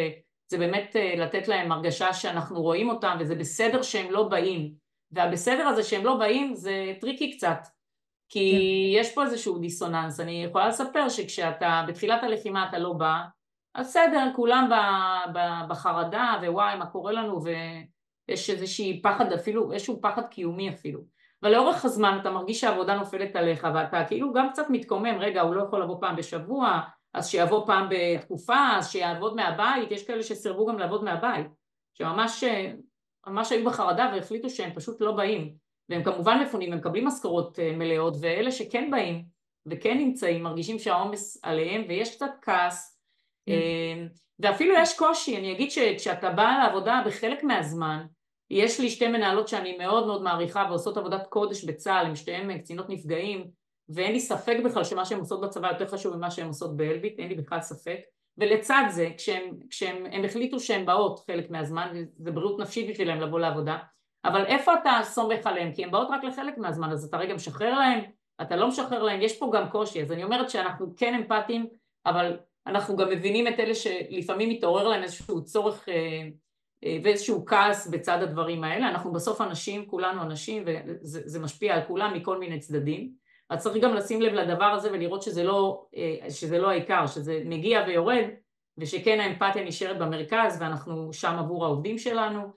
זה 0.48 0.58
באמת 0.58 0.96
לתת 1.16 1.48
להם 1.48 1.72
הרגשה 1.72 2.12
שאנחנו 2.12 2.62
רואים 2.62 2.88
אותם 2.88 3.16
וזה 3.20 3.34
בסדר 3.34 3.82
שהם 3.82 4.10
לא 4.10 4.28
באים, 4.28 4.72
והבסדר 5.12 5.66
הזה 5.66 5.82
שהם 5.82 6.04
לא 6.04 6.16
באים 6.16 6.54
זה 6.54 6.92
tricky 7.00 7.36
קצת. 7.36 7.58
כי 8.28 8.50
כן. 8.52 9.00
יש 9.00 9.14
פה 9.14 9.24
איזשהו 9.24 9.58
דיסוננס, 9.58 10.20
אני 10.20 10.44
יכולה 10.44 10.68
לספר 10.68 11.08
שכשאתה 11.08 11.84
בתחילת 11.88 12.22
הלחימה 12.22 12.68
אתה 12.68 12.78
לא 12.78 12.92
בא 12.92 13.22
אז 13.74 13.86
בסדר, 13.86 14.30
כולם 14.36 14.70
בחרדה 15.68 16.34
ווואי 16.42 16.76
מה 16.76 16.86
קורה 16.86 17.12
לנו? 17.12 17.40
ויש 17.44 18.50
איזושהי 18.50 19.02
פחד 19.02 19.32
אפילו, 19.32 19.72
איזשהו 19.72 20.00
פחד 20.02 20.28
קיומי 20.28 20.68
אפילו. 20.68 21.00
אבל 21.42 21.52
לאורך 21.52 21.84
הזמן 21.84 22.18
אתה 22.20 22.30
מרגיש 22.30 22.60
שהעבודה 22.60 22.94
נופלת 22.94 23.36
עליך 23.36 23.66
ואתה 23.74 24.04
כאילו 24.08 24.32
גם 24.32 24.50
קצת 24.50 24.66
מתקומם, 24.70 25.18
רגע 25.18 25.40
הוא 25.40 25.54
לא 25.54 25.62
יכול 25.62 25.82
לבוא 25.82 25.96
פעם 26.00 26.16
בשבוע 26.16 26.80
אז 27.14 27.28
שיבוא 27.28 27.66
פעם 27.66 27.88
בתקופה, 27.90 28.76
אז 28.76 28.90
שיעבוד 28.90 29.36
מהבית, 29.36 29.90
יש 29.90 30.06
כאלה 30.06 30.22
שסירבו 30.22 30.66
גם 30.66 30.78
לעבוד 30.78 31.04
מהבית. 31.04 31.46
שממש 31.94 32.44
ממש 33.26 33.52
היו 33.52 33.64
בחרדה 33.64 34.10
והחליטו 34.14 34.50
שהם 34.50 34.74
פשוט 34.74 35.00
לא 35.00 35.12
באים. 35.12 35.54
והם 35.88 36.04
כמובן 36.04 36.42
מפונים, 36.42 36.72
הם 36.72 36.78
מקבלים 36.78 37.06
משכורות 37.06 37.58
אה, 37.58 37.72
מלאות 37.72 38.16
ואלה 38.20 38.50
שכן 38.52 38.90
באים 38.90 39.24
וכן 39.66 39.98
נמצאים 39.98 40.42
מרגישים 40.42 40.78
שהעומס 40.78 41.40
עליהם 41.42 41.84
ויש 41.88 42.14
קצת 42.16 42.30
כעס. 42.42 42.98
Mm. 43.50 43.52
אה, 43.52 44.06
ואפילו 44.38 44.74
יש 44.78 44.98
קושי, 44.98 45.36
אני 45.36 45.52
אגיד 45.52 45.70
שכשאתה 45.70 46.30
בא 46.30 46.56
לעבודה 46.62 47.02
בחלק 47.06 47.44
מהזמן 47.44 48.06
יש 48.50 48.80
לי 48.80 48.90
שתי 48.90 49.08
מנהלות 49.08 49.48
שאני 49.48 49.76
מאוד 49.78 50.06
מאוד 50.06 50.22
מעריכה 50.22 50.66
ועושות 50.68 50.96
עבודת 50.96 51.26
קודש 51.26 51.64
בצה"ל, 51.64 52.06
הן 52.06 52.16
שתיהן 52.16 52.58
קצינות 52.58 52.88
נפגעים 52.88 53.50
ואין 53.88 54.12
לי 54.12 54.20
ספק 54.20 54.56
בכלל 54.64 54.84
שמה 54.84 55.04
שהן 55.04 55.18
עושות 55.18 55.40
בצבא 55.40 55.68
יותר 55.68 55.86
חשוב 55.86 56.16
ממה 56.16 56.30
שהן 56.30 56.46
עושות 56.46 56.76
באלביט, 56.76 57.18
אין 57.18 57.28
לי 57.28 57.34
בכלל 57.34 57.60
ספק 57.60 57.98
ולצד 58.38 58.84
זה, 58.90 59.08
כשהם, 59.16 59.50
כשהם 59.70 60.06
הם 60.12 60.24
החליטו 60.24 60.60
שהן 60.60 60.86
באות 60.86 61.20
חלק 61.26 61.50
מהזמן, 61.50 62.04
זה 62.16 62.32
בריאות 62.32 62.58
נפשית 62.58 62.90
בשבילם 62.90 63.20
לבוא 63.20 63.40
לעבודה, 63.40 63.78
אבל 64.24 64.46
איפה 64.46 64.74
אתה 64.74 65.00
סומך 65.02 65.46
עליהם? 65.46 65.72
כי 65.74 65.84
הן 65.84 65.90
באות 65.90 66.08
רק 66.10 66.24
לחלק 66.24 66.58
מהזמן, 66.58 66.90
אז 66.90 67.04
אתה 67.04 67.16
רגע 67.16 67.34
משחרר 67.34 67.78
להם, 67.78 68.00
אתה 68.42 68.56
לא 68.56 68.68
משחרר 68.68 69.02
להם, 69.02 69.22
יש 69.22 69.38
פה 69.38 69.50
גם 69.54 69.68
קושי, 69.68 70.02
אז 70.02 70.12
אני 70.12 70.24
אומרת 70.24 70.50
שאנחנו 70.50 70.86
כן 70.96 71.14
אמפתיים, 71.14 71.66
אבל 72.06 72.36
אנחנו 72.66 72.96
גם 72.96 73.08
מבינים 73.08 73.48
את 73.48 73.60
אלה 73.60 73.74
שלפעמים 73.74 74.48
מתעורר 74.48 74.88
להם 74.88 75.02
איזשהו 75.02 75.44
צורך 75.44 75.88
אה, 75.88 75.94
אה, 76.84 76.98
ואיזשהו 77.04 77.46
כעס 77.46 77.86
בצד 77.86 78.22
הדברים 78.22 78.64
האלה, 78.64 78.88
אנחנו 78.88 79.12
בסוף 79.12 79.40
אנשים, 79.40 79.86
כולנו 79.86 80.22
אנשים, 80.22 80.64
וזה 80.66 81.40
משפיע 81.40 81.74
על 81.74 81.82
כולם 81.86 82.14
מכל 82.14 82.38
מיני 82.38 82.58
צדדים. 82.58 83.23
אז 83.50 83.62
צריך 83.62 83.84
גם 83.84 83.94
לשים 83.94 84.22
לב 84.22 84.32
לדבר 84.32 84.64
הזה 84.64 84.92
ולראות 84.92 85.22
שזה 85.22 85.44
לא, 85.44 85.86
אה, 85.96 86.30
שזה 86.30 86.58
לא 86.58 86.70
העיקר, 86.70 87.06
שזה 87.06 87.42
מגיע 87.44 87.84
ויורד 87.86 88.24
ושכן 88.78 89.20
האמפתיה 89.20 89.64
נשארת 89.64 89.98
במרכז 89.98 90.58
ואנחנו 90.60 91.12
שם 91.12 91.36
עבור 91.38 91.64
העובדים 91.64 91.98
שלנו. 91.98 92.52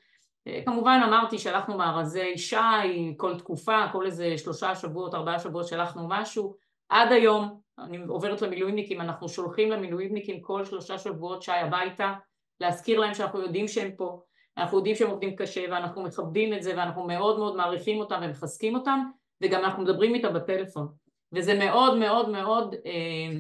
אה, 0.47 0.61
כמובן 0.65 0.99
אמרתי 1.07 1.39
שלחנו 1.39 1.77
מארזי 1.77 2.37
שי 2.37 3.13
כל 3.17 3.37
תקופה, 3.37 3.85
כל 3.91 4.05
איזה 4.05 4.37
שלושה 4.37 4.75
שבועות, 4.75 5.13
ארבעה 5.13 5.39
שבועות 5.39 5.67
שלחנו 5.67 6.07
משהו. 6.07 6.55
עד 6.89 7.11
היום, 7.11 7.59
אני 7.79 7.97
עוברת 8.07 8.41
למילואימניקים, 8.41 9.01
אנחנו 9.01 9.29
שולחים 9.29 9.71
למילואימניקים 9.71 10.41
כל 10.41 10.65
שלושה 10.65 10.97
שבועות 10.97 11.43
שי 11.43 11.51
הביתה, 11.51 12.13
להזכיר 12.59 12.99
להם 12.99 13.13
שאנחנו 13.13 13.41
יודעים 13.41 13.67
שהם 13.67 13.91
פה, 13.97 14.21
אנחנו 14.57 14.77
יודעים 14.77 14.95
שהם 14.95 15.09
עובדים 15.09 15.35
קשה 15.35 15.65
ואנחנו 15.71 16.03
מכבדים 16.03 16.53
את 16.53 16.63
זה 16.63 16.73
ואנחנו 16.77 17.07
מאוד 17.07 17.39
מאוד 17.39 17.55
מעריכים 17.55 17.99
אותם 17.99 18.19
ומחזקים 18.23 18.75
אותם 18.75 18.99
וגם 19.41 19.63
אנחנו 19.63 19.83
מדברים 19.83 20.15
איתה 20.15 20.29
בטלפון. 20.29 20.87
וזה 21.33 21.59
מאוד 21.59 21.97
מאוד 21.97 22.29
מאוד 22.29 22.75
אה, 22.85 23.39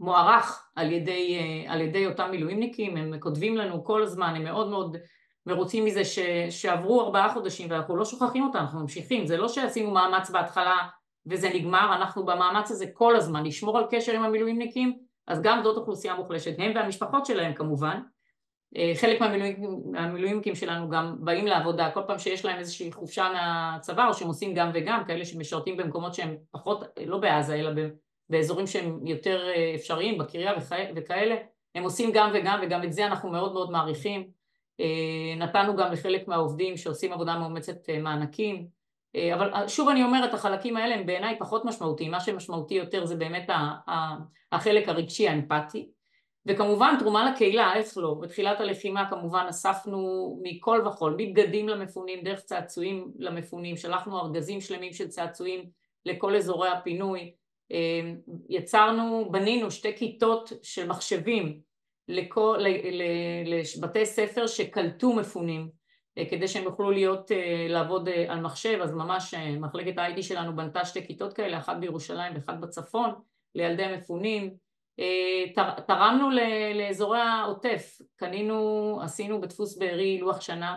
מוערך 0.00 0.68
על 0.76 0.92
ידי, 0.92 1.38
אה, 1.38 1.72
על 1.72 1.80
ידי 1.80 2.06
אותם 2.06 2.30
מילואימניקים, 2.30 2.96
הם 2.96 3.20
כותבים 3.20 3.56
לנו 3.56 3.84
כל 3.84 4.02
הזמן, 4.02 4.34
הם 4.36 4.44
מאוד 4.44 4.68
מאוד 4.68 4.96
מרוצים 5.46 5.84
מזה 5.84 6.04
ש, 6.04 6.18
שעברו 6.50 7.00
ארבעה 7.00 7.34
חודשים 7.34 7.70
ואנחנו 7.70 7.96
לא 7.96 8.04
שוכחים 8.04 8.44
אותם, 8.44 8.58
אנחנו 8.58 8.80
ממשיכים, 8.80 9.26
זה 9.26 9.36
לא 9.36 9.48
שעשינו 9.48 9.90
מאמץ 9.90 10.30
בהתחלה 10.30 10.76
וזה 11.26 11.50
נגמר, 11.54 11.94
אנחנו 11.96 12.24
במאמץ 12.24 12.70
הזה 12.70 12.86
כל 12.92 13.16
הזמן, 13.16 13.44
לשמור 13.44 13.78
על 13.78 13.84
קשר 13.90 14.12
עם 14.12 14.22
המילואימניקים, 14.22 14.98
אז 15.26 15.42
גם 15.42 15.60
זאת 15.62 15.76
אוכלוסייה 15.76 16.14
מוחלשת, 16.14 16.54
הם 16.58 16.72
והמשפחות 16.74 17.26
שלהם 17.26 17.54
כמובן, 17.54 18.00
חלק 18.94 19.20
מהמילואימניקים 19.20 20.54
שלנו 20.54 20.88
גם 20.88 21.16
באים 21.18 21.46
לעבודה, 21.46 21.90
כל 21.90 22.00
פעם 22.06 22.18
שיש 22.18 22.44
להם 22.44 22.58
איזושהי 22.58 22.92
חופשה 22.92 23.28
מהצבא 23.32 24.08
או 24.08 24.14
שהם 24.14 24.28
עושים 24.28 24.54
גם 24.54 24.70
וגם, 24.74 25.02
כאלה 25.06 25.24
שמשרתים 25.24 25.76
במקומות 25.76 26.14
שהם 26.14 26.36
פחות, 26.50 26.84
לא 27.06 27.18
בעזה 27.18 27.54
אלא 27.54 27.70
באזורים 28.28 28.66
שהם 28.66 29.06
יותר 29.06 29.48
אה, 29.54 29.72
אפשריים, 29.74 30.18
בקריה 30.18 30.52
וכאלה, 30.96 31.36
הם 31.74 31.82
עושים 31.82 32.10
גם 32.14 32.30
וגם 32.34 32.60
וגם 32.62 32.84
את 32.84 32.92
זה 32.92 33.06
אנחנו 33.06 33.30
מאוד 33.30 33.52
מאוד 33.52 33.70
מעריכים. 33.70 34.28
אה, 34.80 35.34
נתנו 35.36 35.76
גם 35.76 35.92
לחלק 35.92 36.28
מהעובדים 36.28 36.76
שעושים 36.76 37.12
עבודה 37.12 37.38
מאומצת 37.38 37.88
מענקים, 38.02 38.66
אבל 39.34 39.68
שוב 39.68 39.88
אני 39.88 40.04
אומרת, 40.04 40.34
החלקים 40.34 40.76
האלה 40.76 40.94
הם 40.94 41.06
בעיניי 41.06 41.38
פחות 41.38 41.64
משמעותיים, 41.64 42.10
מה 42.10 42.20
שמשמעותי 42.20 42.74
יותר 42.74 43.04
זה 43.04 43.16
באמת 43.16 43.50
החלק 44.52 44.88
הרגשי 44.88 45.28
האמפתי 45.28 45.88
וכמובן 46.46 46.96
תרומה 46.98 47.30
לקהילה, 47.30 47.74
איך 47.74 47.98
לא? 47.98 48.14
בתחילת 48.14 48.60
הלחימה 48.60 49.10
כמובן 49.10 49.46
אספנו 49.50 50.38
מכל 50.42 50.84
וכול, 50.86 51.16
מבגדים 51.18 51.68
למפונים, 51.68 52.24
דרך 52.24 52.40
צעצועים 52.40 53.12
למפונים, 53.18 53.76
שלחנו 53.76 54.20
ארגזים 54.20 54.60
שלמים 54.60 54.92
של 54.92 55.08
צעצועים 55.08 55.64
לכל 56.06 56.36
אזורי 56.36 56.68
הפינוי, 56.68 57.34
אמ, 57.70 58.16
יצרנו, 58.48 59.28
בנינו 59.30 59.70
שתי 59.70 59.96
כיתות 59.96 60.52
של 60.62 60.88
מחשבים 60.88 61.60
לכל, 62.08 62.64
לבתי 63.44 64.06
ספר 64.06 64.46
שקלטו 64.46 65.12
מפונים 65.12 65.68
אה, 66.18 66.24
כדי 66.30 66.48
שהם 66.48 66.64
יוכלו 66.64 66.90
להיות, 66.90 67.32
אה, 67.32 67.66
לעבוד 67.68 68.08
אה, 68.08 68.32
על 68.32 68.40
מחשב, 68.40 68.78
אז 68.82 68.94
ממש 68.94 69.34
מחלקת 69.60 69.98
ה-ID 69.98 70.22
שלנו 70.22 70.56
בנתה 70.56 70.84
שתי 70.84 71.06
כיתות 71.06 71.32
כאלה, 71.32 71.58
אחת 71.58 71.76
בירושלים 71.76 72.34
ואחת 72.34 72.54
בצפון, 72.60 73.10
לילדי 73.54 73.82
המפונים. 73.84 74.54
תרמנו 75.86 76.28
לאזורי 76.74 77.20
העוטף, 77.20 77.98
קנינו, 78.16 78.98
עשינו 79.02 79.40
בדפוס 79.40 79.78
בארי 79.78 80.18
לוח 80.18 80.40
שנה, 80.40 80.76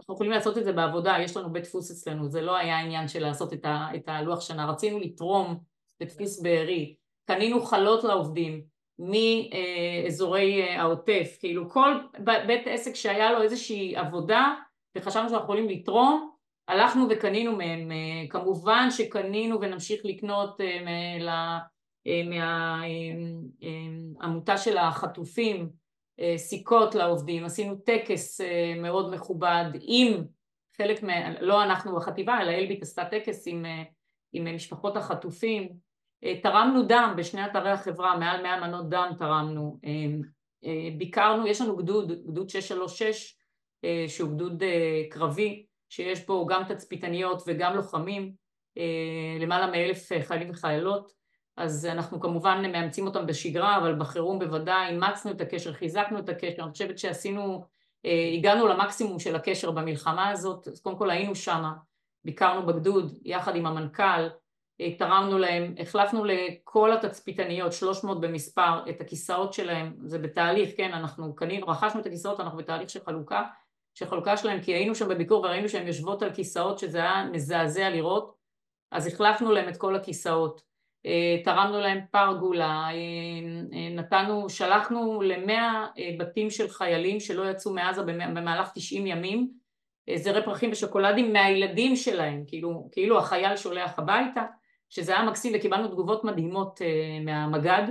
אנחנו 0.00 0.14
יכולים 0.14 0.32
לעשות 0.32 0.58
את 0.58 0.64
זה 0.64 0.72
בעבודה, 0.72 1.16
יש 1.20 1.36
לנו 1.36 1.52
בית 1.52 1.64
דפוס 1.64 1.90
אצלנו, 1.90 2.28
זה 2.28 2.40
לא 2.40 2.56
היה 2.56 2.78
עניין 2.80 3.08
של 3.08 3.22
לעשות 3.22 3.52
את 3.94 4.08
הלוח 4.08 4.40
שנה, 4.40 4.70
רצינו 4.70 4.98
לתרום 5.00 5.58
בדפוס 6.00 6.42
בארי, 6.42 6.94
קנינו 7.26 7.62
חלות 7.62 8.04
לעובדים 8.04 8.62
מאזורי 8.98 10.62
העוטף, 10.70 11.36
כאילו 11.40 11.70
כל 11.70 11.94
בית 12.24 12.66
עסק 12.66 12.94
שהיה 12.94 13.32
לו 13.32 13.42
איזושהי 13.42 13.96
עבודה 13.96 14.54
וחשבנו 14.96 15.28
שאנחנו 15.28 15.44
יכולים 15.44 15.68
לתרום, 15.68 16.30
הלכנו 16.68 17.06
וקנינו 17.10 17.56
מהם, 17.56 17.90
כמובן 18.30 18.88
שקנינו 18.90 19.60
ונמשיך 19.60 20.00
לקנות 20.04 20.60
מהעמותה 24.20 24.56
של 24.56 24.78
החטופים 24.78 25.68
סיכות 26.36 26.94
לעובדים, 26.94 27.44
עשינו 27.44 27.76
טקס 27.76 28.40
מאוד 28.82 29.14
מכובד 29.14 29.64
עם 29.80 30.24
חלק, 30.76 31.02
מה, 31.02 31.40
לא 31.40 31.62
אנחנו 31.62 31.96
בחטיבה 31.96 32.40
אלא 32.40 32.50
אלביט 32.50 32.82
עשתה 32.82 33.04
טקס 33.04 33.44
עם, 33.46 33.64
עם 34.32 34.54
משפחות 34.54 34.96
החטופים, 34.96 35.68
תרמנו 36.42 36.82
דם 36.82 37.14
בשני 37.16 37.46
אתרי 37.46 37.70
החברה, 37.70 38.18
מעל 38.18 38.42
100 38.42 38.60
מנות 38.60 38.88
דם 38.88 39.12
תרמנו, 39.18 39.78
ביקרנו, 40.98 41.46
יש 41.46 41.60
לנו 41.60 41.76
גדוד, 41.76 42.12
גדוד 42.26 42.48
636 42.48 43.38
אה, 43.84 44.04
שהוא 44.08 44.30
גדוד 44.30 44.62
אה, 44.62 45.02
קרבי, 45.10 45.66
שיש 45.88 46.26
בו 46.26 46.46
גם 46.46 46.62
תצפיתניות 46.68 47.42
וגם 47.46 47.76
לוחמים, 47.76 48.32
אה, 48.78 49.36
למעלה 49.40 49.66
מאלף 49.66 50.08
חיילים 50.22 50.50
וחיילות, 50.50 51.12
אז 51.58 51.86
אנחנו 51.86 52.20
כמובן 52.20 52.72
מאמצים 52.72 53.06
אותם 53.06 53.26
בשגרה, 53.26 53.76
אבל 53.76 53.94
בחירום 53.94 54.38
בוודאי 54.38 54.88
אימצנו 54.88 55.32
את 55.32 55.40
הקשר, 55.40 55.72
חיזקנו 55.72 56.18
את 56.18 56.28
הקשר, 56.28 56.62
אני 56.62 56.72
חושבת 56.72 56.98
שעשינו, 56.98 57.64
הגענו 58.38 58.66
למקסימום 58.66 59.18
של 59.18 59.36
הקשר 59.36 59.70
במלחמה 59.70 60.28
הזאת, 60.28 60.68
אז 60.68 60.80
קודם 60.80 60.96
כל 60.98 61.10
היינו 61.10 61.34
שמה, 61.34 61.72
ביקרנו 62.24 62.66
בגדוד 62.66 63.18
יחד 63.24 63.56
עם 63.56 63.66
המנכ"ל, 63.66 64.28
תרמנו 64.98 65.38
להם, 65.38 65.74
החלפנו 65.78 66.24
לכל 66.24 66.92
התצפיתניות, 66.92 67.72
300 67.72 68.20
במספר, 68.20 68.90
את 68.90 69.00
הכיסאות 69.00 69.52
שלהם, 69.52 69.94
זה 70.04 70.18
בתהליך, 70.18 70.76
כן, 70.76 70.92
אנחנו 70.92 71.34
קנינו, 71.34 71.66
רכשנו 71.66 72.00
את 72.00 72.06
הכיסאות, 72.06 72.40
אנחנו 72.40 72.58
בתהליך 72.58 72.90
של 72.90 73.00
חלוקה, 73.04 73.42
של 73.94 74.06
חלוקה 74.06 74.36
שלהם, 74.36 74.62
כי 74.62 74.74
היינו 74.74 74.94
שם 74.94 75.08
בביקור 75.08 75.44
וראינו 75.44 75.68
שהן 75.68 75.86
יושבות 75.86 76.22
על 76.22 76.34
כיסאות 76.34 76.78
שזה 76.78 76.98
היה 76.98 77.24
מזעזע 77.32 77.90
לראות, 77.90 78.34
אז 78.90 79.06
החלפנו 79.06 79.52
להם 79.52 79.68
את 79.68 79.76
כל 79.76 79.96
הכיסאות, 79.96 80.60
אה, 80.60 80.67
תרמנו 81.44 81.80
להם 81.80 82.00
פרגולה, 82.10 82.84
אה, 82.84 82.92
אה, 83.72 83.88
נתנו, 83.94 84.50
שלחנו 84.50 85.22
למאה 85.22 85.86
בתים 86.18 86.50
של 86.50 86.68
חיילים 86.68 87.20
שלא 87.20 87.50
יצאו 87.50 87.72
מעזה 87.72 88.02
במהלך 88.02 88.70
90 88.74 89.06
ימים, 89.06 89.48
זרי 90.14 90.44
פרחים 90.44 90.72
ושוקולדים 90.72 91.32
מהילדים 91.32 91.96
שלהם, 91.96 92.44
כאילו, 92.46 92.88
כאילו 92.92 93.18
החייל 93.18 93.56
שולח 93.56 93.98
הביתה, 93.98 94.44
שזה 94.90 95.12
היה 95.12 95.26
מקסים 95.26 95.52
וקיבלנו 95.56 95.88
תגובות 95.88 96.24
מדהימות 96.24 96.80
מהמג"ד, 97.24 97.82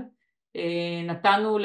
נתנו, 1.03 1.57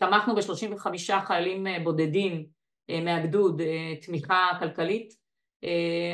תמכנו 0.00 0.34
ב-35 0.34 1.20
חיילים 1.26 1.66
בודדים 1.84 2.44
אה, 2.90 3.00
מהגדוד 3.00 3.60
אה, 3.60 3.94
תמיכה 4.02 4.50
כלכלית, 4.58 5.12
אה, 5.12 5.19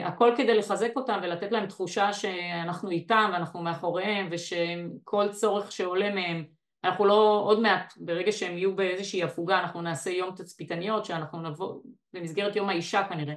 הכל 0.05 0.35
כדי 0.37 0.59
לחזק 0.59 0.93
אותם 0.97 1.21
ולתת 1.23 1.53
להם 1.53 1.67
תחושה 1.67 2.13
שאנחנו 2.13 2.91
איתם 2.91 3.31
ואנחנו 3.33 3.63
מאחוריהם 3.63 4.29
ושכל 4.31 5.29
צורך 5.29 5.73
שעולה 5.73 6.15
מהם 6.15 6.45
אנחנו 6.85 7.05
לא, 7.05 7.43
עוד 7.45 7.61
מעט, 7.61 7.95
ברגע 7.97 8.33
שהם 8.33 8.59
יהיו 8.59 8.77
באיזושהי 8.77 9.23
הפוגה 9.23 9.61
אנחנו 9.61 9.83
נעשה 9.83 10.11
יום 10.11 10.35
תצפיתניות 10.35 11.05
שאנחנו 11.05 11.43
נבוא, 11.43 11.81
במסגרת 12.13 12.57
יום 12.57 12.69
האישה 12.69 13.03
כנראה, 13.09 13.35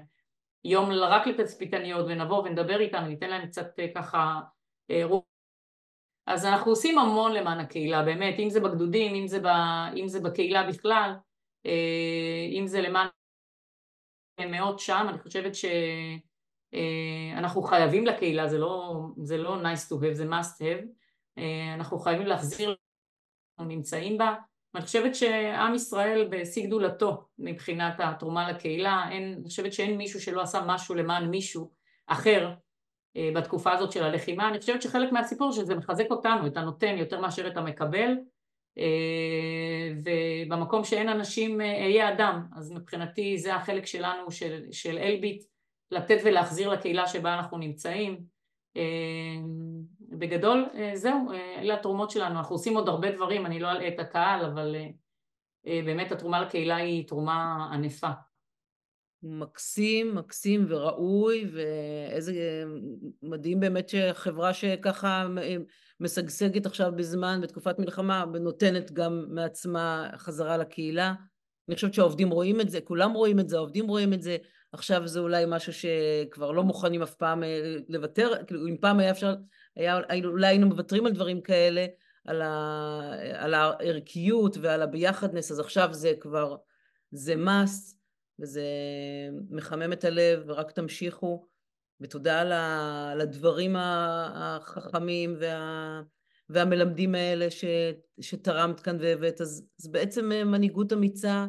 יום 0.64 0.92
רק 0.92 1.28
לתצפיתניות 1.28 2.06
ונבוא 2.10 2.44
ונדבר 2.44 2.80
איתם 2.80 3.04
וניתן 3.06 3.30
להם 3.30 3.48
קצת 3.48 3.80
ככה 3.96 4.40
רוח. 5.04 5.24
אז 6.28 6.46
אנחנו 6.46 6.72
עושים 6.72 7.00
המון 7.00 7.34
למען 7.34 7.60
הקהילה, 7.60 8.04
באמת, 8.04 8.40
אם 8.40 8.50
זה 8.50 8.60
בגדודים, 8.60 9.16
אם 9.16 9.28
זה, 9.28 9.40
ב, 9.40 9.48
אם 9.96 10.08
זה 10.08 10.20
בקהילה 10.20 10.68
בכלל, 10.68 11.14
אם 12.58 12.68
זה 12.68 12.82
למען 12.82 13.08
מאוד 14.46 14.80
שם, 14.80 15.06
אני 15.10 15.20
חושבת 15.20 15.52
שאנחנו 15.56 17.64
אה, 17.64 17.68
חייבים 17.68 18.06
לקהילה, 18.06 18.48
זה 18.48 18.58
לא, 18.58 19.02
זה 19.24 19.38
לא 19.38 19.62
nice 19.62 19.92
to 19.92 19.94
have, 19.94 20.14
זה 20.14 20.26
must 20.26 20.62
have, 20.62 20.86
אה, 21.38 21.74
אנחנו 21.74 22.00
חייבים 22.00 22.28
להחזיר, 22.28 22.76
אנחנו 23.60 23.76
נמצאים 23.76 24.18
בה, 24.18 24.36
ואני 24.74 24.86
חושבת 24.86 25.16
שעם 25.16 25.76
ישראל 25.76 26.28
בשיא 26.32 26.68
גדולתו 26.68 27.28
מבחינת 27.40 27.96
התרומה 28.00 28.52
לקהילה, 28.52 29.10
אין, 29.12 29.36
אני 29.40 29.48
חושבת 29.48 29.74
שאין 29.74 29.98
מישהו 29.98 30.22
שלא 30.22 30.42
עשה 30.42 30.62
משהו 30.66 30.96
למען 30.96 31.30
מישהו 31.30 31.72
אחר 32.08 32.54
אה, 33.18 33.30
בתקופה 33.36 33.74
הזאת 33.74 33.92
של 33.92 34.04
הלחימה, 34.04 34.50
אני 34.50 34.60
חושבת 34.60 34.82
שחלק 34.82 35.12
מהסיפור 35.12 35.52
שזה 35.52 35.76
מחזק 35.76 36.06
אותנו, 36.10 36.48
את 36.48 36.58
הנותן 36.58 36.98
יותר 36.98 37.22
מאשר 37.22 37.48
את 37.48 37.58
המקבל, 37.58 38.16
ובמקום 40.04 40.84
שאין 40.84 41.10
אנשים 41.10 41.62
אהיה 41.62 42.08
אה, 42.08 42.14
אדם, 42.14 42.46
אז 42.56 42.72
מבחינתי 42.72 43.38
זה 43.38 43.56
החלק 43.56 43.86
שלנו 43.86 44.32
של, 44.32 44.66
של 44.72 44.98
אלביט, 44.98 45.44
לתת 45.92 46.18
ולהחזיר 46.26 46.70
לקהילה 46.70 47.08
שבה 47.08 47.34
אנחנו 47.34 47.58
נמצאים. 47.58 48.24
אה, 48.78 48.82
בגדול 50.02 50.70
זהו, 50.94 51.32
אלה 51.58 51.74
התרומות 51.74 52.12
שלנו, 52.12 52.40
אנחנו 52.40 52.56
עושים 52.56 52.76
עוד 52.76 52.90
הרבה 52.90 53.12
דברים, 53.12 53.46
אני 53.46 53.60
לא 53.60 53.72
אלאה 53.72 53.88
את 53.88 54.00
הקהל, 54.00 54.46
אבל 54.46 54.76
באמת 55.66 56.12
התרומה 56.12 56.42
לקהילה 56.42 56.76
היא 56.76 57.08
תרומה 57.08 57.70
ענפה. 57.74 58.10
מקסים, 59.24 60.16
מקסים 60.16 60.66
וראוי, 60.70 61.46
ואיזה 61.54 62.64
מדהים 63.24 63.60
באמת 63.60 63.90
שחברה 63.90 64.54
שככה 64.54 65.28
משגשגת 66.00 66.66
עכשיו 66.66 66.92
בזמן, 66.96 67.40
בתקופת 67.44 67.80
מלחמה, 67.80 68.26
ונותנת 68.34 68.92
גם 68.92 69.26
מעצמה 69.30 70.10
חזרה 70.18 70.58
לקהילה. 70.58 71.14
אני 71.68 71.76
חושבת 71.76 71.94
שהעובדים 71.94 72.30
רואים 72.30 72.62
את 72.62 72.70
זה, 72.70 72.82
כולם 72.82 73.12
רואים 73.12 73.40
את 73.40 73.50
זה, 73.50 73.58
העובדים 73.58 73.88
רואים 73.88 74.14
את 74.14 74.22
זה. 74.22 74.38
עכשיו 74.72 75.08
זה 75.08 75.20
אולי 75.20 75.44
משהו 75.48 75.74
שכבר 75.74 76.52
לא 76.52 76.64
מוכנים 76.64 77.02
אף 77.02 77.16
פעם 77.16 77.44
אה, 77.44 77.76
לוותר, 77.90 78.32
כאילו 78.48 78.68
אם 78.68 78.78
פעם 78.78 79.00
היה 79.00 79.12
אפשר, 79.12 79.36
היה, 79.76 80.00
אולי 80.26 80.48
היינו 80.48 80.68
מוותרים 80.68 81.06
על 81.06 81.12
דברים 81.12 81.42
כאלה, 81.42 81.86
על, 82.26 82.42
ה, 82.42 83.12
על 83.34 83.54
הערכיות 83.54 84.58
ועל 84.62 84.82
הביחדנס, 84.82 85.52
אז 85.52 85.60
עכשיו 85.60 85.94
זה 85.94 86.14
כבר, 86.20 86.56
זה 87.12 87.36
must, 87.36 87.96
וזה 88.40 88.64
מחמם 89.50 89.94
את 89.94 90.04
הלב, 90.04 90.44
ורק 90.48 90.72
תמשיכו. 90.72 91.49
ותודה 92.02 92.42
על 93.12 93.22
הדברים 93.22 93.76
החכמים 93.78 95.36
וה, 95.40 96.02
והמלמדים 96.50 97.16
האלה 97.16 97.52
ש, 97.52 97.66
שתרמת 98.22 98.80
כאן 98.80 98.98
והבאת. 99.00 99.42
אז, 99.42 99.66
אז 99.80 99.88
בעצם 99.88 100.32
אה, 100.32 100.44
מנהיגות 100.44 100.94
אמיצה, 100.94 101.46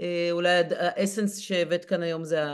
אה, 0.00 0.28
אולי 0.30 0.62
האסנס 0.70 1.38
שהבאת 1.38 1.84
כאן 1.84 2.02
היום 2.02 2.24
זה 2.24 2.44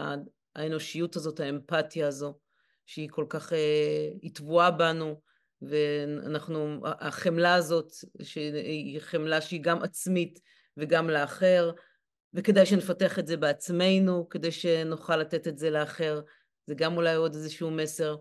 האנושיות 0.57 1.17
הזאת, 1.17 1.41
האמפתיה 1.41 2.09
הזו, 2.09 2.39
שהיא 2.87 3.09
כל 3.11 3.27
כך, 3.29 3.53
אה, 3.53 4.09
היא 4.23 4.35
טבועה 4.35 4.71
בנו, 4.71 5.21
ואנחנו, 5.63 6.81
החמלה 6.85 7.55
הזאת, 7.55 7.93
שהיא 8.23 9.01
חמלה 9.01 9.41
שהיא 9.41 9.63
גם 9.63 9.83
עצמית 9.83 10.41
וגם 10.77 11.11
לאחר, 11.11 11.71
וכדאי 12.35 12.67
שנפתח 12.67 13.19
את 13.19 13.27
זה 13.27 13.37
בעצמנו, 13.37 14.29
כדי 14.29 14.53
שנוכל 14.53 15.17
לתת 15.17 15.49
את 15.49 15.59
זה 15.59 15.71
לאחר. 15.71 16.21
זה 16.69 16.75
גם 16.75 16.97
אולי 16.97 17.15
עוד 17.15 17.35
איזשהו 17.35 17.71
מסר. 17.71 18.17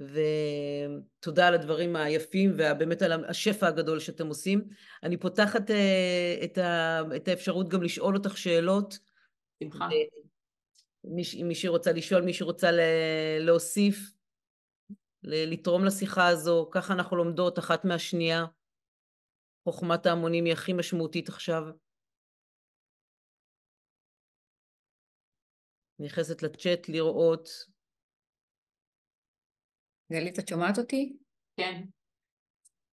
ותודה 0.00 1.48
על 1.48 1.54
הדברים 1.54 1.96
היפים 1.96 2.50
ובאמת 2.54 3.02
על 3.02 3.24
השפע 3.24 3.66
הגדול 3.66 4.00
שאתם 4.00 4.26
עושים. 4.26 4.68
אני 5.02 5.16
פותחת 5.16 5.70
uh, 5.70 6.44
את, 6.44 6.58
ה... 6.58 7.00
את 7.16 7.28
האפשרות 7.28 7.68
גם 7.68 7.82
לשאול 7.82 8.16
אותך 8.16 8.38
שאלות. 8.38 8.98
שמחה. 9.62 9.84
אה, 9.84 9.90
אם 11.40 11.48
מישהי 11.48 11.68
רוצה 11.68 11.92
לשאול, 11.92 12.22
מישהי 12.22 12.44
רוצה 12.44 12.70
ל- 12.70 12.80
להוסיף, 13.40 14.12
ל- 15.22 15.52
לתרום 15.52 15.84
לשיחה 15.84 16.28
הזו, 16.28 16.68
ככה 16.72 16.94
אנחנו 16.94 17.16
לומדות 17.16 17.58
אחת 17.58 17.84
מהשנייה. 17.84 18.44
חוכמת 19.64 20.06
ההמונים 20.06 20.44
היא 20.44 20.52
הכי 20.52 20.72
משמעותית 20.72 21.28
עכשיו. 21.28 21.62
נכנסת 25.98 26.42
לצ'אט 26.42 26.88
לראות 26.88 27.71
גלית, 30.12 30.38
את 30.38 30.48
שומעת 30.48 30.78
אותי? 30.78 31.12
כן. 31.56 31.80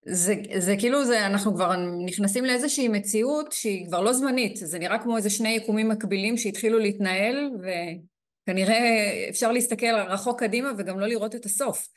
זה, 0.06 0.34
זה 0.58 0.74
כאילו, 0.78 1.04
זה, 1.04 1.26
אנחנו 1.26 1.54
כבר 1.54 1.76
נכנסים 2.06 2.44
לאיזושהי 2.44 2.88
מציאות 2.88 3.52
שהיא 3.52 3.86
כבר 3.86 4.00
לא 4.00 4.12
זמנית, 4.12 4.56
זה 4.56 4.78
נראה 4.78 4.98
כמו 4.98 5.16
איזה 5.16 5.30
שני 5.30 5.48
יקומים 5.48 5.88
מקבילים 5.88 6.36
שהתחילו 6.36 6.78
להתנהל, 6.78 7.50
וכנראה 7.62 8.78
אפשר 9.30 9.52
להסתכל 9.52 9.94
רחוק 10.08 10.40
קדימה 10.40 10.72
וגם 10.78 11.00
לא 11.00 11.06
לראות 11.06 11.34
את 11.34 11.44
הסוף. 11.44 11.88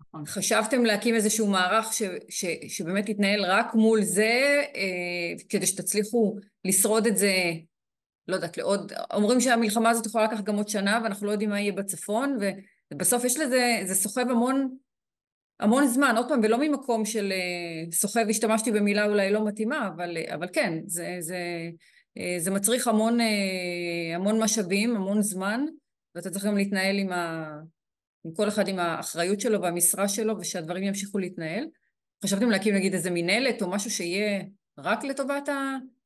נכון. 0.00 0.26
חשבתם 0.26 0.84
להקים 0.84 1.14
איזשהו 1.14 1.46
מערך 1.46 1.92
ש, 1.92 2.02
ש, 2.28 2.44
שבאמת 2.68 3.08
יתנהל 3.08 3.44
רק 3.44 3.74
מול 3.74 4.02
זה, 4.02 4.62
אה, 4.74 5.44
כדי 5.48 5.66
שתצליחו 5.66 6.36
לשרוד 6.64 7.06
את 7.06 7.16
זה, 7.16 7.34
לא 8.28 8.34
יודעת, 8.34 8.56
לעוד... 8.56 8.92
אומרים 9.12 9.40
שהמלחמה 9.40 9.90
הזאת 9.90 10.06
יכולה 10.06 10.24
לקחת 10.24 10.44
גם 10.44 10.56
עוד 10.56 10.68
שנה, 10.68 11.00
ואנחנו 11.04 11.26
לא 11.26 11.32
יודעים 11.32 11.50
מה 11.50 11.60
יהיה 11.60 11.72
בצפון, 11.72 12.38
ובסוף 12.94 13.24
יש 13.24 13.38
לזה, 13.38 13.80
זה 13.84 13.94
סוחב 13.94 14.30
המון, 14.30 14.76
המון 15.60 15.86
זמן, 15.86 16.14
עוד 16.16 16.28
פעם, 16.28 16.40
ולא 16.42 16.58
ממקום 16.58 17.04
של 17.04 17.32
אה, 17.32 17.92
סוחב, 17.92 18.26
השתמשתי 18.30 18.72
במילה 18.72 19.06
אולי 19.06 19.32
לא 19.32 19.46
מתאימה, 19.46 19.88
אבל, 19.88 20.16
אבל 20.34 20.46
כן, 20.52 20.78
זה, 20.86 21.16
זה, 21.20 21.38
אה, 22.18 22.36
זה 22.38 22.50
מצריך 22.50 22.88
המון, 22.88 23.18
המון 24.14 24.42
משאבים, 24.42 24.96
המון 24.96 25.22
זמן, 25.22 25.64
ואתה 26.14 26.30
צריך 26.30 26.44
גם 26.44 26.56
להתנהל 26.56 26.98
עם 26.98 27.12
ה... 27.12 27.58
עם 28.24 28.32
כל 28.34 28.48
אחד 28.48 28.68
עם 28.68 28.78
האחריות 28.78 29.40
שלו 29.40 29.62
והמשרה 29.62 30.08
שלו 30.08 30.38
ושהדברים 30.38 30.82
ימשיכו 30.82 31.18
להתנהל. 31.18 31.66
חשבתם 32.24 32.50
להקים 32.50 32.74
נגיד 32.74 32.94
איזה 32.94 33.10
מינהלת 33.10 33.62
או 33.62 33.70
משהו 33.70 33.90
שיהיה 33.90 34.42
רק 34.78 35.04
לטובת 35.04 35.48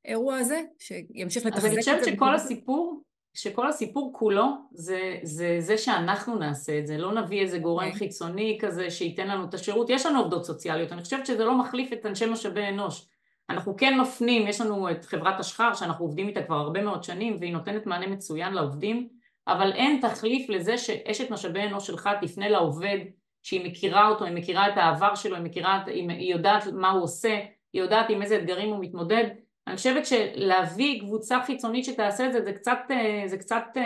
האירוע 0.04 0.36
הזה? 0.36 0.60
שימשיך 0.78 1.46
לתחזק 1.46 1.66
את 1.66 1.72
זה? 1.72 1.80
אז 1.80 1.88
אני 1.88 1.98
חושבת 1.98 2.14
שכל 2.14 2.34
הסיפור, 2.34 3.02
שכל 3.34 3.68
הסיפור 3.68 4.12
כולו 4.14 4.46
זה, 4.72 5.16
זה 5.22 5.56
זה 5.58 5.78
שאנחנו 5.78 6.38
נעשה 6.38 6.78
את 6.78 6.86
זה, 6.86 6.98
לא 6.98 7.12
נביא 7.12 7.40
איזה 7.40 7.58
גורם 7.58 7.84
okay. 7.84 7.86
אוקיי. 7.86 7.98
חיצוני 7.98 8.58
כזה 8.60 8.90
שייתן 8.90 9.28
לנו 9.28 9.44
את 9.44 9.54
השירות, 9.54 9.90
יש 9.90 10.06
לנו 10.06 10.20
עובדות 10.20 10.44
סוציאליות, 10.44 10.92
אני 10.92 11.02
חושבת 11.02 11.26
שזה 11.26 11.44
לא 11.44 11.58
מחליף 11.58 11.92
את 11.92 12.06
אנשי 12.06 12.26
משאבי 12.26 12.68
אנוש. 12.68 13.08
אנחנו 13.50 13.76
כן 13.76 14.00
מפנים, 14.00 14.46
יש 14.48 14.60
לנו 14.60 14.90
את 14.90 15.04
חברת 15.04 15.40
השחר 15.40 15.74
שאנחנו 15.74 16.04
עובדים 16.04 16.28
איתה 16.28 16.42
כבר 16.42 16.56
הרבה 16.56 16.82
מאוד 16.82 17.04
שנים 17.04 17.36
והיא 17.40 17.52
נותנת 17.52 17.86
מענה 17.86 18.06
מצוין 18.06 18.54
לעובדים 18.54 19.08
אבל 19.46 19.72
אין 19.72 20.00
תחליף 20.00 20.48
לזה 20.48 20.78
שאשת 20.78 21.30
משאבי 21.30 21.62
אנוש 21.62 21.86
שלך 21.86 22.10
תפנה 22.20 22.48
לעובד 22.48 22.98
שהיא 23.42 23.66
מכירה 23.66 24.08
אותו, 24.08 24.24
היא 24.24 24.34
מכירה 24.34 24.68
את 24.68 24.76
העבר 24.76 25.14
שלו, 25.14 25.36
היא 25.36 25.44
מכירה, 25.44 25.84
היא 25.86 26.32
יודעת 26.34 26.66
מה 26.66 26.90
הוא 26.90 27.02
עושה, 27.02 27.40
היא 27.72 27.82
יודעת 27.82 28.10
עם 28.10 28.22
איזה 28.22 28.36
אתגרים 28.36 28.68
הוא 28.68 28.80
מתמודד. 28.80 29.24
אני 29.66 29.76
חושבת 29.76 30.06
שלהביא 30.06 31.00
קבוצה 31.00 31.38
חיצונית 31.46 31.84
שתעשה 31.84 32.26
את 32.26 32.32
זה, 32.32 32.42
זה 32.44 32.52
קצת, 32.52 32.78
אה, 32.90 33.22
זה 33.26 33.38
קצת 33.38 33.64
אה, 33.76 33.82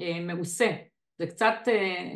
אה, 0.00 0.20
מעושה, 0.20 0.70
זה 1.18 1.26
קצת 1.26 1.54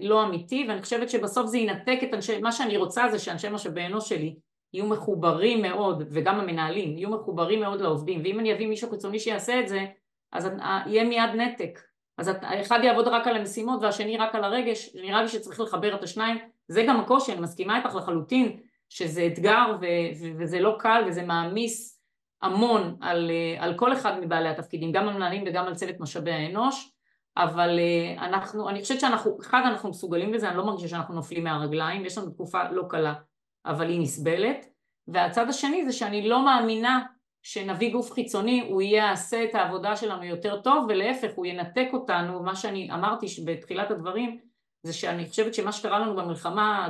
לא 0.02 0.24
אמיתי, 0.24 0.66
ואני 0.68 0.82
חושבת 0.82 1.10
שבסוף 1.10 1.46
זה 1.46 1.58
ינתק 1.58 1.98
את 2.02 2.14
אנשי, 2.14 2.38
מה 2.38 2.52
שאני 2.52 2.76
רוצה 2.76 3.08
זה 3.08 3.18
שאנשי 3.18 3.48
משאבי 3.48 3.86
אנוש 3.86 4.08
שלי 4.08 4.36
יהיו 4.72 4.86
מחוברים 4.86 5.62
מאוד, 5.62 6.02
וגם 6.10 6.40
המנהלים, 6.40 6.98
יהיו 6.98 7.10
מחוברים 7.10 7.60
מאוד 7.60 7.80
לעובדים, 7.80 8.20
ואם 8.24 8.40
אני 8.40 8.52
אביא 8.52 8.66
מישהו 8.66 8.90
חיצוני 8.90 9.18
שיעשה 9.18 9.60
את 9.60 9.68
זה, 9.68 9.86
אז 10.32 10.48
יהיה 10.86 11.04
מיד 11.04 11.30
נתק. 11.34 11.80
אז 12.18 12.30
האחד 12.42 12.80
יעבוד 12.84 13.08
רק 13.08 13.26
על 13.26 13.36
המשימות 13.36 13.82
והשני 13.82 14.16
רק 14.16 14.34
על 14.34 14.44
הרגש, 14.44 14.90
נראה 14.94 15.22
לי 15.22 15.28
שצריך 15.28 15.60
לחבר 15.60 15.94
את 15.94 16.02
השניים, 16.02 16.38
זה 16.68 16.84
גם 16.88 17.00
הקושי, 17.00 17.32
אני 17.32 17.40
מסכימה 17.40 17.78
איתך 17.78 17.94
לחלוטין 17.94 18.60
שזה 18.88 19.26
אתגר 19.26 19.76
ו- 19.80 19.84
ו- 20.20 20.32
וזה 20.38 20.60
לא 20.60 20.76
קל 20.78 21.04
וזה 21.06 21.22
מעמיס 21.22 21.99
המון 22.42 22.96
על, 23.00 23.30
על 23.58 23.74
כל 23.74 23.92
אחד 23.92 24.20
מבעלי 24.20 24.48
התפקידים, 24.48 24.92
גם 24.92 25.08
על 25.08 25.14
מנהלים 25.14 25.44
וגם 25.46 25.66
על 25.66 25.74
צוות 25.74 26.00
משאבי 26.00 26.32
האנוש, 26.32 26.92
אבל 27.36 27.78
אה, 27.78 28.26
אנחנו, 28.26 28.68
אני 28.68 28.82
חושבת 28.82 29.00
שאנחנו, 29.00 29.38
אחד 29.40 29.62
אנחנו 29.64 29.90
מסוגלים 29.90 30.32
בזה, 30.32 30.48
אני 30.48 30.56
לא 30.56 30.66
מרגישה 30.66 30.88
שאנחנו 30.88 31.14
נופלים 31.14 31.44
מהרגליים, 31.44 32.04
יש 32.04 32.18
לנו 32.18 32.30
תקופה 32.30 32.70
לא 32.70 32.82
קלה, 32.88 33.14
אבל 33.66 33.88
היא 33.88 34.00
נסבלת, 34.00 34.66
והצד 35.08 35.48
השני 35.48 35.86
זה 35.86 35.92
שאני 35.92 36.28
לא 36.28 36.44
מאמינה 36.44 37.02
שנביא 37.42 37.92
גוף 37.92 38.12
חיצוני 38.12 38.66
הוא 38.68 38.82
יעשה 38.82 39.44
את 39.44 39.54
העבודה 39.54 39.96
שלנו 39.96 40.24
יותר 40.24 40.60
טוב 40.60 40.86
ולהפך 40.88 41.30
הוא 41.34 41.46
ינתק 41.46 41.88
אותנו. 41.92 42.42
מה 42.42 42.56
שאני 42.56 42.92
אמרתי 42.92 43.26
בתחילת 43.44 43.90
הדברים 43.90 44.38
זה 44.82 44.92
שאני 44.92 45.28
חושבת 45.28 45.54
שמה 45.54 45.72
שקרה 45.72 45.98
לנו 45.98 46.16
במלחמה 46.16 46.88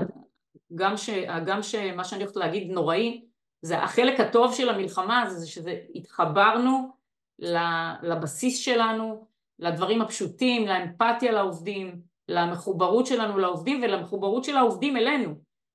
גם, 0.74 0.96
ש, 0.96 1.10
גם 1.46 1.62
שמה 1.62 2.04
שאני 2.04 2.22
הולכת 2.22 2.36
להגיד 2.36 2.70
נוראי 2.70 3.24
זה 3.62 3.78
החלק 3.78 4.20
הטוב 4.20 4.54
של 4.54 4.68
המלחמה 4.68 5.30
זה 5.30 5.46
שזה 5.46 5.78
התחברנו 5.94 6.88
לבסיס 8.02 8.58
שלנו 8.58 9.26
לדברים 9.58 10.02
הפשוטים 10.02 10.66
לאמפתיה 10.66 11.32
לעובדים 11.32 12.00
למחוברות 12.28 13.06
שלנו 13.06 13.38
לעובדים 13.38 13.82
ולמחוברות 13.82 14.44
של 14.44 14.56
העובדים 14.56 14.96
אלינו 14.96 15.34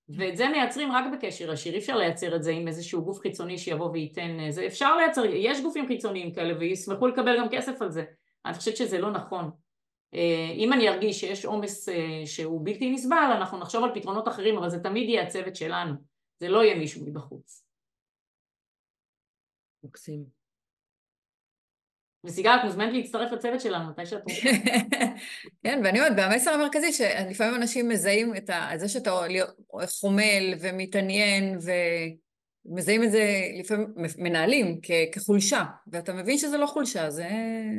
ואת 0.10 0.38
זה 0.38 0.48
מייצרים 0.50 0.92
רק 0.92 1.06
בקשר 1.14 1.54
ישיר, 1.54 1.74
אי 1.74 1.78
אפשר 1.78 1.98
לייצר 1.98 2.36
את 2.36 2.44
זה 2.44 2.52
עם 2.52 2.68
איזשהו 2.68 3.04
גוף 3.04 3.20
חיצוני 3.20 3.58
שיבוא 3.58 3.90
וייתן 3.90 4.40
אה, 4.40 4.52
זה, 4.52 4.68
אפשר 4.68 4.96
לייצר, 4.96 5.26
יש 5.26 5.62
גופים 5.62 5.88
חיצוניים 5.88 6.34
כאלה 6.34 6.54
וישמחו 6.60 7.08
לקבל 7.08 7.40
גם 7.40 7.50
כסף 7.50 7.82
על 7.82 7.92
זה, 7.92 8.04
אני 8.46 8.54
חושבת 8.54 8.78
שזה 8.78 8.98
לא 8.98 9.12
נכון. 9.12 9.52
אה, 10.14 10.52
אם 10.56 10.74
אני 10.74 10.90
ארגיש 10.90 11.20
שיש 11.20 11.46
עומס 11.46 11.90
אה, 11.90 12.22
שהוא 12.26 12.62
בלתי 12.64 12.92
נסבל, 12.92 13.32
אנחנו 13.38 13.58
נחשוב 13.58 13.84
על 13.84 13.92
פתרונות 13.94 14.28
אחרים, 14.28 14.58
אבל 14.58 14.70
זה 14.70 14.80
תמיד 14.80 15.10
יהיה 15.10 15.24
הצוות 15.24 15.56
שלנו, 15.56 15.94
זה 16.40 16.50
לא 16.50 16.64
יהיה 16.64 16.76
מישהו 16.76 17.06
מבחוץ. 17.06 17.65
מקסים. 19.86 20.24
וסיגל, 22.26 22.56
את 22.60 22.66
מוזמנת 22.66 22.94
להצטרף 22.94 23.32
לצוות 23.32 23.62
שלנו, 23.62 23.90
מתי 23.90 24.06
שאת 24.06 24.22
רוצה. 24.24 24.50
כן, 25.64 25.82
ואני 25.84 26.00
אומרת, 26.00 26.14
והמסר 26.18 26.52
המרכזי, 26.52 26.94
שלפעמים 26.94 27.56
אנשים 27.56 27.90
מזהים 27.90 28.36
את 28.36 28.50
זה 28.80 28.90
שאתה 28.90 29.12
חומל 30.00 30.54
ומתעניין, 30.60 31.58
ומזהים 32.66 33.04
את 33.04 33.12
זה, 33.12 33.24
לפעמים 33.60 33.94
מנהלים 34.18 34.80
כחולשה, 35.12 35.64
ואתה 35.88 36.14
מבין 36.14 36.38
שזה 36.38 36.58
לא 36.58 36.66
חולשה, 36.66 37.10
זה, 37.10 37.30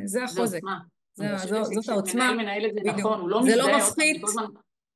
זה 0.05 0.23
החוזק. 0.23 0.59
זה 1.13 1.33
עוצמה. 1.33 1.63
זאת 1.63 1.89
העוצמה. 1.89 2.33
מנהל 2.33 2.37
מנהל 2.37 2.65
את 2.65 2.71
זה 2.73 2.91
נכון, 2.91 3.19
הוא 3.19 3.29
לא 3.29 3.41
מזדהה. 3.41 3.55
זה 3.55 3.71
לא 3.71 3.77
מפחית. 3.77 4.21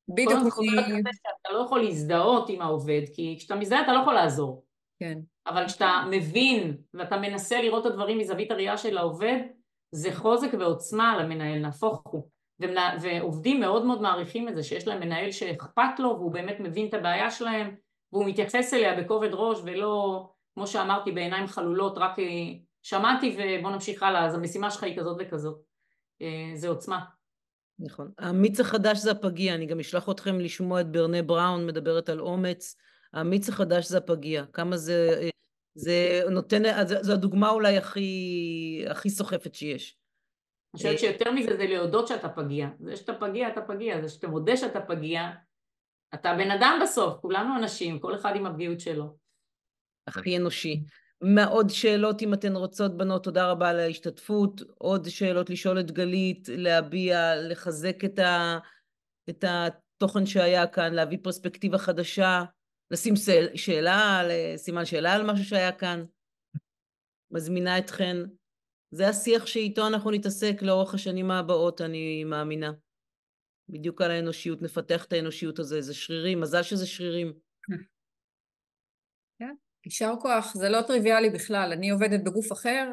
בדיוק. 0.09 0.53
כל 0.53 0.63
הזמן 0.79 0.99
אתה 1.41 1.53
לא 1.53 1.63
יכול 1.65 1.81
להזדהות 1.81 2.49
עם 2.49 2.61
העובד, 2.61 3.01
כי 3.13 3.35
כשאתה 3.39 3.55
מזדהה 3.55 3.81
אתה 3.81 3.93
לא 3.93 3.99
יכול 3.99 4.13
לעזור. 4.13 4.65
כן. 4.99 5.19
אבל 5.47 5.67
כשאתה 5.67 6.03
מבין 6.11 6.77
ואתה 6.93 7.17
מנסה 7.17 7.61
לראות 7.61 7.85
את 7.85 7.91
הדברים 7.91 8.17
מזווית 8.17 8.51
הראייה 8.51 8.77
של 8.77 8.97
העובד, 8.97 9.39
זה 9.91 10.15
חוזק 10.15 10.49
ועוצמה 10.59 11.23
למנהל, 11.23 11.59
נהפוך 11.59 12.01
הוא. 12.05 12.29
ועובדים 13.01 13.59
מאוד 13.59 13.85
מאוד 13.85 14.01
מעריכים 14.01 14.49
את 14.49 14.55
זה, 14.55 14.63
שיש 14.63 14.87
להם 14.87 14.99
מנהל 14.99 15.31
שאכפת 15.31 15.99
לו 15.99 16.09
והוא 16.09 16.31
באמת 16.31 16.59
מבין 16.59 16.87
את 16.87 16.93
הבעיה 16.93 17.31
שלהם 17.31 17.75
והוא 18.11 18.25
מתייחס 18.25 18.73
אליה 18.73 19.01
בכובד 19.01 19.29
ראש 19.33 19.59
ולא, 19.63 20.25
כמו 20.53 20.67
שאמרתי, 20.67 21.11
בעיניים 21.11 21.47
חלולות, 21.47 21.97
רק 21.97 22.19
אה, 22.19 22.25
שמעתי 22.81 23.37
ובוא 23.37 23.71
נמשיך 23.71 24.03
הלאה, 24.03 24.25
אז 24.25 24.35
המשימה 24.35 24.71
שלך 24.71 24.83
היא 24.83 24.99
כזאת 24.99 25.17
וכזאת. 25.19 25.61
אה, 26.21 26.51
זה 26.55 26.67
עוצמה. 26.67 26.99
נכון. 27.79 28.11
המיץ 28.19 28.59
החדש 28.59 28.97
זה 28.97 29.11
הפגיע, 29.11 29.55
אני 29.55 29.65
גם 29.65 29.79
אשלח 29.79 30.09
אתכם 30.09 30.39
לשמוע 30.39 30.81
את 30.81 30.91
ברנה 30.91 31.21
בראון 31.21 31.67
מדברת 31.67 32.09
על 32.09 32.19
אומץ. 32.19 32.75
המיץ 33.13 33.49
החדש 33.49 33.87
זה 33.87 33.97
הפגיע, 33.97 34.45
כמה 34.53 34.77
זה, 34.77 35.29
זה 35.75 36.21
נותן, 36.29 36.63
זו 37.01 37.13
הדוגמה 37.13 37.49
אולי 37.49 37.77
הכי, 37.77 38.85
הכי 38.89 39.09
סוחפת 39.09 39.55
שיש. 39.55 39.97
אני 40.73 40.77
חושבת 40.77 40.99
שיותר 40.99 41.31
מזה 41.31 41.57
זה 41.57 41.65
להודות 41.65 42.07
שאתה 42.07 42.29
פגיע. 42.29 42.67
זה 42.79 42.95
שאתה 42.95 43.13
פגיע, 43.13 43.47
אתה 43.47 43.61
פגיע, 43.61 44.01
זה 44.01 44.09
שאתה 44.09 44.27
מודה 44.27 44.57
שאתה 44.57 44.81
פגיע, 44.81 45.29
אתה 46.13 46.33
בן 46.33 46.51
אדם 46.51 46.79
בסוף, 46.83 47.19
כולנו 47.21 47.57
אנשים, 47.57 47.99
כל 47.99 48.15
אחד 48.15 48.35
עם 48.35 48.45
הפגיעות 48.45 48.79
שלו. 48.79 49.17
הכי 50.07 50.37
אנושי. 50.37 50.83
מה 51.21 51.45
עוד 51.45 51.69
שאלות 51.69 52.21
אם 52.21 52.33
אתן 52.33 52.55
רוצות 52.55 52.97
בנות, 52.97 53.23
תודה 53.23 53.51
רבה 53.51 53.69
על 53.69 53.79
ההשתתפות. 53.79 54.61
עוד 54.77 55.09
שאלות 55.09 55.49
לשאול 55.49 55.79
את 55.79 55.91
גלית, 55.91 56.47
להביע, 56.51 57.35
לחזק 57.35 58.05
את, 58.05 58.19
ה, 58.19 58.57
את 59.29 59.45
התוכן 59.47 60.25
שהיה 60.25 60.67
כאן, 60.67 60.93
להביא 60.93 61.17
פרספקטיבה 61.23 61.77
חדשה. 61.77 62.43
לשים 62.91 63.13
שאלה, 63.55 64.21
סימן 64.55 64.85
שאלה 64.85 65.13
על 65.13 65.31
משהו 65.31 65.45
שהיה 65.45 65.71
כאן. 65.71 66.05
מזמינה 67.31 67.77
אתכן. 67.77 68.17
זה 68.91 69.07
השיח 69.09 69.45
שאיתו 69.45 69.87
אנחנו 69.87 70.11
נתעסק 70.11 70.61
לאורך 70.61 70.93
השנים 70.93 71.31
הבאות, 71.31 71.81
אני 71.81 72.23
מאמינה. 72.23 72.71
בדיוק 73.69 74.01
על 74.01 74.11
האנושיות, 74.11 74.61
נפתח 74.61 75.05
את 75.05 75.13
האנושיות 75.13 75.59
הזה, 75.59 75.81
זה 75.81 75.93
שרירים, 75.93 76.41
מזל 76.41 76.63
שזה 76.63 76.87
שרירים. 76.87 77.33
כן, 79.39 79.55
יישר 79.85 80.13
כוח, 80.21 80.53
זה 80.55 80.69
לא 80.69 80.81
טריוויאלי 80.81 81.29
בכלל. 81.29 81.71
אני 81.73 81.89
עובדת 81.89 82.23
בגוף 82.23 82.51
אחר, 82.51 82.91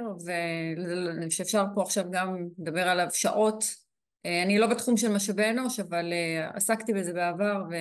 ושאפשר 1.27 1.65
פה 1.75 1.83
עכשיו 1.83 2.05
גם 2.11 2.49
לדבר 2.59 2.89
עליו 2.89 3.07
שעות. 3.13 3.65
אה, 4.27 4.43
אני 4.43 4.59
לא 4.59 4.67
בתחום 4.67 4.97
של 4.97 5.09
משאבי 5.09 5.51
אנוש, 5.51 5.81
אבל 5.81 6.13
אה, 6.13 6.51
עסקתי 6.55 6.93
בזה 6.93 7.13
בעבר, 7.13 7.63
ו... 7.71 7.75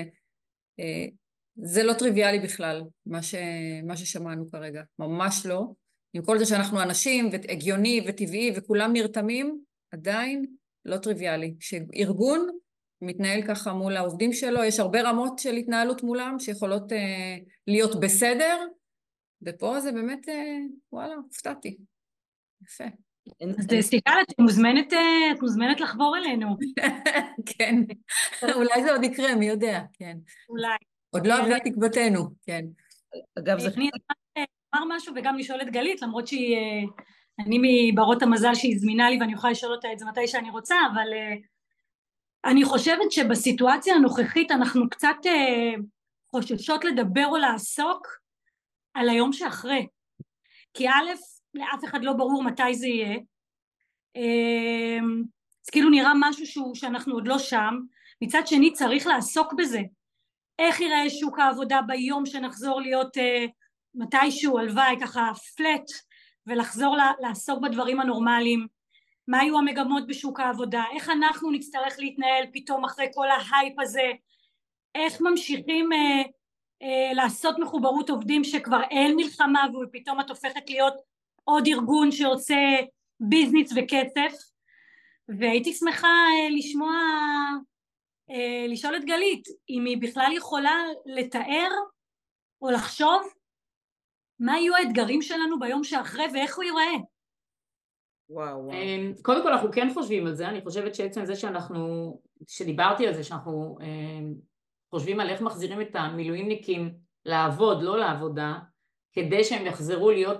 זה 1.64 1.84
לא 1.84 1.94
טריוויאלי 1.94 2.40
בכלל, 2.40 2.82
מה, 3.06 3.24
ש... 3.24 3.36
מה 3.84 3.98
ששמענו 3.98 4.52
כרגע, 4.52 4.82
ממש 5.00 5.46
לא. 5.46 5.66
עם 6.14 6.24
כל 6.24 6.40
זה 6.40 6.46
שאנחנו 6.46 6.82
אנשים, 6.82 7.30
והגיוני 7.32 8.02
וטבעי 8.08 8.54
וכולם 8.56 8.94
נרתמים, 8.94 9.60
עדיין 9.92 10.46
לא 10.86 10.98
טריוויאלי. 10.98 11.56
שארגון 11.60 12.48
מתנהל 13.02 13.48
ככה 13.48 13.74
מול 13.74 13.98
העובדים 13.98 14.34
שלו, 14.34 14.64
יש 14.64 14.80
הרבה 14.80 15.02
רמות 15.02 15.40
של 15.40 15.54
התנהלות 15.54 16.04
מולם 16.04 16.40
שיכולות 16.40 16.92
אה, 16.92 17.38
להיות 17.68 18.00
בסדר, 18.00 18.66
ופה 19.42 19.80
זה 19.80 19.92
באמת, 19.92 20.30
אה, 20.30 20.58
וואלה, 20.92 21.16
הופתעתי. 21.16 21.78
יפה. 22.64 22.86
אז 23.42 23.86
סליחה, 23.86 24.22
את 24.22 24.40
מוזמנת, 24.40 24.94
אה, 24.94 25.32
את 25.32 25.42
מוזמנת 25.42 25.80
לחבור 25.80 26.18
אלינו. 26.18 26.48
כן, 27.58 27.76
אולי 28.56 28.84
זה 28.84 28.92
עוד 28.92 29.04
יקרה, 29.04 29.36
מי 29.36 29.48
יודע, 29.48 29.82
כן. 29.94 30.18
אולי. 30.50 30.78
עוד 31.18 31.28
לא 31.28 31.40
אבדה 31.40 31.60
תקוותנו, 31.60 32.30
כן. 32.46 32.66
אגב, 33.40 33.60
זה... 33.60 33.70
אני 33.78 33.90
לומר 34.76 34.96
משהו 34.96 35.14
וגם 35.16 35.38
לשאול 35.38 35.62
את 35.62 35.70
גלית, 35.70 36.02
למרות 36.02 36.28
שהיא... 36.28 36.88
אני 37.40 37.92
מברות 37.92 38.22
המזל 38.22 38.56
שהיא 38.56 38.80
זמינה 38.80 39.10
לי 39.10 39.18
ואני 39.20 39.34
יכולה 39.34 39.52
לשאול 39.52 39.72
אותה 39.72 39.88
את 39.94 40.00
זה 40.00 40.06
מתי 40.06 40.28
שאני 40.28 40.50
רוצה, 40.50 40.76
אבל 40.94 41.08
אני 42.46 42.66
חושבת 42.66 43.12
שבסיטואציה 43.12 43.96
הנוכחית 43.96 44.52
אנחנו 44.52 44.90
קצת 44.90 45.16
חוששות 46.32 46.86
לדבר 46.86 47.26
או 47.26 47.38
לעסוק 47.38 48.08
על 48.94 49.10
היום 49.10 49.34
שאחרי. 49.34 49.88
כי 50.74 50.88
א', 50.88 51.12
לאף 51.54 51.84
אחד 51.86 52.04
לא 52.04 52.14
ברור 52.14 52.44
מתי 52.44 52.76
זה 52.76 52.88
יהיה. 52.88 53.18
זה 55.62 55.72
כאילו 55.72 55.90
נראה 55.90 56.12
משהו 56.20 56.46
שהוא, 56.46 56.76
שאנחנו 56.76 57.14
עוד 57.14 57.28
לא 57.28 57.40
שם. 57.40 57.76
מצד 58.22 58.42
שני 58.48 58.74
צריך 58.74 59.08
לעסוק 59.08 59.54
בזה. 59.54 59.82
איך 60.60 60.82
יראה 60.82 61.10
שוק 61.10 61.40
העבודה 61.40 61.82
ביום 61.88 62.26
שנחזור 62.26 62.82
להיות 62.82 63.18
uh, 63.18 63.22
מתישהו, 63.96 64.60
הלוואי, 64.60 64.96
ככה 65.02 65.32
פלט, 65.58 65.92
ולחזור 66.48 66.98
לעסוק 67.20 67.60
בדברים 67.62 68.00
הנורמליים. 68.00 68.68
מה 69.28 69.40
היו 69.40 69.58
המגמות 69.58 70.08
בשוק 70.08 70.40
העבודה? 70.40 70.84
איך 70.96 71.10
אנחנו 71.10 71.52
נצטרך 71.52 71.96
להתנהל 72.00 72.46
פתאום 72.54 72.86
אחרי 72.86 73.08
כל 73.14 73.28
ההייפ 73.30 73.80
הזה? 73.80 74.12
איך 74.96 75.22
ממשיכים 75.22 75.90
uh, 75.92 76.28
uh, 76.84 77.16
לעשות 77.16 77.60
מחוברות 77.60 78.10
עובדים 78.10 78.44
שכבר 78.44 78.82
אין 78.92 79.16
מלחמה 79.16 79.66
ופתאום 79.84 80.20
את 80.20 80.30
הופכת 80.30 80.70
להיות 80.70 80.94
עוד 81.44 81.68
ארגון 81.68 82.12
שעושה 82.12 82.56
ביזנס 83.20 83.74
וכסף? 83.76 84.34
והייתי 85.40 85.74
שמחה 85.74 86.08
uh, 86.08 86.58
לשמוע 86.58 86.92
אה, 86.92 87.58
לשאול 88.68 88.96
את 88.96 89.06
גלית 89.06 89.48
אם 89.70 89.86
היא 89.86 89.98
בכלל 90.02 90.32
יכולה 90.36 90.86
לתאר 91.06 91.70
או 92.62 92.72
לחשוב 92.72 93.22
מה 94.40 94.60
יהיו 94.60 94.76
האתגרים 94.76 95.22
שלנו 95.22 95.60
ביום 95.60 95.84
שאחרי 95.84 96.26
ואיך 96.34 96.56
הוא 96.56 96.64
ייראה. 96.64 96.98
וואו 98.30 98.58
וואו. 98.58 98.72
אה, 98.72 98.98
קודם 99.22 99.44
כל 99.44 99.52
אנחנו 99.52 99.72
כן 99.72 99.88
חושבים 99.94 100.28
על 100.28 100.36
זה, 100.36 100.50
אני 100.50 100.62
חושבת 100.62 100.96
שעצם 100.96 101.26
זה 101.26 101.36
שאנחנו, 101.36 102.14
שדיברתי 102.48 103.08
על 103.08 103.14
זה 103.14 103.24
שאנחנו 103.24 103.78
אה, 103.82 104.20
חושבים 104.90 105.20
על 105.20 105.30
איך 105.30 105.42
מחזירים 105.42 105.82
את 105.82 105.96
המילואימניקים 105.96 106.94
לעבוד, 107.26 107.82
לא 107.82 107.98
לעבודה, 107.98 108.54
כדי 109.14 109.44
שהם 109.44 109.66
יחזרו 109.66 110.12
להיות 110.12 110.38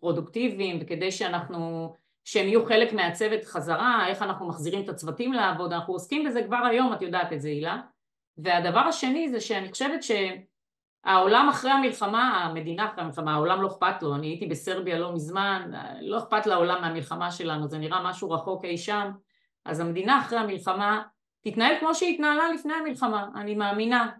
פרודוקטיביים 0.00 0.78
וכדי 0.80 1.12
שאנחנו 1.12 1.94
שהם 2.24 2.46
יהיו 2.46 2.66
חלק 2.66 2.92
מהצוות 2.92 3.44
חזרה, 3.44 4.06
איך 4.08 4.22
אנחנו 4.22 4.48
מחזירים 4.48 4.84
את 4.84 4.88
הצוותים 4.88 5.32
לעבוד, 5.32 5.72
אנחנו 5.72 5.92
עוסקים 5.92 6.24
בזה 6.24 6.42
כבר 6.42 6.56
היום, 6.56 6.92
את 6.92 7.02
יודעת 7.02 7.32
את 7.32 7.40
זה 7.40 7.48
הילה. 7.48 7.80
והדבר 8.38 8.80
השני 8.80 9.28
זה 9.28 9.40
שאני 9.40 9.70
חושבת 9.70 10.00
שהעולם 10.02 11.48
אחרי 11.48 11.70
המלחמה, 11.70 12.44
המדינה 12.44 12.88
אחרי 12.88 13.04
המלחמה, 13.04 13.34
העולם 13.34 13.62
לא 13.62 13.66
אכפת 13.66 14.02
לו, 14.02 14.14
אני 14.14 14.26
הייתי 14.26 14.46
בסרביה 14.46 14.98
לא 14.98 15.12
מזמן, 15.12 15.70
לא 16.00 16.18
אכפת 16.18 16.46
לעולם 16.46 16.82
מהמלחמה 16.82 17.30
שלנו, 17.30 17.68
זה 17.68 17.78
נראה 17.78 18.02
משהו 18.02 18.30
רחוק 18.30 18.64
אי 18.64 18.78
שם, 18.78 19.10
אז 19.64 19.80
המדינה 19.80 20.20
אחרי 20.20 20.38
המלחמה 20.38 21.02
תתנהל 21.44 21.76
כמו 21.80 21.94
שהיא 21.94 22.14
התנהלה 22.14 22.52
לפני 22.54 22.72
המלחמה, 22.72 23.26
אני 23.34 23.54
מאמינה. 23.54 24.10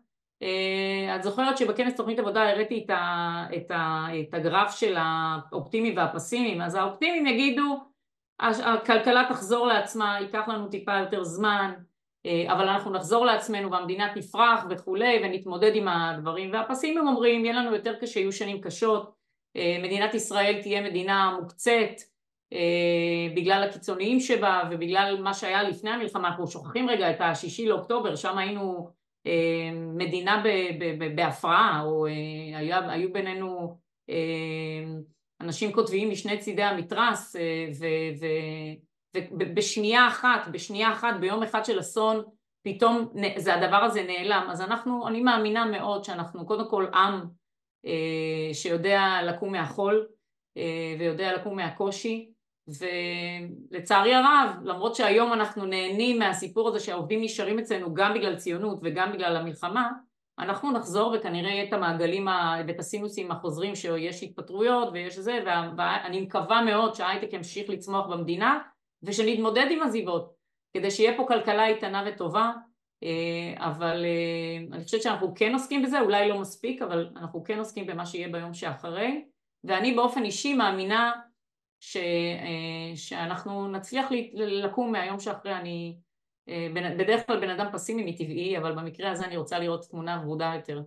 אה, 0.42 1.16
את 1.16 1.22
זוכרת 1.22 1.58
שבכנס 1.58 1.96
תוכנית 1.96 2.18
עבודה 2.18 2.50
הראיתי 2.50 2.82
את, 2.84 2.90
ה, 2.90 3.46
את, 3.56 3.70
ה, 3.70 4.06
את 4.20 4.34
הגרף 4.34 4.76
של 4.76 4.94
האופטימי 4.98 5.94
והפסימיים, 5.96 6.60
אז 6.60 6.74
האופטימיים 6.74 7.26
יגידו 7.26 7.93
הכלכלה 8.40 9.24
תחזור 9.28 9.66
לעצמה, 9.66 10.16
ייקח 10.20 10.48
לנו 10.48 10.68
טיפה 10.68 10.98
יותר 10.98 11.24
זמן, 11.24 11.74
אה, 12.26 12.52
אבל 12.52 12.68
אנחנו 12.68 12.92
נחזור 12.92 13.26
לעצמנו 13.26 13.70
והמדינה 13.70 14.12
תפרח 14.14 14.64
וכולי 14.70 15.20
ונתמודד 15.22 15.72
עם 15.74 15.88
הדברים. 15.88 16.52
והפסימים 16.52 17.08
אומרים 17.08 17.44
יהיה 17.44 17.54
לנו 17.54 17.74
יותר 17.74 17.94
קשה, 18.00 18.20
יהיו 18.20 18.32
שנים 18.32 18.60
קשות, 18.60 19.14
אה, 19.56 19.78
מדינת 19.82 20.14
ישראל 20.14 20.62
תהיה 20.62 20.82
מדינה 20.82 21.36
מוקצת 21.40 22.02
אה, 22.52 23.34
בגלל 23.36 23.62
הקיצוניים 23.62 24.20
שבה 24.20 24.62
ובגלל 24.70 25.20
מה 25.22 25.34
שהיה 25.34 25.62
לפני 25.62 25.90
המלחמה, 25.90 26.28
אנחנו 26.28 26.46
שוכחים 26.46 26.88
רגע 26.88 27.10
את 27.10 27.16
השישי 27.20 27.68
לאוקטובר, 27.68 28.16
שם 28.16 28.38
היינו 28.38 28.88
מדינה 29.94 30.42
בהפרעה 31.14 31.82
או 31.84 32.06
היו 32.88 33.12
בינינו 33.12 33.76
אנשים 35.40 35.72
כותבים 35.72 36.10
משני 36.10 36.38
צידי 36.38 36.62
המתרס 36.62 37.36
אה, 37.36 37.66
ובשנייה 39.16 40.08
אחת, 40.08 40.48
בשנייה 40.52 40.92
אחת, 40.92 41.14
ביום 41.20 41.42
אחד 41.42 41.64
של 41.64 41.80
אסון, 41.80 42.22
פתאום 42.62 43.12
זה 43.36 43.54
הדבר 43.54 43.76
הזה 43.76 44.02
נעלם. 44.02 44.46
אז 44.50 44.60
אנחנו, 44.60 45.08
אני 45.08 45.20
מאמינה 45.20 45.64
מאוד 45.64 46.04
שאנחנו 46.04 46.46
קודם 46.46 46.70
כל 46.70 46.86
עם 46.94 47.20
אה, 47.86 48.54
שיודע 48.54 49.22
לקום 49.22 49.52
מהחול 49.52 50.06
אה, 50.56 50.96
ויודע 50.98 51.32
לקום 51.32 51.56
מהקושי 51.56 52.30
ולצערי 52.68 54.14
הרב, 54.14 54.56
למרות 54.62 54.94
שהיום 54.94 55.32
אנחנו 55.32 55.66
נהנים 55.66 56.18
מהסיפור 56.18 56.68
הזה 56.68 56.80
שהעובדים 56.80 57.22
נשארים 57.22 57.58
אצלנו 57.58 57.94
גם 57.94 58.14
בגלל 58.14 58.36
ציונות 58.36 58.78
וגם 58.82 59.12
בגלל 59.12 59.36
המלחמה, 59.36 59.90
אנחנו 60.38 60.72
נחזור 60.72 61.14
וכנראה 61.16 61.50
יהיה 61.50 61.68
את 61.68 61.72
המעגלים 61.72 62.26
ואת 62.66 62.78
הסינוסים 62.78 63.30
החוזרים 63.30 63.74
שיש 63.74 64.22
התפטרויות 64.22 64.88
ויש 64.92 65.18
זה 65.18 65.38
ואני 65.76 66.20
מקווה 66.20 66.62
מאוד 66.62 66.94
שההייטק 66.94 67.32
ימשיך 67.32 67.70
לצמוח 67.70 68.06
במדינה 68.06 68.58
ושנתמודד 69.02 69.66
עם 69.70 69.82
עזיבות 69.82 70.34
כדי 70.76 70.90
שיהיה 70.90 71.16
פה 71.16 71.24
כלכלה 71.28 71.66
איתנה 71.66 72.04
וטובה 72.06 72.52
אה, 73.04 73.66
אבל 73.66 74.04
אה, 74.04 74.76
אני 74.76 74.84
חושבת 74.84 75.02
שאנחנו 75.02 75.34
כן 75.34 75.52
עוסקים 75.52 75.82
בזה, 75.82 76.00
אולי 76.00 76.28
לא 76.28 76.40
מספיק 76.40 76.82
אבל 76.82 77.10
אנחנו 77.16 77.44
כן 77.44 77.58
עוסקים 77.58 77.86
במה 77.86 78.06
שיהיה 78.06 78.28
ביום 78.28 78.54
שאחרי. 78.54 79.24
ואני 79.64 79.94
באופן 79.94 80.24
אישי 80.24 80.54
מאמינה 80.54 81.12
ש, 81.80 81.96
אה, 81.96 82.96
שאנחנו 82.96 83.68
נצליח 83.68 84.08
לקום 84.34 84.92
מהיום 84.92 85.20
שאחרי 85.20 85.56
אני 85.56 85.96
בדרך 86.98 87.26
כלל 87.26 87.40
בן 87.40 87.50
אדם 87.50 87.66
פסימי 87.72 88.10
מטבעי, 88.10 88.58
אבל 88.58 88.74
במקרה 88.74 89.10
הזה 89.10 89.24
אני 89.24 89.36
רוצה 89.36 89.58
לראות 89.58 89.84
תמונה 89.90 90.22
ורודה 90.24 90.52
יותר. 90.56 90.82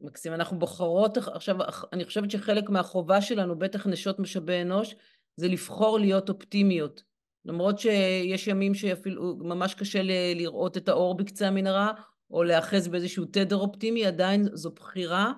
מקסים, 0.00 0.34
אנחנו 0.34 0.58
בוחרות, 0.58 1.16
עכשיו, 1.16 1.56
אני 1.92 2.04
חושבת 2.04 2.30
שחלק 2.30 2.70
מהחובה 2.70 3.20
שלנו, 3.20 3.58
בטח 3.58 3.86
נשות 3.86 4.18
משאבי 4.18 4.62
אנוש, 4.62 4.94
זה 5.36 5.48
לבחור 5.48 5.98
להיות 5.98 6.28
אופטימיות. 6.28 7.02
למרות 7.44 7.78
שיש 7.78 8.46
ימים 8.46 8.74
שאפילו 8.74 9.36
ממש 9.36 9.74
קשה 9.74 10.00
לראות 10.34 10.76
את 10.76 10.88
האור 10.88 11.16
בקצה 11.16 11.48
המנהרה, 11.48 11.92
או 12.30 12.42
להיאחז 12.42 12.88
באיזשהו 12.88 13.24
תדר 13.24 13.56
אופטימי, 13.56 14.06
עדיין 14.06 14.48
זו 14.52 14.70
בחירה, 14.70 15.32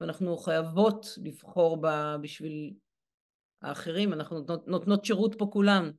ואנחנו 0.00 0.36
חייבות 0.36 1.06
לבחור 1.22 1.78
בשביל 2.20 2.74
האחרים, 3.62 4.12
אנחנו 4.12 4.46
נותנות 4.66 5.04
שירות 5.04 5.34
פה 5.38 5.46
כולן. 5.52 5.90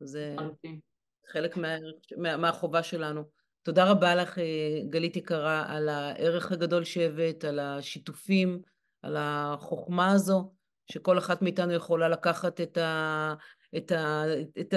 זה 0.00 0.36
חלק 1.32 1.56
מה, 1.56 1.76
מה, 2.16 2.36
מהחובה 2.36 2.82
שלנו. 2.82 3.22
תודה 3.62 3.90
רבה 3.90 4.14
לך, 4.14 4.38
אה, 4.38 4.80
גלית 4.90 5.16
יקרה, 5.16 5.64
על 5.68 5.88
הערך 5.88 6.52
הגדול 6.52 6.84
שהבאת, 6.84 7.44
על 7.44 7.58
השיתופים, 7.58 8.60
על 9.02 9.16
החוכמה 9.18 10.12
הזו, 10.12 10.52
שכל 10.92 11.18
אחת 11.18 11.42
מאיתנו 11.42 11.72
יכולה 11.72 12.08
לקחת 12.08 12.60
את, 12.60 12.78
ה, 12.78 13.34
את, 13.76 13.92
ה, 13.92 14.24
את 14.60 14.74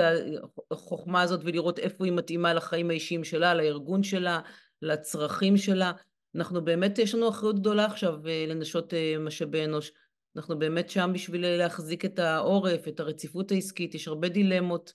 החוכמה 0.72 1.22
הזאת 1.22 1.42
ולראות 1.44 1.80
איפה 1.80 2.06
היא 2.06 2.14
מתאימה 2.14 2.54
לחיים 2.54 2.90
האישיים 2.90 3.24
שלה, 3.24 3.54
לארגון 3.54 4.04
שלה, 4.04 4.40
לצרכים 4.82 5.58
שלה. 5.58 5.92
אנחנו 6.36 6.64
באמת, 6.64 7.00
יש 7.00 7.16
לנו 7.16 7.30
אחריות 7.30 7.60
גדולה 7.60 7.86
עכשיו 7.86 8.28
אה, 8.28 8.46
לנשות 8.48 8.94
אה, 8.94 9.16
משאבי 9.20 9.66
אנוש. 9.66 9.92
אנחנו 10.36 10.60
באמת 10.60 10.90
שם 10.90 11.12
בשביל 11.14 11.58
להחזיק 11.58 12.06
את 12.06 12.20
העורף, 12.20 12.88
את 12.88 13.00
הרציפות 13.00 13.52
העסקית, 13.52 13.96
יש 13.96 14.08
הרבה 14.08 14.30
דילמות. 14.30 14.94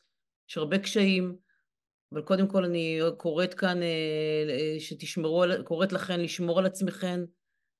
יש 0.50 0.58
הרבה 0.58 0.78
קשיים, 0.78 1.36
אבל 2.12 2.22
קודם 2.22 2.48
כל 2.48 2.64
אני 2.64 3.00
קוראת 3.16 3.54
כאן 3.54 3.82
אה, 3.82 4.76
שתשמרו, 4.78 5.44
קוראת 5.64 5.92
לכן 5.92 6.20
לשמור 6.20 6.58
על 6.58 6.66
עצמכן, 6.66 7.20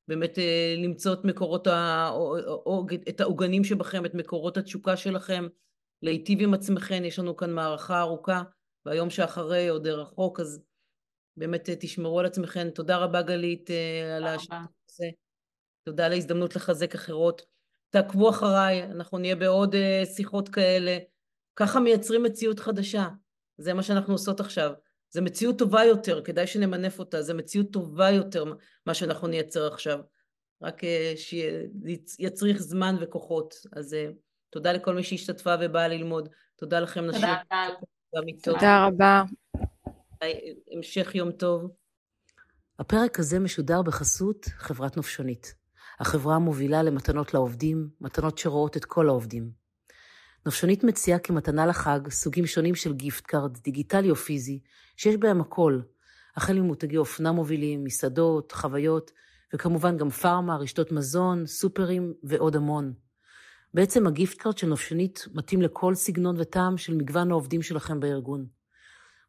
באמת 0.09 0.39
אה, 0.39 0.75
למצוא 0.79 1.13
את 1.13 1.25
מקורות, 1.25 1.67
ה... 1.67 2.11
את 3.09 3.21
העוגנים 3.21 3.65
שבכם, 3.65 4.07
את 4.07 4.15
מקורות 4.15 4.57
התשוקה 4.57 4.97
שלכם, 4.97 5.47
להיטיב 6.03 6.39
עם 6.43 6.55
עצמכן, 6.55 7.05
יש 7.05 7.19
לנו 7.19 7.37
כאן 7.37 7.53
מערכה 7.53 8.01
ארוכה, 8.01 8.43
והיום 8.87 9.11
שאחרי 9.11 9.69
עוד 9.69 9.87
רחוק, 9.87 10.41
אז 10.41 10.63
באמת 11.37 11.69
אה, 11.69 11.75
תשמרו 11.81 12.21
על 12.21 12.27
עצמכן. 12.27 12.71
תודה 12.71 12.97
רבה 12.97 13.23
גלית 13.23 13.71
על 14.17 14.25
השיתוף 14.27 14.57
הזה. 14.91 15.07
תודה 15.87 16.07
על 16.07 16.13
ההזדמנות 16.13 16.57
לחזק 16.57 16.95
אחרות. 16.95 17.43
תעקבו 17.91 18.31
אחריי, 18.31 18.83
אנחנו 18.83 19.19
נהיה 19.19 19.37
בעוד 19.37 19.75
שיחות 20.17 20.49
כאלה. 20.49 20.99
ככה 21.57 21.81
מייצרים 21.81 22.23
מציאות 22.23 22.61
חדשה. 22.61 23.09
זה 23.59 23.75
מה 23.75 23.83
שאנחנו 23.83 24.15
עושות 24.15 24.41
עכשיו. 24.41 24.73
זו 25.11 25.23
מציאות 25.23 25.59
טובה 25.59 25.85
יותר, 25.85 26.23
כדאי 26.25 26.47
שנמנף 26.47 26.99
אותה, 26.99 27.23
זו 27.23 27.35
מציאות 27.35 27.73
טובה 27.73 28.11
יותר 28.11 28.45
מה 28.87 28.95
שאנחנו 28.95 29.29
נייצר 29.29 29.67
עכשיו. 29.67 29.99
רק 30.63 30.85
אה, 30.85 31.13
שיצריך 31.17 32.59
זמן 32.59 32.97
וכוחות. 33.01 33.55
אז 33.73 33.95
אה, 33.95 34.09
תודה 34.51 34.73
לכל 34.73 34.95
מי 34.95 35.03
שהשתתפה 35.03 35.55
ובאה 35.61 35.89
ללמוד. 35.89 36.29
תודה 36.57 36.81
לכם 36.81 37.07
נשים. 37.07 37.21
תודה, 37.21 37.39
טל. 37.49 38.53
תודה 38.53 38.87
רבה. 38.87 39.23
המשך 40.73 41.15
יום 41.15 41.33
טוב. 41.33 41.71
הפרק 42.79 43.19
הזה 43.19 43.39
משודר 43.39 43.83
בחסות 43.83 44.47
חברת 44.47 44.97
נופשונית, 44.97 45.55
החברה 46.01 46.35
המובילה 46.35 46.83
למתנות 46.83 47.35
לעובדים, 47.35 47.89
מתנות 48.01 48.39
שרואות 48.39 48.77
את 48.77 48.85
כל 48.85 49.09
העובדים. 49.09 49.66
נופשונית 50.47 50.85
מציעה 50.85 51.19
כמתנה 51.19 51.67
לחג 51.67 52.01
סוגים 52.11 52.47
שונים 52.47 52.75
של 52.75 52.93
gift 52.93 53.27
card, 53.27 53.59
דיגיטלי 53.59 54.11
או 54.11 54.17
פיזי, 54.17 54.59
שיש 54.97 55.17
בהם 55.17 55.41
הכל, 55.41 55.81
החל 56.37 56.59
ממותגי 56.61 56.97
אופנה 56.97 57.33
מובילים, 57.33 57.85
מסעדות, 57.85 58.53
חוויות, 58.53 59.11
וכמובן 59.55 59.97
גם 59.97 60.11
פארמה, 60.11 60.57
רשתות 60.57 60.93
מזון, 60.93 61.47
סופרים 61.47 62.15
ועוד 62.23 62.57
המון. 62.57 62.93
בעצם 63.75 64.07
ה 64.07 64.13
gift 64.13 64.39
card 64.39 64.59
של 64.59 64.67
נופשונית 64.67 65.25
מתאים 65.35 65.63
לכל 65.63 65.95
סגנון 65.95 66.41
וטעם 66.41 66.79
של 66.79 66.95
מגוון 66.95 67.31
העובדים 67.31 67.63
שלכם 67.63 68.01
בארגון. 68.01 68.47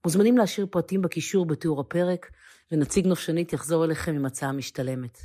מוזמנים 0.06 0.38
להשאיר 0.38 0.68
פרטים 0.72 1.02
בקישור 1.02 1.46
בתיאור 1.46 1.82
הפרק, 1.82 2.32
ונציג 2.72 3.08
נופשונית 3.08 3.54
יחזור 3.54 3.86
אליכם 3.86 4.16
עם 4.16 4.26
הצעה 4.26 4.52
משתלמת. 4.52 5.18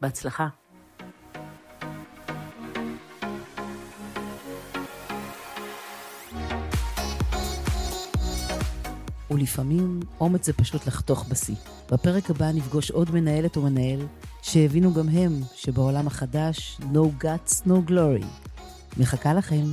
בהצלחה. 0.00 0.48
ולפעמים 9.30 10.00
אומץ 10.20 10.46
זה 10.46 10.52
פשוט 10.52 10.86
לחתוך 10.86 11.26
בשיא. 11.28 11.54
בפרק 11.92 12.30
הבא 12.30 12.52
נפגוש 12.52 12.90
עוד 12.90 13.10
מנהלת 13.10 13.56
או 13.56 13.62
מנהל 13.62 14.06
שהבינו 14.42 14.94
גם 14.94 15.08
הם 15.08 15.40
שבעולם 15.54 16.06
החדש 16.06 16.80
no 16.92 17.24
guts 17.24 17.66
no 17.66 17.90
glory. 17.90 18.26
מחכה 18.96 19.34
לכם. 19.34 19.64